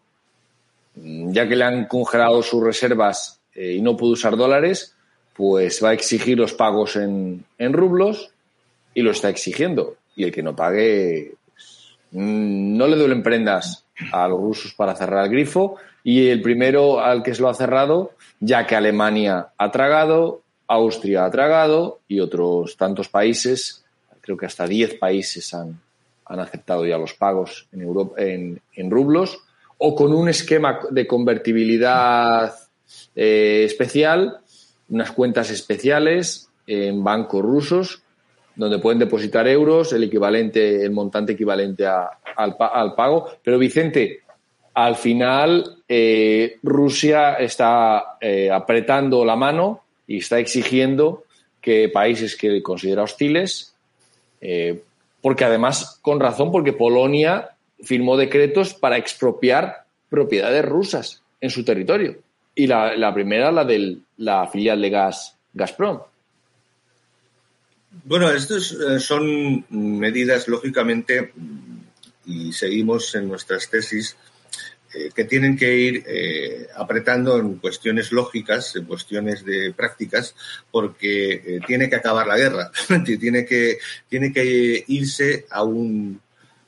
ya 0.96 1.46
que 1.48 1.54
le 1.54 1.62
han 1.62 1.86
congelado 1.86 2.42
sus 2.42 2.60
reservas 2.60 3.38
y 3.54 3.80
no 3.80 3.96
puede 3.96 4.14
usar 4.14 4.36
dólares, 4.36 4.96
pues 5.32 5.80
va 5.84 5.90
a 5.90 5.92
exigir 5.92 6.38
los 6.38 6.54
pagos 6.54 6.96
en 6.96 7.44
rublos 7.72 8.32
y 8.94 9.02
lo 9.02 9.12
está 9.12 9.28
exigiendo. 9.28 9.94
Y 10.16 10.24
el 10.24 10.32
que 10.32 10.42
no 10.42 10.56
pague, 10.56 11.34
mm, 12.10 12.76
no 12.76 12.88
le 12.88 12.96
duelen 12.96 13.22
prendas 13.22 13.84
a 14.10 14.26
los 14.26 14.40
rusos 14.40 14.74
para 14.74 14.96
cerrar 14.96 15.26
el 15.26 15.30
grifo. 15.30 15.76
Y 16.02 16.30
el 16.30 16.42
primero 16.42 16.98
al 16.98 17.22
que 17.22 17.32
se 17.32 17.42
lo 17.42 17.48
ha 17.48 17.54
cerrado, 17.54 18.10
ya 18.40 18.66
que 18.66 18.74
Alemania 18.74 19.50
ha 19.56 19.70
tragado, 19.70 20.42
Austria 20.66 21.26
ha 21.26 21.30
tragado 21.30 22.00
y 22.08 22.18
otros 22.18 22.76
tantos 22.76 23.08
países, 23.08 23.84
creo 24.26 24.36
que 24.36 24.46
hasta 24.46 24.66
10 24.66 24.98
países 24.98 25.54
han, 25.54 25.80
han 26.26 26.40
aceptado 26.40 26.84
ya 26.84 26.98
los 26.98 27.14
pagos 27.14 27.68
en, 27.72 28.90
rublos, 28.90 29.38
o 29.78 29.94
con 29.94 30.12
un 30.12 30.28
esquema 30.28 30.80
de 30.90 31.06
convertibilidad 31.06 32.54
eh, 33.14 33.62
especial, 33.64 34.40
unas 34.88 35.12
cuentas 35.12 35.50
especiales 35.50 36.50
en 36.66 37.02
bancos 37.02 37.42
rusos 37.42 38.02
donde 38.56 38.78
pueden 38.78 38.98
depositar 38.98 39.46
euros, 39.46 39.92
el 39.92 40.04
equivalente, 40.04 40.82
el 40.82 40.90
montante 40.90 41.32
equivalente 41.32 41.86
al, 41.86 42.56
pago. 42.56 43.30
Pero 43.44 43.58
Vicente, 43.58 44.22
al 44.72 44.96
final 44.96 45.82
eh, 45.86 46.56
Rusia 46.62 47.34
está 47.34 48.16
eh, 48.18 48.50
apretando 48.50 49.24
la 49.26 49.36
mano 49.36 49.82
y 50.06 50.18
está 50.18 50.38
exigiendo 50.38 51.24
que 51.60 51.90
países 51.90 52.34
que 52.34 52.62
considera 52.62 53.02
hostiles, 53.02 53.75
eh, 54.40 54.82
porque 55.22 55.44
además, 55.44 55.98
con 56.02 56.20
razón, 56.20 56.52
porque 56.52 56.72
Polonia 56.72 57.50
firmó 57.82 58.16
decretos 58.16 58.74
para 58.74 58.96
expropiar 58.96 59.84
propiedades 60.08 60.64
rusas 60.64 61.22
en 61.40 61.50
su 61.50 61.64
territorio. 61.64 62.18
Y 62.54 62.66
la, 62.66 63.12
primera, 63.12 63.52
la 63.52 63.64
de 63.64 63.98
la 64.16 64.46
filial 64.46 64.80
de 64.80 64.90
gas 64.90 65.36
Gazprom. 65.52 66.00
Bueno, 68.04 68.30
estas 68.30 68.72
eh, 68.72 69.00
son 69.00 69.64
medidas, 69.70 70.48
lógicamente, 70.48 71.32
y 72.26 72.52
seguimos 72.52 73.14
en 73.14 73.28
nuestras 73.28 73.68
tesis, 73.68 74.16
eh, 74.96 75.10
que 75.14 75.24
tienen 75.24 75.56
que 75.56 75.76
ir 75.76 76.04
eh, 76.06 76.68
apretando 76.74 77.38
en 77.38 77.56
cuestiones 77.56 78.12
lógicas, 78.12 78.74
en 78.76 78.84
cuestiones 78.84 79.44
de 79.44 79.72
prácticas, 79.72 80.34
porque 80.70 81.60
tiene 81.66 81.88
que 81.88 81.96
acabar 81.96 82.26
la 82.26 82.38
guerra, 82.38 82.70
tiene 83.04 83.44
que, 83.44 83.78
tiene 84.08 84.32
que 84.32 84.84
irse 84.88 85.46
a 85.50 85.62
un 85.62 86.20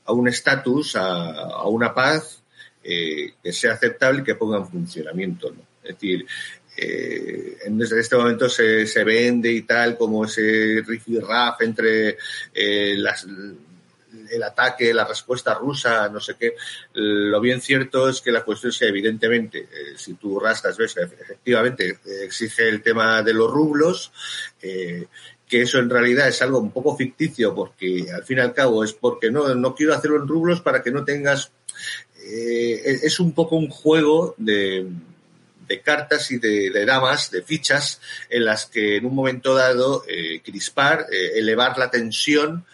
a 0.05 0.13
un 0.13 0.27
estatus, 0.27 0.97
a, 0.97 1.67
una 1.69 1.93
paz 1.93 2.43
que 2.83 3.53
sea 3.53 3.75
aceptable 3.75 4.23
y 4.23 4.25
que 4.25 4.37
ponga 4.37 4.57
en 4.57 4.67
funcionamiento. 4.67 5.55
Es 5.83 5.95
decir, 5.95 6.25
eh, 6.81 7.59
en 7.65 7.83
este 7.83 8.17
momento 8.17 8.49
se, 8.49 8.87
se, 8.87 9.03
vende 9.03 9.51
y 9.51 9.63
tal 9.63 9.97
como 9.99 10.25
ese 10.25 10.85
raf 11.21 11.61
entre 11.63 12.17
eh, 12.55 12.95
las, 12.97 13.27
el 14.31 14.43
ataque, 14.43 14.93
la 14.95 15.05
respuesta 15.05 15.55
rusa, 15.55 16.09
no 16.09 16.21
sé 16.21 16.37
qué. 16.39 16.55
Lo 16.95 17.41
bien 17.41 17.61
cierto 17.61 18.09
es 18.09 18.21
que 18.21 18.33
la 18.33 18.45
cuestión 18.45 18.71
es 18.71 18.79
que, 18.79 18.87
evidentemente, 18.87 19.61
eh, 19.61 19.95
si 19.97 20.15
tú 20.15 20.39
rascas, 20.39 20.77
ves, 20.77 20.97
efectivamente, 20.97 21.99
exige 22.23 22.69
el 22.69 22.83
tema 22.83 23.23
de 23.23 23.35
los 23.35 23.51
rublos, 23.51 24.13
eh, 24.63 25.07
que 25.47 25.63
eso 25.63 25.79
en 25.79 25.89
realidad 25.91 26.29
es 26.29 26.43
algo 26.43 26.59
un 26.59 26.73
poco 26.73 26.97
ficticio, 26.97 27.55
porque 27.55 28.07
al 28.13 28.25
fin 28.25 28.39
y 28.39 28.41
al 28.41 28.55
cabo 28.55 28.85
es 28.85 28.93
porque 28.93 29.31
no, 29.31 29.55
no 29.55 29.75
quiero 29.75 29.95
hacerlo 29.95 30.21
en 30.21 30.29
rublos 30.29 30.61
para 30.61 30.83
que 30.83 30.91
no 30.91 31.05
tengas. 31.05 31.51
Eh, 32.23 33.01
es 33.03 33.21
un 33.21 33.33
poco 33.33 33.57
un 33.57 33.71
juego 33.71 34.35
de 34.37 34.87
de 35.69 35.83
cartas 35.83 36.31
y 36.31 36.39
de, 36.39 36.85
damas, 36.87 37.31
de 37.31 37.43
fichas, 37.43 38.01
en 38.31 38.47
las 38.47 38.67
que 38.67 38.97
en 38.97 39.05
un 39.05 39.15
momento 39.15 39.55
dado 39.55 40.03
eh, 40.09 40.41
crispar, 40.43 41.07
elevar 41.11 41.79
la 41.79 41.91
tensión 41.91 42.65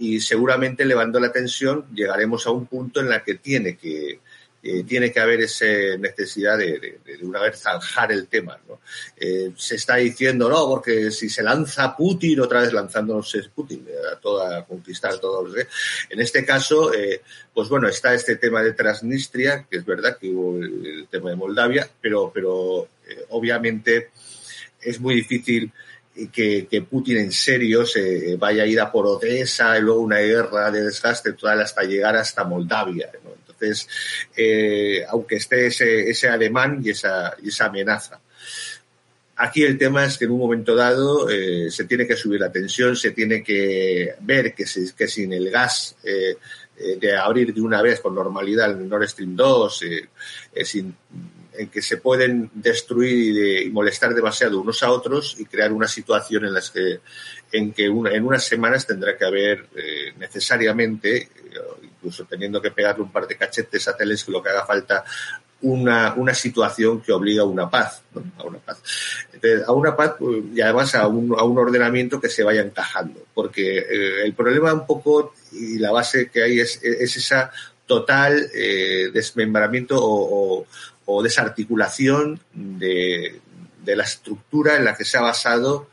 y 0.00 0.18
seguramente 0.20 0.82
elevando 0.82 1.20
la 1.20 1.30
tensión 1.30 1.84
llegaremos 1.94 2.46
a 2.46 2.50
un 2.50 2.66
punto 2.66 3.00
en 3.00 3.10
la 3.10 3.22
que 3.22 3.34
tiene 3.34 3.76
que, 3.76 4.18
eh, 4.62 4.82
tiene 4.84 5.12
que 5.12 5.20
haber 5.20 5.42
esa 5.42 5.66
necesidad 5.98 6.56
de, 6.56 7.00
una 7.20 7.40
vez 7.40 7.60
zanjar 7.60 8.10
el 8.10 8.26
tema. 8.26 8.58
¿no? 8.66 8.80
Eh, 9.18 9.52
se 9.56 9.76
está 9.76 9.96
diciendo, 9.96 10.48
no, 10.48 10.66
porque 10.68 11.10
si 11.10 11.28
se 11.28 11.42
lanza 11.42 11.94
Putin, 11.94 12.40
otra 12.40 12.62
vez 12.62 12.72
lanzándonos 12.72 13.50
Putin, 13.54 13.86
a, 14.10 14.16
toda, 14.16 14.64
conquistar 14.64 15.18
todo. 15.18 15.46
En 16.08 16.20
este 16.20 16.46
caso, 16.46 16.94
eh, 16.94 17.20
pues 17.52 17.68
bueno, 17.68 17.86
está 17.86 18.14
este 18.14 18.36
tema 18.36 18.62
de 18.62 18.72
Transnistria, 18.72 19.66
que 19.70 19.76
es 19.76 19.84
verdad 19.84 20.16
que 20.18 20.30
hubo 20.30 20.62
el, 20.62 21.08
tema 21.10 21.28
de 21.28 21.36
Moldavia, 21.36 21.86
pero, 22.00 22.30
pero 22.32 22.88
obviamente 23.28 24.10
es 24.80 24.98
muy 24.98 25.14
difícil 25.14 25.70
que, 26.32 26.66
que, 26.66 26.82
Putin 26.82 27.18
en 27.18 27.32
serio 27.32 27.86
se 27.86 28.36
vaya 28.36 28.64
a 28.64 28.66
ir 28.66 28.80
a 28.80 28.90
por 28.90 29.06
Odessa 29.06 29.78
y 29.78 29.82
luego 29.82 30.00
una 30.00 30.18
guerra 30.18 30.70
de 30.70 30.84
desgaste 30.84 31.32
total 31.32 31.62
hasta 31.62 31.82
llegar 31.82 32.16
hasta 32.16 32.44
Moldavia. 32.44 33.10
¿no? 33.24 33.30
Entonces, 33.30 33.88
eh, 34.36 35.04
aunque 35.08 35.36
esté 35.36 35.66
ese, 35.66 36.10
ese 36.10 36.28
alemán 36.28 36.80
y 36.84 36.90
esa, 36.90 37.34
y 37.42 37.48
esa 37.48 37.66
amenaza. 37.66 38.20
Aquí 39.36 39.62
el 39.62 39.78
tema 39.78 40.04
es 40.04 40.18
que 40.18 40.26
en 40.26 40.32
un 40.32 40.38
momento 40.38 40.74
dado 40.74 41.30
eh, 41.30 41.70
se 41.70 41.84
tiene 41.84 42.06
que 42.06 42.16
subir 42.16 42.40
la 42.40 42.52
tensión, 42.52 42.94
se 42.94 43.12
tiene 43.12 43.42
que 43.42 44.14
ver 44.20 44.54
que, 44.54 44.64
que 44.96 45.08
sin 45.08 45.32
el 45.32 45.50
gas 45.50 45.96
eh, 46.04 46.36
eh, 46.82 46.96
de 46.98 47.14
abrir 47.14 47.52
de 47.52 47.60
una 47.60 47.82
vez 47.82 48.00
con 48.00 48.14
normalidad 48.14 48.70
el 48.70 48.88
Nord 48.88 49.06
Stream 49.06 49.36
2, 49.36 49.82
eh, 49.82 50.08
eh, 50.54 50.64
sin 50.64 50.94
en 51.60 51.68
que 51.68 51.82
se 51.82 51.98
pueden 51.98 52.50
destruir 52.54 53.66
y, 53.66 53.70
molestar 53.70 54.14
demasiado 54.14 54.60
unos 54.60 54.82
a 54.82 54.90
otros 54.90 55.36
y 55.38 55.44
crear 55.44 55.72
una 55.72 55.86
situación 55.86 56.46
en 56.46 56.54
las 56.54 56.70
que 56.70 57.00
en 57.52 57.72
que 57.72 57.84
en 57.84 58.24
unas 58.24 58.44
semanas 58.44 58.86
tendrá 58.86 59.16
que 59.16 59.26
haber 59.26 59.66
eh, 59.76 60.14
necesariamente 60.16 61.16
eh, 61.18 61.28
incluso 61.82 62.24
teniendo 62.24 62.62
que 62.62 62.70
pegarle 62.70 63.02
un 63.02 63.12
par 63.12 63.26
de 63.26 63.36
cachetes 63.36 63.88
a 63.88 63.96
teles 63.96 64.26
lo 64.28 64.42
que 64.42 64.48
haga 64.48 64.64
falta 64.64 65.04
una, 65.62 66.14
una 66.14 66.32
situación 66.32 67.02
que 67.02 67.12
obliga 67.12 67.42
a 67.42 67.46
una 67.46 67.68
paz, 67.68 68.00
a 68.38 68.44
una 68.44 68.58
paz. 68.58 68.82
A 69.66 69.72
una 69.72 69.94
paz 69.94 70.14
pues, 70.18 70.42
y 70.54 70.60
además 70.62 70.94
a 70.94 71.06
un, 71.06 71.38
a 71.38 71.44
un 71.44 71.58
ordenamiento 71.58 72.18
que 72.18 72.30
se 72.30 72.42
vaya 72.42 72.62
encajando, 72.62 73.26
porque 73.34 73.78
eh, 73.78 74.24
el 74.24 74.32
problema 74.32 74.72
un 74.72 74.86
poco 74.86 75.34
y 75.52 75.78
la 75.78 75.90
base 75.90 76.30
que 76.30 76.42
hay 76.42 76.60
es, 76.60 76.82
es 76.82 77.14
esa 77.14 77.50
total 77.90 78.48
eh, 78.54 79.10
desmembramiento 79.12 79.96
o, 79.98 80.64
o 81.12 81.22
desarticulación 81.22 82.40
de, 82.52 83.40
de, 83.84 83.96
la 83.96 84.04
estructura 84.04 84.76
en 84.76 84.84
la 84.84 84.96
que 84.96 85.04
se 85.04 85.18
ha 85.18 85.22
basado 85.22 85.88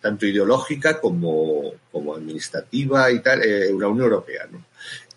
tanto 0.00 0.26
ideológica 0.26 1.00
como, 1.00 1.72
como 1.92 2.14
administrativa 2.14 3.10
y 3.10 3.20
tal, 3.20 3.42
eh, 3.42 3.72
una 3.72 3.88
Unión 3.88 4.06
Europea, 4.06 4.46
¿no? 4.50 4.64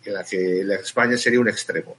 en 0.03 0.13
la 0.13 0.23
que 0.23 0.63
la 0.63 0.75
España 0.75 1.17
sería 1.17 1.39
un 1.39 1.49
extremo. 1.49 1.97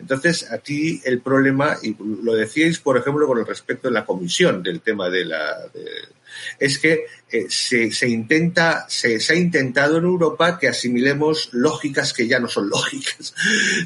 Entonces, 0.00 0.50
aquí 0.52 1.00
el 1.04 1.20
problema, 1.20 1.76
y 1.82 1.96
lo 2.22 2.34
decíais, 2.34 2.78
por 2.78 2.96
ejemplo, 2.96 3.26
con 3.26 3.44
respecto 3.44 3.88
de 3.88 3.94
la 3.94 4.04
comisión 4.04 4.62
del 4.62 4.80
tema 4.80 5.10
de 5.10 5.24
la. 5.24 5.56
Es 6.58 6.78
que 6.78 7.06
eh, 7.30 7.46
se, 7.48 7.90
se, 7.90 8.08
intenta, 8.08 8.86
se, 8.88 9.18
se, 9.18 9.32
ha 9.32 9.36
intentado 9.36 9.98
en 9.98 10.04
Europa 10.04 10.58
que 10.58 10.68
asimilemos 10.68 11.48
lógicas 11.52 12.12
que 12.12 12.28
ya 12.28 12.38
no 12.38 12.46
son 12.46 12.68
lógicas. 12.70 13.34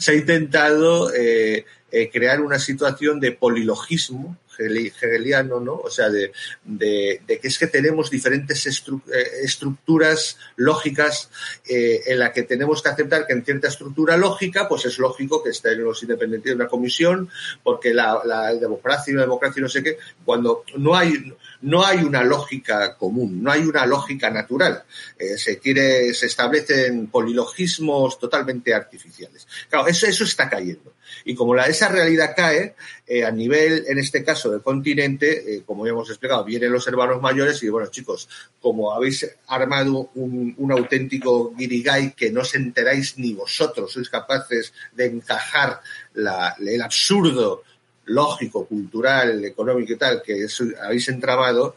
se 0.01 0.13
ha 0.13 0.15
intentado 0.15 1.13
eh, 1.15 1.65
eh, 1.93 2.11
crear 2.11 2.41
una 2.41 2.59
situación 2.59 3.21
de 3.21 3.33
polilogismo 3.33 4.39
hegeliano, 4.59 5.61
¿no? 5.61 5.75
O 5.77 5.91
sea, 5.91 6.11
de, 6.11 6.33
que 6.79 7.41
es 7.43 7.59
que 7.59 7.67
tenemos 7.67 8.11
diferentes 8.11 8.67
eh, 8.67 9.23
estructuras 9.43 10.39
lógicas 10.57 11.31
eh, 11.69 12.03
en 12.07 12.19
la 12.19 12.33
que 12.33 12.43
tenemos 12.43 12.83
que 12.83 12.89
aceptar 12.89 13.27
que 13.27 13.33
en 13.33 13.45
cierta 13.45 13.69
estructura 13.69 14.17
lógica, 14.17 14.69
pues 14.69 14.85
es 14.87 14.99
lógico 14.99 15.43
que 15.43 15.51
estén 15.51 15.83
los 15.83 16.03
independientes 16.03 16.51
de 16.51 16.57
una 16.57 16.69
comisión, 16.69 17.31
porque 17.63 17.95
la, 17.95 18.21
democracia 18.61 19.13
y 19.13 19.17
la 19.17 19.23
democracia 19.23 19.63
no 19.63 19.69
sé 19.69 19.83
qué, 19.83 19.99
cuando 20.25 20.65
no 20.77 20.95
hay, 20.95 21.35
no 21.63 21.85
hay 21.85 21.99
una 21.99 22.23
lógica 22.23 22.97
común, 22.97 23.43
no 23.43 23.51
hay 23.51 23.63
una 23.63 23.87
lógica 23.87 24.31
natural. 24.31 24.83
Eh, 25.19 25.39
se 25.39 25.59
quiere, 25.59 26.13
se 26.15 26.27
establecen 26.27 27.07
polilogismos 27.07 28.19
totalmente 28.19 28.75
artificiales. 28.75 29.47
Claro, 29.69 29.87
eso, 29.87 30.07
eso 30.07 30.25
está 30.25 30.49
cayendo. 30.51 30.95
Y 31.25 31.35
como 31.35 31.55
la, 31.55 31.67
esa 31.67 31.89
realidad 31.89 32.35
cae, 32.37 32.75
eh, 33.07 33.25
a 33.25 33.31
nivel, 33.31 33.85
en 33.87 33.99
este 33.99 34.25
caso, 34.25 34.51
del 34.51 34.63
continente, 34.63 35.57
eh, 35.57 35.63
como 35.65 35.87
ya 35.87 35.93
hemos 35.93 36.09
explicado, 36.09 36.45
vienen 36.45 36.73
los 36.73 36.87
hermanos 36.89 37.21
mayores 37.21 37.63
y, 37.63 37.69
bueno, 37.69 37.89
chicos, 37.89 38.29
como 38.61 38.93
habéis 38.93 39.29
armado 39.47 40.11
un, 40.15 40.55
un 40.59 40.73
auténtico 40.73 41.55
guirigay 41.55 42.13
que 42.13 42.33
no 42.33 42.41
os 42.41 42.55
enteráis 42.55 43.19
ni 43.19 43.35
vosotros, 43.35 43.93
sois 43.93 44.09
capaces 44.09 44.73
de 44.93 45.07
encajar 45.07 45.81
el 46.15 46.83
absurdo 46.83 47.63
lógico, 48.07 48.67
cultural, 48.67 49.45
económico 49.45 49.93
y 49.93 49.97
tal 49.97 50.23
que 50.23 50.47
habéis 50.83 51.09
entramado, 51.09 51.77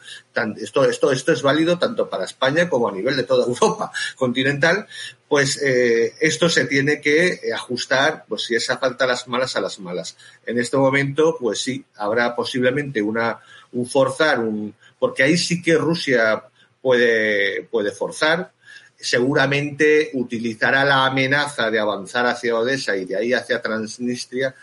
esto, 0.57 0.86
esto, 0.86 1.11
esto 1.11 1.32
es 1.32 1.41
válido 1.41 1.78
tanto 1.78 2.09
para 2.09 2.26
España 2.26 2.67
como 2.67 2.89
a 2.89 2.91
nivel 2.91 3.15
de 3.15 3.23
toda 3.23 3.45
Europa 3.47 3.91
continental, 4.15 4.88
pues 5.28 5.61
eh, 5.61 6.13
esto 6.19 6.49
se 6.49 6.65
tiene 6.65 6.99
que 6.99 7.39
ajustar, 7.53 8.26
pues 8.28 8.43
si 8.43 8.55
esa 8.55 8.78
falta 8.78 9.05
las 9.05 9.28
malas 9.28 9.55
a 9.55 9.61
las 9.61 9.80
malas. 9.80 10.17
En 10.45 10.59
este 10.59 10.78
momento, 10.78 11.38
pues 11.39 11.59
sí, 11.61 11.86
habrá 11.95 12.36
posiblemente 12.36 13.01
una, 13.01 13.39
un 13.73 13.86
forzar, 13.86 14.39
un, 14.39 14.73
porque 14.99 15.23
ahí 15.23 15.38
sí 15.38 15.61
que 15.61 15.76
Rusia 15.76 16.43
puede, 16.82 17.63
puede 17.63 17.91
forzar, 17.91 18.51
seguramente 18.97 20.09
utilizará 20.13 20.84
la 20.86 21.05
amenaza 21.05 21.69
de 21.69 21.80
avanzar 21.80 22.26
hacia 22.26 22.57
Odessa 22.57 22.95
y 22.95 23.05
de 23.05 23.17
ahí 23.17 23.34
hacia 23.34 23.61
Transnistria 23.61 24.55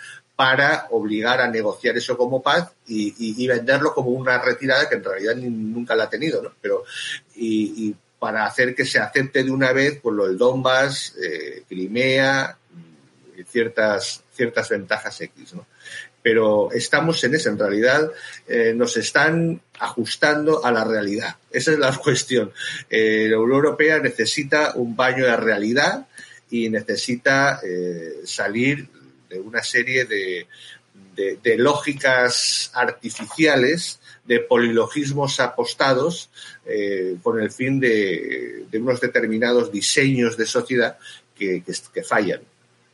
para 0.42 0.88
obligar 0.90 1.40
a 1.40 1.48
negociar 1.48 1.96
eso 1.96 2.16
como 2.16 2.42
paz 2.42 2.72
y, 2.88 3.46
venderlo 3.46 3.94
como 3.94 4.10
una 4.10 4.42
retirada 4.42 4.88
que 4.88 4.96
en 4.96 5.04
realidad 5.04 5.36
nunca 5.36 5.94
la 5.94 6.04
ha 6.04 6.10
tenido, 6.10 6.42
¿no? 6.42 6.52
Pero, 6.60 6.82
y, 7.36 7.94
para 8.18 8.44
hacer 8.44 8.74
que 8.74 8.84
se 8.84 8.98
acepte 8.98 9.44
de 9.44 9.52
una 9.52 9.72
vez 9.72 10.00
por 10.00 10.14
lo 10.14 10.26
del 10.26 10.36
Donbass, 10.36 11.14
eh, 11.22 11.62
Crimea, 11.68 12.56
y 13.38 13.44
ciertas, 13.44 14.24
ciertas 14.32 14.68
ventajas 14.68 15.20
X, 15.20 15.54
¿no? 15.54 15.64
Pero 16.20 16.72
estamos 16.72 17.22
en 17.22 17.36
eso, 17.36 17.48
en 17.48 17.58
realidad 17.60 18.10
eh, 18.48 18.72
nos 18.74 18.96
están 18.96 19.60
ajustando 19.78 20.64
a 20.64 20.72
la 20.72 20.82
realidad. 20.82 21.36
Esa 21.52 21.70
es 21.70 21.78
la 21.78 21.96
cuestión. 22.02 22.50
Eh, 22.90 23.28
la 23.30 23.38
Unión 23.38 23.58
Europea 23.58 24.00
necesita 24.00 24.72
un 24.74 24.96
baño 24.96 25.24
de 25.24 25.36
realidad 25.36 26.08
y 26.50 26.68
necesita 26.68 27.60
salir 28.24 28.88
de 29.32 29.40
una 29.40 29.62
serie 29.62 30.04
de, 30.04 30.46
de, 31.14 31.56
lógicas 31.58 32.70
artificiales, 32.74 34.00
de 34.24 34.40
polilogismos 34.40 35.40
apostados, 35.40 36.30
eh, 36.66 37.16
con 37.22 37.40
el 37.40 37.50
fin 37.50 37.80
de, 37.80 38.66
de, 38.70 38.78
unos 38.78 39.00
determinados 39.00 39.72
diseños 39.72 40.36
de 40.36 40.46
sociedad 40.46 40.98
que, 41.34 41.62
que, 41.62 42.02
fallan. 42.02 42.40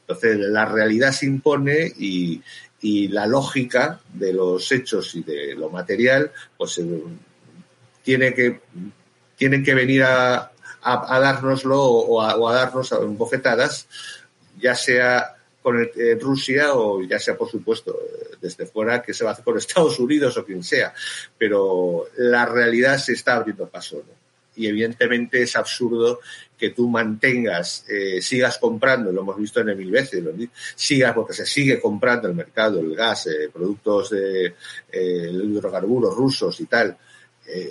Entonces, 0.00 0.38
la 0.38 0.64
realidad 0.64 1.12
se 1.12 1.26
impone 1.26 1.92
y, 1.98 2.40
y, 2.80 3.08
la 3.08 3.26
lógica 3.26 4.00
de 4.14 4.32
los 4.32 4.70
hechos 4.72 5.14
y 5.14 5.22
de 5.22 5.54
lo 5.54 5.68
material, 5.70 6.30
pues 6.56 6.78
eh, 6.78 7.02
tiene 8.02 8.32
que, 8.32 8.60
tienen 9.36 9.62
que 9.62 9.74
venir 9.74 10.04
a, 10.04 10.52
a, 10.82 11.20
dárnoslo 11.20 11.82
o 11.82 12.22
a, 12.22 12.36
o 12.36 12.48
a 12.48 12.54
darnos 12.54 12.94
bofetadas, 13.16 13.86
ya 14.58 14.74
sea 14.74 15.37
con 15.68 15.82
eh, 15.82 16.16
Rusia 16.18 16.72
o 16.72 17.02
ya 17.02 17.18
sea, 17.18 17.36
por 17.36 17.50
supuesto, 17.50 17.94
desde 18.40 18.64
fuera, 18.64 19.02
que 19.02 19.12
se 19.12 19.22
va 19.22 19.30
a 19.30 19.32
hacer 19.34 19.44
con 19.44 19.58
Estados 19.58 19.98
Unidos 19.98 20.34
o 20.38 20.44
quien 20.44 20.64
sea. 20.64 20.94
Pero 21.36 22.06
la 22.16 22.46
realidad 22.46 22.96
se 22.96 23.12
está 23.12 23.36
abriendo 23.36 23.68
paso. 23.68 24.02
Y 24.56 24.66
evidentemente 24.66 25.42
es 25.42 25.54
absurdo 25.56 26.20
que 26.56 26.70
tú 26.70 26.88
mantengas, 26.88 27.84
eh, 27.86 28.22
sigas 28.22 28.56
comprando, 28.58 29.12
lo 29.12 29.20
hemos 29.20 29.36
visto 29.36 29.60
en 29.60 29.76
mil 29.76 29.90
veces, 29.90 30.24
sigas 30.74 31.14
porque 31.14 31.34
se 31.34 31.44
sigue 31.44 31.78
comprando 31.78 32.26
el 32.28 32.34
mercado, 32.34 32.80
el 32.80 32.96
gas, 32.96 33.26
eh, 33.26 33.50
productos 33.52 34.10
de 34.10 34.54
hidrocarburos 34.90 36.16
rusos 36.16 36.58
y 36.60 36.64
tal. 36.64 36.96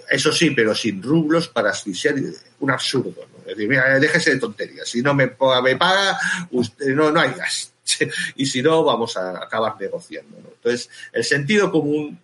eso 0.09 0.31
sí, 0.31 0.51
pero 0.51 0.73
sin 0.73 1.01
rublos 1.01 1.49
para 1.49 1.71
asfixiar, 1.71 2.15
un 2.59 2.71
absurdo. 2.71 3.27
¿no? 3.31 3.39
Es 3.39 3.57
decir, 3.57 3.67
mira, 3.67 3.99
déjese 3.99 4.35
de 4.35 4.39
tonterías. 4.39 4.87
Si 4.87 5.01
no 5.01 5.13
me, 5.13 5.35
me 5.63 5.75
paga, 5.75 6.17
usted, 6.51 6.95
no, 6.95 7.11
no 7.11 7.19
hay 7.19 7.31
gas 7.31 7.73
y 8.35 8.45
si 8.45 8.61
no, 8.61 8.83
vamos 8.83 9.17
a 9.17 9.43
acabar 9.43 9.75
negociando. 9.79 10.37
Entonces, 10.37 10.89
el 11.13 11.23
sentido 11.23 11.71
común 11.71 12.19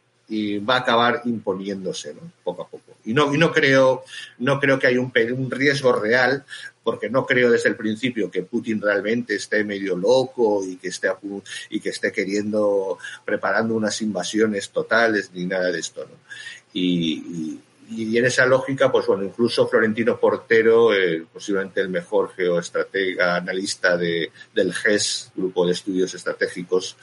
va 0.68 0.78
a 0.78 0.80
acabar 0.80 1.22
imponiéndose 1.26 2.16
poco 2.44 2.64
a 2.64 2.68
poco. 2.68 2.98
Y 3.06 3.14
no, 3.14 3.34
y 3.34 3.38
no 3.38 3.52
creo, 3.52 4.04
no 4.40 4.60
creo 4.60 4.80
que 4.80 4.88
haya 4.88 5.00
un, 5.00 5.52
riesgo 5.52 5.94
real, 5.94 6.44
porque 6.84 7.10
no 7.10 7.26
creo 7.26 7.52
desde 7.52 7.70
el 7.70 7.76
principio 7.76 8.32
que 8.32 8.44
Putin 8.44 8.82
realmente 8.82 9.36
esté 9.36 9.64
medio 9.64 9.96
loco 9.96 10.66
y 10.66 10.78
que 10.78 10.88
esté 10.88 11.10
y 11.70 11.80
que 11.80 11.90
esté 11.90 12.12
queriendo 12.12 12.98
preparando 13.26 13.76
unas 13.76 14.02
invasiones 14.02 14.70
totales 14.70 15.32
ni 15.34 15.46
nada 15.46 15.72
de 15.72 15.80
esto, 15.80 16.06
¿no? 16.06 16.18
y, 16.74 17.14
y 17.14 17.62
en 18.18 18.26
esa 18.26 18.46
lógica, 18.46 18.92
pues 18.92 19.06
bueno, 19.08 19.24
incluso 19.24 19.68
Florentino 19.68 20.20
Portero, 20.20 20.94
eh, 20.94 21.26
posiblemente 21.32 21.82
el 21.82 21.90
mejor 21.90 22.34
geoestratega, 22.34 23.36
analista 23.38 23.98
de, 23.98 24.32
del 24.54 24.74
GES, 24.74 25.32
Grupo 25.36 25.66
de 25.66 25.74
Estudios 25.74 26.14
Estratégicos, 26.14 26.98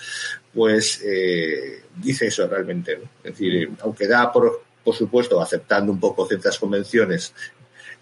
pues 0.53 1.03
eh, 1.05 1.83
dice 1.97 2.27
eso 2.27 2.47
realmente. 2.47 3.01
Es 3.23 3.33
decir, 3.33 3.71
aunque 3.81 4.07
da 4.07 4.33
por, 4.33 4.63
por 4.83 4.95
supuesto, 4.95 5.41
aceptando 5.41 5.93
un 5.93 6.01
poco 6.01 6.27
ciertas 6.27 6.59
convenciones, 6.59 7.35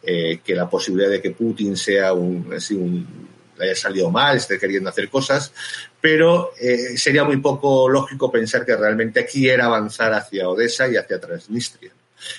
eh, 0.03 0.41
que 0.45 0.55
la 0.55 0.71
posibilidad 0.71 1.11
de 1.11 1.21
que 1.21 1.33
Putin 1.33 1.77
sea 1.77 2.13
un, 2.13 2.53
así 2.55 2.75
un 2.75 3.29
haya 3.61 3.75
salido 3.75 4.11
mal, 4.11 4.37
esté 4.37 4.59
queriendo 4.59 4.89
hacer 4.89 5.09
cosas, 5.09 5.53
pero 6.01 6.53
eh, 6.61 6.97
sería 6.97 7.25
muy 7.25 7.39
poco 7.39 7.89
lógico 7.89 8.31
pensar 8.31 8.65
que 8.65 8.77
realmente 8.77 9.27
quiera 9.27 9.67
avanzar 9.67 10.13
hacia 10.13 10.49
Odessa 10.49 10.89
y 10.89 10.97
hacia 10.97 11.21
Transnistria. 11.21 11.91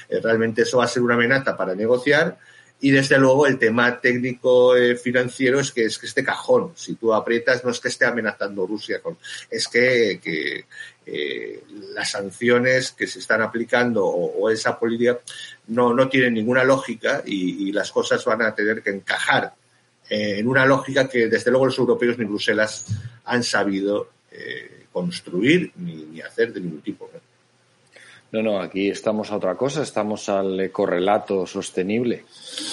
Eh, 0.09 0.19
realmente 0.21 0.63
eso 0.63 0.77
va 0.77 0.85
a 0.85 0.87
ser 0.87 1.03
una 1.03 1.15
amenaza 1.15 1.55
para 1.55 1.75
negociar 1.75 2.37
y 2.81 2.91
desde 2.91 3.17
luego 3.17 3.45
el 3.45 3.59
tema 3.59 3.99
técnico 3.99 4.75
eh, 4.75 4.95
financiero 4.95 5.59
es 5.59 5.71
que 5.71 5.83
es 5.83 5.97
que 5.97 6.05
este 6.05 6.23
cajón, 6.23 6.71
si 6.75 6.95
tú 6.95 7.13
aprietas, 7.13 7.63
no 7.65 7.71
es 7.71 7.79
que 7.79 7.89
esté 7.89 8.05
amenazando 8.05 8.65
Rusia 8.65 9.01
con, 9.01 9.17
es 9.49 9.67
que, 9.67 10.65
eh, 11.05 11.63
las 11.93 12.11
sanciones 12.11 12.91
que 12.91 13.07
se 13.07 13.19
están 13.19 13.41
aplicando 13.41 14.05
o, 14.05 14.49
esa 14.49 14.79
política 14.79 15.19
no, 15.67 15.93
no 15.93 16.07
tienen 16.07 16.35
ninguna 16.35 16.63
lógica 16.63 17.21
y, 17.25 17.71
las 17.73 17.91
cosas 17.91 18.23
van 18.25 18.41
a 18.41 18.55
tener 18.55 18.81
que 18.81 18.91
encajar 18.91 19.53
en 20.09 20.47
una 20.47 20.65
lógica 20.65 21.07
que 21.07 21.27
desde 21.27 21.51
luego 21.51 21.67
los 21.67 21.77
europeos 21.77 22.17
ni 22.17 22.25
Bruselas 22.25 22.85
han 23.25 23.43
sabido 23.43 24.09
construir 24.91 25.71
ni, 25.75 26.19
hacer 26.21 26.51
de 26.53 26.61
ningún 26.61 26.81
tipo. 26.81 27.09
No, 28.31 28.59
aquí 28.59 28.89
estamos 28.89 29.31
a 29.31 29.37
otra 29.37 29.55
cosa, 29.55 29.81
estamos 29.81 30.29
al 30.29 30.71
correlato 30.71 31.45
sostenible 31.45 32.25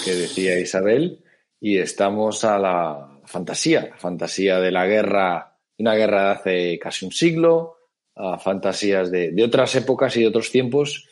que 0.04 0.14
decía 0.14 0.58
Isabel 0.58 1.24
y 1.60 1.78
estamos 1.78 2.44
a 2.44 2.58
la 2.58 3.20
fantasía, 3.24 3.88
la 3.90 3.96
fantasía 3.96 4.60
de 4.60 4.70
la 4.70 4.86
guerra, 4.86 5.58
una 5.78 5.94
guerra 5.94 6.24
de 6.24 6.30
hace 6.30 6.78
casi 6.78 7.06
un 7.06 7.12
siglo, 7.12 7.76
a 8.14 8.38
fantasías 8.38 9.10
de, 9.10 9.34
otras 9.44 9.74
épocas 9.74 10.16
y 10.16 10.20
de 10.22 10.28
otros 10.28 10.50
tiempos 10.50 11.08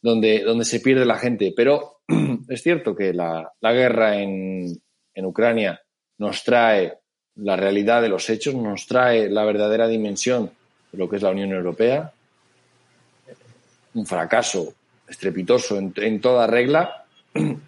donde, 0.00 0.42
donde 0.44 0.64
se 0.64 0.80
pierde 0.80 1.04
la 1.04 1.18
gente. 1.18 1.52
Pero 1.56 2.00
es 2.48 2.62
cierto 2.62 2.94
que 2.94 3.12
la, 3.12 3.52
la 3.60 3.72
guerra 3.72 4.20
en, 4.20 4.66
en 5.14 5.26
Ucrania 5.26 5.80
nos 6.18 6.44
trae 6.44 6.98
la 7.36 7.56
realidad 7.56 8.02
de 8.02 8.08
los 8.08 8.30
hechos, 8.30 8.54
nos 8.54 8.86
trae 8.86 9.28
la 9.28 9.44
verdadera 9.44 9.88
dimensión 9.88 10.50
de 10.92 10.98
lo 10.98 11.08
que 11.08 11.16
es 11.16 11.22
la 11.22 11.30
Unión 11.30 11.52
Europea, 11.52 12.12
un 13.94 14.06
fracaso 14.06 14.74
estrepitoso 15.08 15.78
en, 15.78 16.20
toda 16.20 16.46
regla 16.46 17.06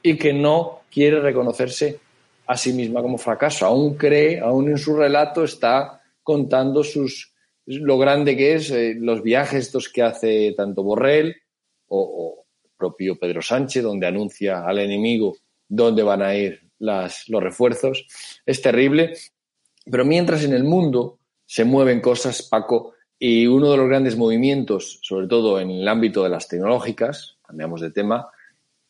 y 0.02 0.16
que 0.16 0.32
no 0.32 0.82
quiere 0.90 1.20
reconocerse 1.20 2.00
a 2.46 2.56
sí 2.56 2.72
misma 2.72 3.02
como 3.02 3.18
fracaso. 3.18 3.66
Aún 3.66 3.96
cree, 3.96 4.40
aún 4.40 4.68
en 4.68 4.78
su 4.78 4.96
relato 4.96 5.44
está 5.44 6.00
contando 6.22 6.84
sus, 6.84 7.32
lo 7.66 7.98
grande 7.98 8.36
que 8.36 8.54
es, 8.54 8.70
eh, 8.70 8.94
los 8.98 9.22
viajes 9.22 9.66
estos 9.66 9.88
que 9.88 10.02
hace 10.02 10.54
tanto 10.56 10.82
Borrell 10.82 11.36
o, 11.88 12.44
el 12.64 12.70
propio 12.76 13.18
Pedro 13.18 13.42
Sánchez, 13.42 13.82
donde 13.82 14.06
anuncia 14.06 14.64
al 14.66 14.78
enemigo 14.78 15.36
dónde 15.68 16.02
van 16.02 16.22
a 16.22 16.34
ir 16.34 16.60
los 16.78 17.42
refuerzos. 17.42 18.06
Es 18.44 18.60
terrible. 18.60 19.14
Pero 19.84 20.04
mientras 20.04 20.44
en 20.44 20.52
el 20.52 20.64
mundo 20.64 21.18
se 21.44 21.64
mueven 21.64 22.00
cosas, 22.00 22.42
Paco, 22.42 22.95
Y 23.18 23.46
uno 23.46 23.70
de 23.70 23.76
los 23.78 23.88
grandes 23.88 24.16
movimientos, 24.16 24.98
sobre 25.02 25.26
todo 25.26 25.58
en 25.58 25.70
el 25.70 25.88
ámbito 25.88 26.22
de 26.22 26.28
las 26.28 26.48
tecnológicas, 26.48 27.38
cambiamos 27.46 27.80
de 27.80 27.90
tema, 27.90 28.28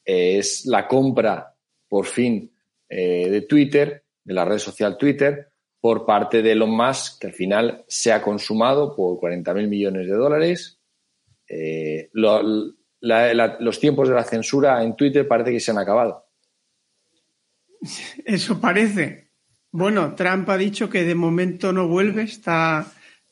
es 0.04 0.66
la 0.66 0.88
compra, 0.88 1.54
por 1.88 2.06
fin, 2.06 2.50
eh, 2.88 3.28
de 3.30 3.42
Twitter, 3.42 4.04
de 4.24 4.34
la 4.34 4.44
red 4.44 4.58
social 4.58 4.96
Twitter, 4.96 5.50
por 5.80 6.04
parte 6.04 6.42
de 6.42 6.52
Elon 6.52 6.70
Musk, 6.70 7.20
que 7.20 7.26
al 7.28 7.32
final 7.32 7.84
se 7.86 8.12
ha 8.12 8.22
consumado 8.22 8.94
por 8.96 9.18
40.000 9.18 9.68
millones 9.68 10.08
de 10.08 10.14
dólares. 10.14 10.80
Eh, 11.48 12.10
los 12.12 13.80
tiempos 13.80 14.08
de 14.08 14.14
la 14.14 14.24
censura 14.24 14.82
en 14.82 14.96
Twitter 14.96 15.28
parece 15.28 15.52
que 15.52 15.60
se 15.60 15.70
han 15.70 15.78
acabado. 15.78 16.26
Eso 18.24 18.60
parece. 18.60 19.30
Bueno, 19.70 20.14
Trump 20.14 20.48
ha 20.48 20.56
dicho 20.56 20.88
que 20.88 21.04
de 21.04 21.14
momento 21.14 21.72
no 21.72 21.86
vuelve. 21.86 22.22
Está, 22.22 22.86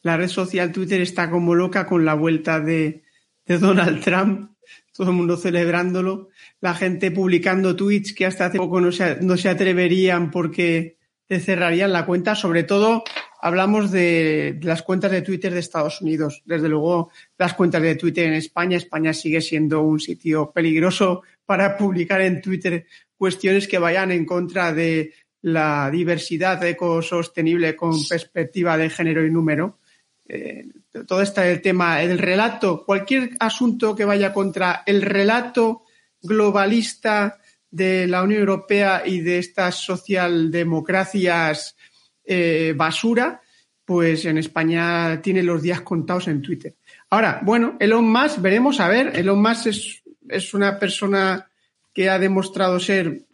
la 0.05 0.19
red 0.19 0.29
social 0.29 0.71
Twitter 0.71 1.01
está 1.01 1.31
como 1.31 1.55
loca 1.55 1.87
con 1.87 2.05
la 2.05 2.15
vuelta 2.15 2.61
de, 2.61 3.03
Donald 3.47 4.03
Trump. 4.05 4.51
Todo 4.93 5.11
el 5.11 5.17
mundo 5.17 5.37
celebrándolo. 5.37 6.29
La 6.61 6.75
gente 6.75 7.11
publicando 7.11 7.75
tweets 7.75 8.15
que 8.15 8.27
hasta 8.27 8.47
hace 8.47 8.59
poco 8.59 8.81
no 8.81 8.93
se, 8.93 9.17
no 9.23 9.37
se 9.37 9.49
atreverían 9.49 10.31
porque 10.31 10.99
te 11.27 11.41
cerrarían 11.41 11.93
la 11.93 12.05
cuenta. 12.05 12.35
Sobre 12.35 12.65
todo 12.65 13.03
hablamos 13.41 13.91
de, 13.91 14.59
las 14.63 14.83
cuentas 14.83 15.11
de 15.11 15.23
Twitter 15.23 15.53
de 15.53 15.61
Estados 15.61 16.03
Unidos. 16.03 16.43
Desde 16.45 16.69
luego, 16.69 17.11
las 17.39 17.55
cuentas 17.55 17.81
de 17.81 17.97
Twitter 17.97 18.27
en 18.27 18.35
España. 18.35 18.77
España 18.77 19.15
sigue 19.15 19.41
siendo 19.41 19.81
un 19.81 20.01
sitio 20.01 20.53
peligroso 20.53 21.23
para 21.47 21.79
publicar 21.79 22.21
en 22.21 22.43
Twitter 22.43 22.87
cuestiones 23.17 23.67
que 23.67 23.79
vayan 23.79 24.13
en 24.13 24.27
contra 24.27 24.73
de 24.75 25.15
la 25.41 25.91
diversidad 25.91 26.63
ecosostenible 26.63 27.75
con 27.75 28.07
perspectiva 28.07 28.77
de 28.77 28.91
género 28.91 29.25
y 29.25 29.31
número. 29.31 29.79
Eh, 30.27 30.67
todo 31.07 31.21
este 31.21 31.59
tema, 31.59 32.03
el 32.03 32.19
relato, 32.19 32.85
cualquier 32.85 33.31
asunto 33.41 33.95
que 33.95 34.05
vaya 34.05 34.33
contra 34.33 34.83
el 34.87 35.03
relato 35.03 35.83
globalista 36.23 37.39
de 37.71 38.07
la 38.07 38.23
Unión 38.23 38.41
Europea 38.41 39.03
y 39.05 39.21
de 39.21 39.39
estas 39.39 39.77
socialdemocracias 39.77 41.77
eh, 42.25 42.73
basura, 42.77 43.43
pues 43.85 44.25
en 44.25 44.39
España 44.39 45.21
tiene 45.21 45.43
los 45.43 45.61
días 45.61 45.83
contados 45.83 46.29
en 46.29 46.41
Twitter. 46.41 46.75
Ahora, 47.11 47.41
bueno, 47.43 47.77
Elon 47.79 48.09
Musk, 48.09 48.41
veremos 48.41 48.81
a 48.81 48.89
ver, 48.89 49.15
Elon 49.15 49.43
Musk 49.43 49.67
es, 49.67 50.03
es 50.29 50.55
una 50.55 50.79
persona 50.79 51.51
que 51.93 52.09
ha 52.09 52.19
demostrado 52.19 52.81
ser, 52.81 53.25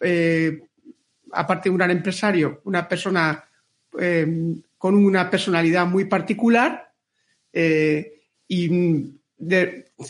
eh, 0.00 0.62
aparte 1.32 1.68
de 1.68 1.70
un 1.70 1.78
gran 1.78 1.90
empresario, 1.90 2.60
una 2.64 2.88
persona 2.88 3.44
eh, 3.98 4.54
con 4.86 4.94
una 4.94 5.28
personalidad 5.28 5.84
muy 5.84 6.04
particular 6.04 6.92
eh, 7.52 8.20
y 8.46 9.10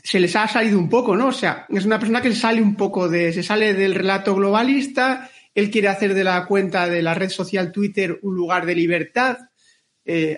se 0.05 0.21
les 0.21 0.37
ha 0.37 0.47
salido 0.47 0.79
un 0.79 0.91
poco, 0.91 1.17
¿no? 1.17 1.29
O 1.29 1.33
sea, 1.33 1.65
es 1.71 1.87
una 1.87 1.99
persona 1.99 2.21
que 2.21 2.35
sale 2.35 2.61
un 2.61 2.77
poco 2.77 3.09
de, 3.09 3.33
se 3.33 3.43
sale 3.43 3.73
del 3.73 3.95
relato 3.95 4.35
globalista, 4.35 5.31
él 5.55 5.71
quiere 5.71 5.89
hacer 5.89 6.13
de 6.13 6.25
la 6.25 6.45
cuenta 6.45 6.87
de 6.89 7.01
la 7.01 7.15
red 7.15 7.31
social 7.31 7.73
Twitter 7.73 8.19
un 8.21 8.37
lugar 8.37 8.67
de 8.67 8.75
libertad, 8.75 9.39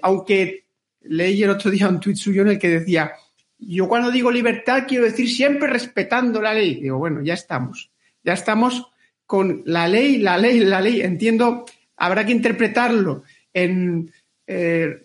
aunque 0.03 0.67
leí 1.01 1.43
el 1.43 1.51
otro 1.51 1.73
día 1.73 1.89
un 1.89 1.99
tuit 1.99 2.17
suyo 2.17 2.43
en 2.43 2.49
el 2.49 2.59
que 2.61 2.69
decía, 2.69 3.11
yo 3.59 3.89
cuando 3.89 4.13
digo 4.13 4.31
libertad 4.31 4.85
quiero 4.87 5.05
decir 5.05 5.29
siempre 5.29 5.69
respetando 5.69 6.41
la 6.41 6.55
ley. 6.55 6.77
Digo, 6.77 6.99
bueno, 6.99 7.23
ya 7.23 7.35
estamos. 7.35 7.91
Ya 8.23 8.35
estamos 8.35 8.87
con 9.27 9.63
la 9.67 9.89
ley, 9.89 10.19
la 10.19 10.39
ley, 10.39 10.61
la 10.61 10.81
ley. 10.81 11.01
Entiendo, 11.01 11.67
habrá 11.97 12.25
que 12.25 12.33
interpretarlo 12.33 13.25
en 13.53 14.13
eh, 14.49 15.03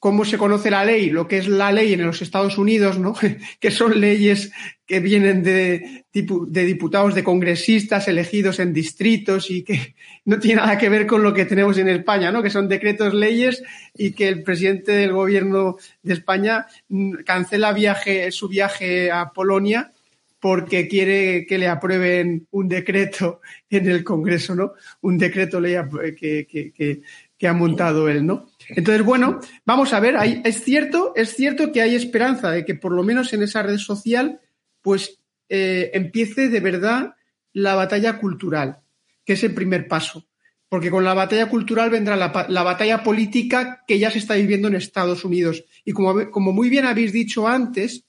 cómo 0.00 0.24
se 0.24 0.38
conoce 0.38 0.70
la 0.70 0.84
ley, 0.84 1.10
lo 1.10 1.28
que 1.28 1.36
es 1.36 1.46
la 1.46 1.70
ley 1.70 1.92
en 1.92 2.04
los 2.04 2.22
Estados 2.22 2.56
Unidos, 2.56 2.98
¿no? 2.98 3.14
que 3.60 3.70
son 3.70 4.00
leyes 4.00 4.50
que 4.86 4.98
vienen 4.98 5.42
de, 5.42 6.04
de 6.12 6.64
diputados, 6.64 7.14
de 7.14 7.22
congresistas 7.22 8.08
elegidos 8.08 8.58
en 8.58 8.72
distritos 8.72 9.50
y 9.50 9.62
que 9.62 9.94
no 10.24 10.40
tiene 10.40 10.62
nada 10.62 10.78
que 10.78 10.88
ver 10.88 11.06
con 11.06 11.22
lo 11.22 11.34
que 11.34 11.44
tenemos 11.44 11.76
en 11.78 11.88
España, 11.88 12.32
¿no? 12.32 12.42
que 12.42 12.50
son 12.50 12.66
decretos 12.66 13.14
leyes 13.14 13.62
y 13.94 14.12
que 14.12 14.28
el 14.28 14.42
presidente 14.42 14.92
del 14.92 15.12
gobierno 15.12 15.76
de 16.02 16.14
España 16.14 16.66
mm, 16.88 17.16
cancela 17.24 17.72
viaje, 17.72 18.32
su 18.32 18.48
viaje 18.48 19.12
a 19.12 19.30
Polonia 19.32 19.92
porque 20.40 20.88
quiere 20.88 21.44
que 21.46 21.58
le 21.58 21.68
aprueben 21.68 22.48
un 22.50 22.68
decreto 22.68 23.42
en 23.68 23.86
el 23.88 24.02
Congreso, 24.02 24.54
¿no? 24.54 24.72
Un 25.02 25.18
decreto 25.18 25.60
ley 25.60 25.76
que, 26.18 26.46
que, 26.46 27.02
que 27.38 27.48
ha 27.48 27.52
montado 27.52 28.08
él, 28.08 28.24
¿no? 28.24 28.49
Entonces, 28.76 29.04
bueno, 29.04 29.40
vamos 29.64 29.92
a 29.92 30.00
ver, 30.00 30.16
es 30.44 30.62
cierto, 30.62 31.12
es 31.16 31.34
cierto 31.34 31.72
que 31.72 31.82
hay 31.82 31.94
esperanza 31.94 32.50
de 32.50 32.64
que 32.64 32.74
por 32.74 32.92
lo 32.92 33.02
menos 33.02 33.32
en 33.32 33.42
esa 33.42 33.62
red 33.62 33.78
social, 33.78 34.40
pues 34.82 35.18
eh, 35.48 35.90
empiece 35.94 36.48
de 36.48 36.60
verdad 36.60 37.14
la 37.52 37.74
batalla 37.74 38.18
cultural, 38.18 38.80
que 39.24 39.32
es 39.34 39.44
el 39.44 39.54
primer 39.54 39.88
paso. 39.88 40.26
Porque 40.68 40.90
con 40.90 41.04
la 41.04 41.14
batalla 41.14 41.48
cultural 41.48 41.90
vendrá 41.90 42.14
la, 42.16 42.62
batalla 42.62 43.02
política 43.02 43.82
que 43.88 43.98
ya 43.98 44.10
se 44.10 44.18
está 44.18 44.34
viviendo 44.34 44.68
en 44.68 44.76
Estados 44.76 45.24
Unidos. 45.24 45.64
Y 45.84 45.92
como, 45.92 46.30
como 46.30 46.52
muy 46.52 46.68
bien 46.68 46.86
habéis 46.86 47.12
dicho 47.12 47.48
antes, 47.48 48.04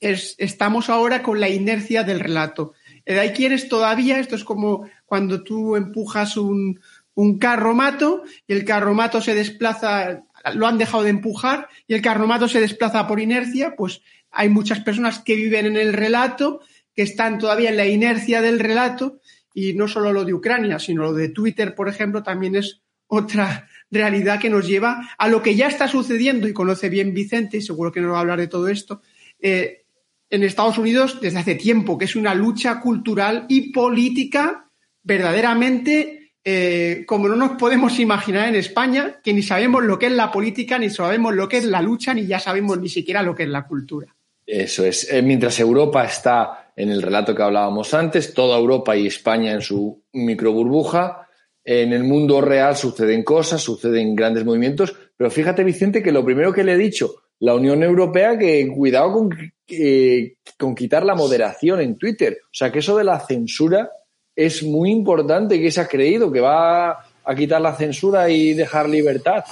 estamos 0.00 0.90
ahora 0.90 1.22
con 1.22 1.38
la 1.38 1.48
inercia 1.48 2.02
del 2.02 2.18
relato. 2.18 2.72
Hay 3.06 3.30
quienes 3.30 3.68
todavía, 3.68 4.18
esto 4.18 4.34
es 4.34 4.42
como 4.42 4.88
cuando 5.04 5.44
tú 5.44 5.76
empujas 5.76 6.36
un, 6.36 6.80
un 7.16 7.38
carromato 7.38 8.22
y 8.46 8.52
el 8.52 8.64
carromato 8.64 9.20
se 9.20 9.34
desplaza, 9.34 10.22
lo 10.54 10.66
han 10.66 10.78
dejado 10.78 11.02
de 11.02 11.10
empujar 11.10 11.68
y 11.88 11.94
el 11.94 12.02
carromato 12.02 12.46
se 12.46 12.60
desplaza 12.60 13.08
por 13.08 13.20
inercia, 13.20 13.74
pues 13.74 14.02
hay 14.30 14.50
muchas 14.50 14.80
personas 14.80 15.20
que 15.20 15.34
viven 15.34 15.66
en 15.66 15.76
el 15.76 15.94
relato, 15.94 16.60
que 16.94 17.02
están 17.02 17.38
todavía 17.38 17.70
en 17.70 17.78
la 17.78 17.86
inercia 17.86 18.42
del 18.42 18.60
relato 18.60 19.20
y 19.54 19.72
no 19.72 19.88
solo 19.88 20.12
lo 20.12 20.26
de 20.26 20.34
Ucrania, 20.34 20.78
sino 20.78 21.02
lo 21.04 21.14
de 21.14 21.30
Twitter, 21.30 21.74
por 21.74 21.88
ejemplo, 21.88 22.22
también 22.22 22.54
es 22.54 22.82
otra 23.06 23.66
realidad 23.90 24.38
que 24.38 24.50
nos 24.50 24.66
lleva 24.66 25.08
a 25.16 25.28
lo 25.28 25.42
que 25.42 25.54
ya 25.54 25.68
está 25.68 25.88
sucediendo 25.88 26.46
y 26.46 26.52
conoce 26.52 26.90
bien 26.90 27.14
Vicente 27.14 27.56
y 27.56 27.62
seguro 27.62 27.90
que 27.90 28.02
nos 28.02 28.12
va 28.12 28.18
a 28.18 28.20
hablar 28.20 28.38
de 28.38 28.48
todo 28.48 28.68
esto. 28.68 29.00
Eh, 29.40 29.84
en 30.28 30.42
Estados 30.42 30.76
Unidos 30.76 31.18
desde 31.20 31.38
hace 31.38 31.54
tiempo, 31.54 31.96
que 31.96 32.04
es 32.04 32.16
una 32.16 32.34
lucha 32.34 32.80
cultural 32.80 33.46
y 33.48 33.72
política 33.72 34.68
verdaderamente 35.02 36.15
eh, 36.48 37.02
como 37.06 37.26
no 37.26 37.34
nos 37.34 37.58
podemos 37.58 37.98
imaginar 37.98 38.48
en 38.48 38.54
España, 38.54 39.18
que 39.20 39.32
ni 39.32 39.42
sabemos 39.42 39.82
lo 39.82 39.98
que 39.98 40.06
es 40.06 40.12
la 40.12 40.30
política, 40.30 40.78
ni 40.78 40.90
sabemos 40.90 41.34
lo 41.34 41.48
que 41.48 41.56
es 41.56 41.64
la 41.64 41.82
lucha, 41.82 42.14
ni 42.14 42.24
ya 42.24 42.38
sabemos 42.38 42.78
ni 42.78 42.88
siquiera 42.88 43.20
lo 43.20 43.34
que 43.34 43.42
es 43.42 43.48
la 43.48 43.66
cultura. 43.66 44.14
Eso 44.46 44.84
es. 44.84 45.10
Eh, 45.12 45.22
mientras 45.22 45.58
Europa 45.58 46.04
está 46.04 46.70
en 46.76 46.90
el 46.90 47.02
relato 47.02 47.34
que 47.34 47.42
hablábamos 47.42 47.92
antes, 47.94 48.32
toda 48.32 48.56
Europa 48.56 48.96
y 48.96 49.08
España 49.08 49.54
en 49.54 49.60
su 49.60 50.04
micro 50.12 50.52
burbuja, 50.52 51.26
en 51.64 51.92
el 51.92 52.04
mundo 52.04 52.40
real 52.40 52.76
suceden 52.76 53.24
cosas, 53.24 53.60
suceden 53.60 54.14
grandes 54.14 54.44
movimientos, 54.44 54.94
pero 55.16 55.32
fíjate, 55.32 55.64
Vicente, 55.64 56.00
que 56.00 56.12
lo 56.12 56.24
primero 56.24 56.52
que 56.52 56.62
le 56.62 56.74
he 56.74 56.78
dicho, 56.78 57.24
la 57.40 57.56
Unión 57.56 57.82
Europea, 57.82 58.38
que 58.38 58.68
cuidado 58.68 59.14
con, 59.14 59.36
eh, 59.66 60.34
con 60.56 60.76
quitar 60.76 61.04
la 61.04 61.16
moderación 61.16 61.80
en 61.80 61.98
Twitter. 61.98 62.38
O 62.44 62.54
sea, 62.54 62.70
que 62.70 62.78
eso 62.78 62.96
de 62.96 63.02
la 63.02 63.18
censura 63.18 63.90
es 64.36 64.62
muy 64.62 64.90
importante 64.90 65.58
que 65.58 65.70
se 65.72 65.80
ha 65.80 65.88
creído 65.88 66.30
que 66.30 66.40
va 66.40 66.90
a 67.24 67.34
quitar 67.34 67.60
la 67.60 67.74
censura 67.74 68.28
y 68.28 68.52
dejar 68.52 68.88
libertad. 68.88 69.42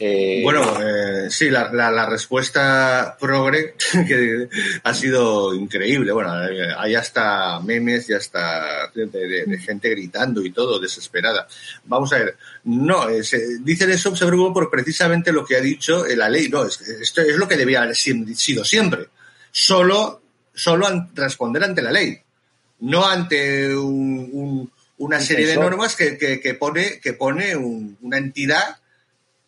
Eh, 0.00 0.42
bueno, 0.44 0.62
eh, 0.80 1.28
sí, 1.28 1.50
la, 1.50 2.06
respuesta 2.08 3.16
progre 3.18 3.74
ha 4.84 4.94
sido 4.94 5.52
increíble. 5.54 6.12
Bueno, 6.12 6.30
hay 6.76 6.94
hasta 6.94 7.58
memes 7.60 8.08
y 8.08 8.12
hasta 8.12 8.92
de, 8.94 9.58
gente 9.58 9.90
gritando 9.90 10.44
y 10.44 10.52
todo, 10.52 10.78
desesperada. 10.78 11.48
Vamos 11.86 12.12
a 12.12 12.18
ver, 12.18 12.36
no, 12.64 13.08
eh, 13.08 13.22
dicen 13.60 13.90
eso 13.90 14.14
se 14.14 14.26
por 14.26 14.70
precisamente 14.70 15.32
lo 15.32 15.44
que 15.44 15.56
ha 15.56 15.60
dicho 15.60 16.04
la 16.06 16.28
ley. 16.28 16.48
No, 16.48 16.64
esto 16.64 17.22
es 17.22 17.36
lo 17.36 17.48
que 17.48 17.56
debía 17.56 17.82
haber 17.82 17.96
sido 17.96 18.64
siempre. 18.64 19.08
Solo, 19.50 20.22
solo 20.54 21.08
responder 21.14 21.64
ante 21.64 21.82
la 21.82 21.90
ley 21.90 22.22
no 22.80 23.06
ante 23.06 23.74
una 23.76 25.20
serie 25.20 25.46
de 25.46 25.56
normas 25.56 25.96
que, 25.96 26.56
pone, 26.58 27.00
que 27.00 27.12
pone 27.12 27.56
una 27.56 28.18
entidad 28.18 28.78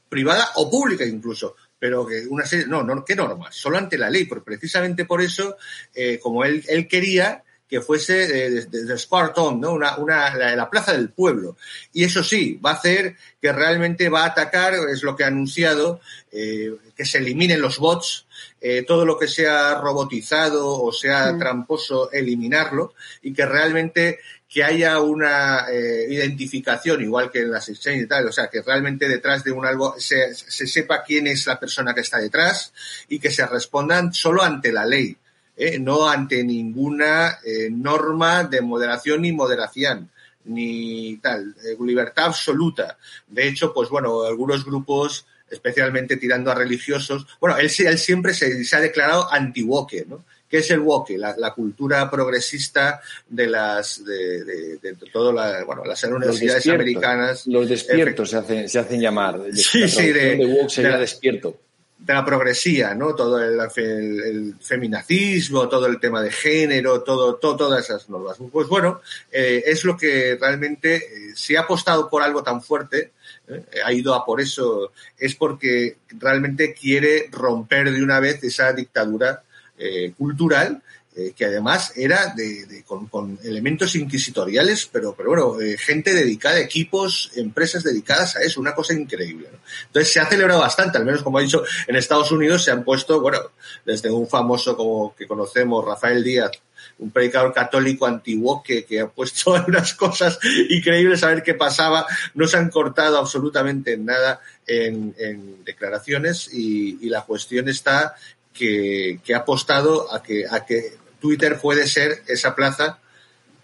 privada 0.08 0.50
o 0.56 0.70
pública 0.70 1.04
incluso, 1.04 1.56
pero 1.78 2.06
que 2.06 2.26
una 2.28 2.44
serie, 2.44 2.66
no, 2.66 2.82
no, 2.82 3.04
¿qué 3.04 3.14
normas? 3.14 3.54
Solo 3.54 3.78
ante 3.78 3.96
la 3.96 4.10
ley, 4.10 4.24
porque 4.24 4.44
precisamente 4.44 5.04
por 5.04 5.22
eso, 5.22 5.56
eh, 5.94 6.18
como 6.18 6.44
él, 6.44 6.64
él 6.68 6.88
quería 6.88 7.44
que 7.70 7.80
fuese 7.80 8.26
de, 8.26 8.98
Spartan, 8.98 9.60
¿no? 9.60 9.72
Una, 9.72 9.96
una, 9.96 10.34
la, 10.34 10.68
plaza 10.68 10.92
del 10.92 11.10
pueblo. 11.10 11.56
Y 11.92 12.02
eso 12.02 12.24
sí, 12.24 12.58
va 12.64 12.72
a 12.72 12.74
hacer 12.74 13.14
que 13.40 13.52
realmente 13.52 14.08
va 14.08 14.24
a 14.24 14.26
atacar, 14.26 14.74
es 14.74 15.04
lo 15.04 15.14
que 15.14 15.22
ha 15.22 15.28
anunciado, 15.28 16.00
eh, 16.32 16.74
que 16.96 17.04
se 17.04 17.18
eliminen 17.18 17.62
los 17.62 17.78
bots, 17.78 18.26
eh, 18.60 18.84
todo 18.86 19.06
lo 19.06 19.16
que 19.16 19.28
sea 19.28 19.80
robotizado 19.80 20.82
o 20.82 20.92
sea 20.92 21.32
mm. 21.32 21.38
tramposo, 21.38 22.10
eliminarlo 22.12 22.94
y 23.22 23.32
que 23.32 23.46
realmente 23.46 24.18
que 24.48 24.64
haya 24.64 24.98
una 24.98 25.66
eh, 25.70 26.06
identificación, 26.10 27.00
igual 27.02 27.30
que 27.30 27.42
en 27.42 27.52
las 27.52 27.68
exchanges 27.68 28.02
y 28.02 28.08
tal, 28.08 28.26
o 28.26 28.32
sea, 28.32 28.48
que 28.48 28.62
realmente 28.62 29.08
detrás 29.08 29.44
de 29.44 29.52
un 29.52 29.64
algo 29.64 29.94
se, 29.96 30.34
se, 30.34 30.66
sepa 30.66 31.04
quién 31.04 31.28
es 31.28 31.46
la 31.46 31.60
persona 31.60 31.94
que 31.94 32.00
está 32.00 32.18
detrás 32.18 32.72
y 33.08 33.20
que 33.20 33.30
se 33.30 33.46
respondan 33.46 34.12
solo 34.12 34.42
ante 34.42 34.72
la 34.72 34.84
ley, 34.84 35.16
¿eh? 35.60 35.78
no 35.78 36.08
ante 36.08 36.42
ninguna 36.42 37.38
eh, 37.44 37.68
norma 37.70 38.44
de 38.44 38.62
moderación 38.62 39.22
ni 39.22 39.32
moderación 39.32 40.10
ni 40.46 41.18
tal, 41.18 41.54
libertad 41.80 42.26
absoluta. 42.26 42.96
De 43.28 43.46
hecho, 43.46 43.74
pues 43.74 43.90
bueno, 43.90 44.22
algunos 44.22 44.64
grupos, 44.64 45.26
especialmente 45.50 46.16
tirando 46.16 46.50
a 46.50 46.54
religiosos, 46.54 47.26
bueno, 47.38 47.58
él, 47.58 47.70
él 47.78 47.98
siempre 47.98 48.32
se, 48.32 48.64
se 48.64 48.76
ha 48.76 48.80
declarado 48.80 49.30
anti-woke, 49.30 50.06
¿no? 50.08 50.24
¿Qué 50.48 50.58
es 50.58 50.70
el 50.72 50.80
woke? 50.80 51.10
La, 51.16 51.54
cultura 51.54 52.10
progresista 52.10 53.00
de 53.28 53.46
las 53.46 54.04
de, 54.04 54.44
de, 54.44 54.78
de 54.78 54.96
todas 55.12 55.32
la, 55.32 55.62
bueno, 55.64 55.84
las 55.84 56.02
universidades 56.02 56.66
americanas. 56.66 57.46
Los 57.46 57.68
despiertos 57.68 58.30
se 58.30 58.36
hacen, 58.36 58.68
se 58.68 58.80
hacen 58.80 59.00
llamar. 59.00 59.40
Sí, 59.52 59.86
sí, 59.86 60.10
de, 60.10 60.44
woke 60.44 60.70
sería 60.70 60.98
despierto. 60.98 61.56
De 62.00 62.14
la 62.14 62.24
progresía, 62.24 62.94
¿no? 62.94 63.14
Todo 63.14 63.38
el, 63.38 63.60
el, 63.76 64.54
feminacismo, 64.58 65.68
todo 65.68 65.86
el 65.86 66.00
tema 66.00 66.22
de 66.22 66.32
género, 66.32 67.02
todo, 67.02 67.36
todas 67.36 67.84
esas 67.84 68.08
normas. 68.08 68.38
Pues 68.50 68.68
bueno, 68.68 69.02
eh, 69.30 69.62
es 69.66 69.84
lo 69.84 69.96
que 69.96 70.36
realmente, 70.40 70.96
eh, 70.96 71.32
si 71.34 71.56
ha 71.56 71.60
apostado 71.60 72.08
por 72.08 72.22
algo 72.22 72.42
tan 72.42 72.62
fuerte, 72.62 73.12
eh, 73.48 73.64
ha 73.84 73.92
ido 73.92 74.14
a 74.14 74.24
por 74.24 74.40
eso, 74.40 74.92
es 75.18 75.34
porque 75.34 75.98
realmente 76.18 76.72
quiere 76.72 77.28
romper 77.30 77.92
de 77.92 78.02
una 78.02 78.18
vez 78.20 78.42
esa 78.44 78.72
dictadura 78.72 79.42
eh, 79.78 80.12
cultural 80.16 80.82
eh, 81.20 81.32
que 81.36 81.44
además 81.44 81.92
era 81.96 82.32
de, 82.34 82.84
con, 82.86 83.38
elementos 83.44 83.94
inquisitoriales, 83.94 84.88
pero, 84.90 85.14
pero 85.14 85.28
bueno, 85.28 85.60
eh, 85.60 85.76
gente 85.76 86.14
dedicada, 86.14 86.58
equipos, 86.58 87.30
empresas 87.36 87.82
dedicadas 87.84 88.36
a 88.36 88.40
eso, 88.40 88.60
una 88.60 88.74
cosa 88.74 88.94
increíble. 88.94 89.48
Entonces 89.86 90.12
se 90.12 90.20
ha 90.20 90.26
celebrado 90.26 90.60
bastante, 90.60 90.98
al 90.98 91.04
menos 91.04 91.22
como 91.22 91.38
ha 91.38 91.42
dicho, 91.42 91.62
en 91.86 91.96
Estados 91.96 92.32
Unidos 92.32 92.64
se 92.64 92.70
han 92.70 92.84
puesto, 92.84 93.20
bueno, 93.20 93.38
desde 93.84 94.10
un 94.10 94.28
famoso 94.28 94.76
como 94.76 95.14
que 95.14 95.26
conocemos, 95.26 95.84
Rafael 95.84 96.24
Díaz, 96.24 96.52
un 96.98 97.10
predicador 97.10 97.52
católico 97.52 98.06
antiguo 98.06 98.62
que, 98.62 98.84
que 98.84 99.00
ha 99.00 99.08
puesto 99.08 99.52
unas 99.68 99.94
cosas 99.94 100.38
increíbles 100.68 101.22
a 101.22 101.28
ver 101.28 101.42
qué 101.42 101.54
pasaba. 101.54 102.06
No 102.34 102.46
se 102.46 102.56
han 102.56 102.70
cortado 102.70 103.18
absolutamente 103.18 103.96
nada 103.98 104.40
en, 104.66 105.64
declaraciones 105.64 106.48
y, 106.52 107.08
la 107.08 107.22
cuestión 107.22 107.68
está 107.68 108.14
que, 108.52 109.18
ha 109.34 109.38
apostado 109.38 110.12
a 110.12 110.22
que, 110.22 110.44
a 110.48 110.64
que 110.64 110.99
Twitter 111.20 111.58
puede 111.60 111.86
ser 111.86 112.22
esa 112.26 112.54
plaza 112.54 112.98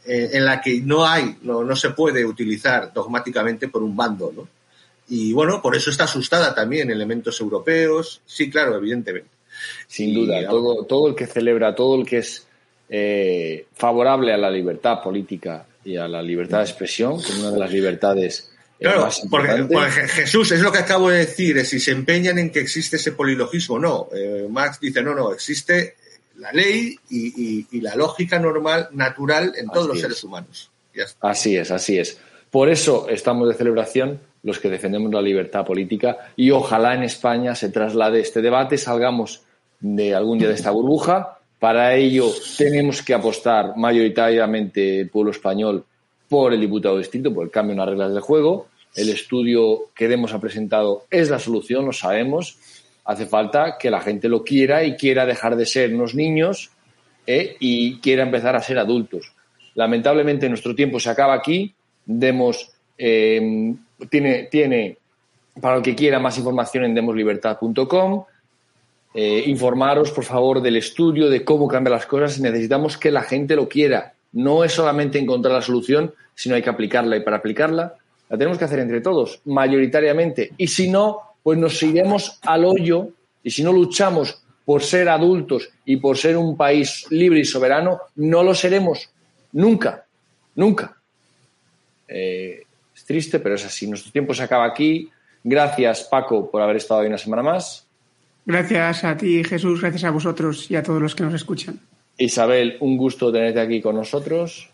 eh, 0.05 0.31
en 0.33 0.45
la 0.45 0.61
que 0.61 0.81
no 0.83 1.07
hay, 1.07 1.37
no, 1.43 1.65
no 1.65 1.75
se 1.75 1.91
puede 1.91 2.25
utilizar 2.25 2.93
dogmáticamente 2.93 3.69
por 3.69 3.83
un 3.83 3.97
bando, 3.97 4.33
¿no? 4.35 4.49
Y 5.09 5.33
bueno, 5.33 5.63
por 5.63 5.77
eso 5.77 5.91
está 5.91 6.05
asustada 6.05 6.55
también 6.55 6.91
elementos 6.91 7.41
europeos. 7.41 8.21
Sí, 8.27 8.51
claro, 8.51 8.77
evidentemente. 8.77 9.31
Sin 9.87 10.15
duda, 10.15 10.49
todo, 10.49 10.85
todo 10.85 11.09
el 11.09 11.15
que 11.15 11.27
celebra, 11.27 11.75
todo 11.75 12.01
el 12.01 12.07
que 12.07 12.19
es 12.19 12.47
eh, 12.89 13.67
favorable 13.75 14.33
a 14.33 14.37
la 14.37 14.51
libertad 14.51 15.03
política 15.03 15.65
y 15.85 15.97
a 15.97 16.09
la 16.09 16.21
libertad 16.23 16.59
de 16.59 16.65
expresión, 16.65 17.23
que 17.23 17.33
es 17.33 17.39
una 17.39 17.53
de 17.53 17.59
las 17.59 17.73
libertades 17.73 18.51
Claro, 18.79 19.09
porque, 19.31 19.83
Jesús 20.09 20.53
es 20.53 20.61
lo 20.61 20.71
que 20.71 20.79
acabo 20.79 21.09
de 21.09 21.21
decir, 21.21 21.57
es 21.57 21.71
si 21.71 21.81
se 21.81 21.93
empeñan 21.93 22.39
en 22.39 22.51
que 22.51 22.61
existe 22.61 22.97
ese 22.97 23.13
polilogismo, 23.13 23.79
no. 23.79 24.09
Eh, 24.15 24.47
Max 24.51 24.79
dice, 24.81 25.03
no, 25.03 25.15
no, 25.15 25.33
existe 25.33 25.97
la 26.39 26.53
ley 26.53 26.97
y, 27.11 27.81
la 27.81 27.95
lógica 27.97 28.39
normal, 28.39 28.89
natural 28.93 29.53
en 29.57 29.69
todos 29.69 29.89
los 29.89 30.01
seres 30.01 30.23
humanos. 30.25 30.71
Así 31.21 31.57
es, 31.57 31.71
así 31.71 31.99
es. 31.99 32.19
Por 32.51 32.69
eso 32.69 33.09
estamos 33.09 33.49
de 33.49 33.55
celebración 33.55 34.21
los 34.43 34.59
que 34.59 34.71
defendemos 34.71 35.13
la 35.13 35.21
libertad 35.21 35.65
política 35.65 36.19
y 36.37 36.51
ojalá 36.51 36.95
en 36.95 37.03
España 37.03 37.55
se 37.55 37.69
traslade 37.71 38.21
este 38.21 38.41
debate, 38.41 38.79
salgamos 38.79 39.43
de 39.81 40.15
algún 40.15 40.39
día 40.39 40.49
de 40.49 40.55
esta 40.55 40.71
burbuja. 40.71 41.39
Para 41.59 41.95
ello 41.97 42.31
tenemos 42.57 43.03
que 43.03 43.15
apostar 43.15 43.77
mayoritariamente 43.77 45.01
el 45.01 45.11
pueblo 45.11 45.33
español 45.33 45.85
por 46.29 46.53
el 46.53 46.61
diputado 46.61 46.99
distrito, 46.99 47.33
por 47.33 47.45
el 47.45 47.51
cambio 47.51 47.73
en 47.73 47.79
las 47.79 47.89
reglas 47.89 48.13
del 48.13 48.21
juego. 48.21 48.69
El 48.95 49.09
estudio 49.11 49.91
que 49.95 50.09
Demos 50.09 50.33
ha 50.33 50.41
presentado 50.41 51.07
es 51.11 51.29
la 51.29 51.39
solución, 51.39 51.85
lo 51.85 51.93
sabemos. 51.93 52.59
Hace 53.07 53.27
falta 53.27 53.77
que 53.79 53.91
la 53.91 54.01
gente 54.01 54.29
lo 54.29 54.43
quiera 54.43 54.85
y 54.85 54.97
quiera 54.97 55.25
dejar 55.25 55.57
de 55.57 55.65
ser 55.67 55.95
unos 55.95 56.15
niños 56.15 56.71
¿eh? 57.27 57.57
y 57.61 57.99
quiera 58.01 58.23
empezar 58.23 58.57
a 58.57 58.63
ser 58.63 58.79
adultos. 58.79 59.33
Lamentablemente 59.75 60.49
nuestro 60.49 60.75
tiempo 60.75 60.99
se 60.99 61.11
acaba 61.11 61.35
aquí. 61.35 61.75
Demos 62.05 62.71
eh, 62.99 63.75
tiene, 64.11 64.99
para 65.61 65.77
el 65.77 65.83
que 65.83 65.95
quiera 65.95 66.19
más 66.19 66.37
información 66.39 66.85
en 66.85 66.95
demoslibertad.com. 66.95 68.25
Eh, 69.15 69.45
informaros, 69.47 70.11
por 70.11 70.25
favor, 70.25 70.61
del 70.61 70.77
estudio, 70.77 71.31
de 71.31 71.45
cómo 71.45 71.69
cambian 71.69 71.93
las 71.93 72.07
cosas. 72.07 72.41
Necesitamos 72.41 72.99
que 72.99 73.11
la 73.11 73.23
gente 73.23 73.57
lo 73.57 73.69
quiera 73.69 74.15
no 74.37 74.65
es 74.65 74.73
solamente 74.73 75.19
encontrar 75.19 75.55
la 75.55 75.63
solución, 75.63 76.13
sino 76.35 76.55
hay 76.55 76.63
que 76.63 76.69
aplicarla 76.69 77.17
y 77.17 77.21
para 77.21 77.39
aplicarla 77.39 77.95
la 78.29 78.37
tenemos 78.37 78.59
que 78.59 78.65
hacer 78.65 78.81
entre 78.81 79.01
todos, 79.01 79.41
mayoritariamente. 79.47 80.51
Y 80.59 80.67
si 80.67 80.91
no, 80.91 81.21
pues 81.47 81.61
nos 81.61 81.81
iremos 81.81 82.41
al 82.43 82.65
hoyo 82.65 83.11
y 83.45 83.53
si 83.53 83.63
no 83.63 83.73
luchamos 83.73 84.43
por 84.65 84.83
ser 84.83 85.09
adultos 85.09 85.69
y 85.85 85.99
por 85.99 86.19
ser 86.19 86.37
un 86.37 86.57
país 86.57 87.07
libre 87.11 87.39
y 87.39 87.45
soberano, 87.45 88.01
no 88.17 88.43
lo 88.43 88.53
seremos 88.53 89.09
nunca, 89.53 90.05
nunca. 90.57 90.97
Eh, 92.09 92.65
es 92.93 93.05
triste, 93.05 93.39
pero 93.39 93.55
es 93.55 93.65
así. 93.65 93.87
Nuestro 93.87 94.11
tiempo 94.11 94.35
se 94.35 94.43
acaba 94.43 94.67
aquí. 94.67 95.09
Gracias, 95.45 96.09
Paco, 96.11 96.51
por 96.51 96.63
haber 96.63 96.79
estado 96.79 97.03
hoy 97.03 97.07
una 97.07 97.17
semana 97.17 97.45
más. 97.45 97.87
Gracias 98.45 99.05
a 99.05 99.17
ti, 99.17 99.45
Jesús, 99.45 99.81
gracias 99.81 100.03
a 100.03 100.11
vosotros 100.11 100.69
y 100.69 100.75
a 100.75 100.83
todos 100.83 101.01
los 101.01 101.15
que 101.15 101.23
nos 101.23 101.35
escuchan. 101.35 101.79
Isabel, 102.19 102.77
un 102.81 102.97
gusto 102.97 103.31
tenerte 103.31 103.61
aquí 103.61 103.81
con 103.81 103.95
nosotros. 103.95 104.69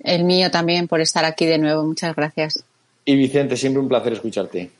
El 0.00 0.24
mío 0.24 0.50
también 0.50 0.88
por 0.88 1.02
estar 1.02 1.26
aquí 1.26 1.44
de 1.44 1.58
nuevo. 1.58 1.84
Muchas 1.84 2.16
gracias. 2.16 2.64
Y 3.04 3.14
Vicente, 3.14 3.58
siempre 3.58 3.82
un 3.82 3.88
placer 3.88 4.14
escucharte. 4.14 4.70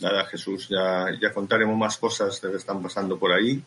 Nada, 0.00 0.24
Jesús, 0.26 0.68
ya, 0.68 1.06
ya 1.20 1.32
contaremos 1.32 1.76
más 1.76 1.96
cosas 1.96 2.40
que 2.40 2.54
están 2.54 2.82
pasando 2.82 3.18
por 3.18 3.32
ahí. 3.32 3.62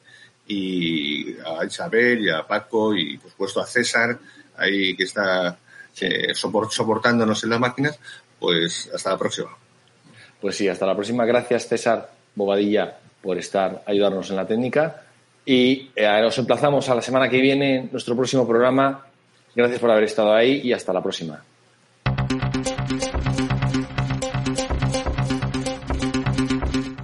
Y 0.48 1.36
a 1.40 1.66
Isabel 1.66 2.26
y 2.26 2.30
a 2.30 2.46
Paco 2.46 2.96
y 2.96 3.18
por 3.18 3.32
supuesto 3.32 3.62
a 3.62 3.66
César, 3.66 4.18
ahí 4.58 4.96
que 4.96 5.04
está 5.04 5.58
eh, 6.00 6.34
soportándonos 6.34 7.44
en 7.44 7.50
las 7.50 7.60
máquinas. 7.60 8.00
Pues 8.40 8.90
hasta 8.94 9.12
la 9.12 9.18
próxima. 9.18 9.50
Pues 10.40 10.56
sí, 10.56 10.68
hasta 10.68 10.86
la 10.86 10.96
próxima. 10.96 11.26
Gracias, 11.26 11.68
César 11.68 12.12
Bobadilla, 12.34 12.98
por 13.22 13.38
estar, 13.38 13.84
ayudarnos 13.86 14.30
en 14.32 14.36
la 14.36 14.48
técnica. 14.48 15.04
Y 15.46 15.92
eh, 15.96 16.24
os 16.26 16.38
emplazamos 16.38 16.90
a 16.90 16.96
la 16.96 17.02
semana 17.02 17.30
que 17.30 17.40
viene, 17.40 17.88
nuestro 17.92 18.16
próximo 18.16 18.48
programa. 18.48 19.06
Gracias 19.56 19.80
por 19.80 19.92
haber 19.92 20.06
estado 20.06 20.34
ahí 20.34 20.62
y 20.64 20.74
hasta 20.74 20.94
la 20.94 21.04
próxima. 21.04 21.44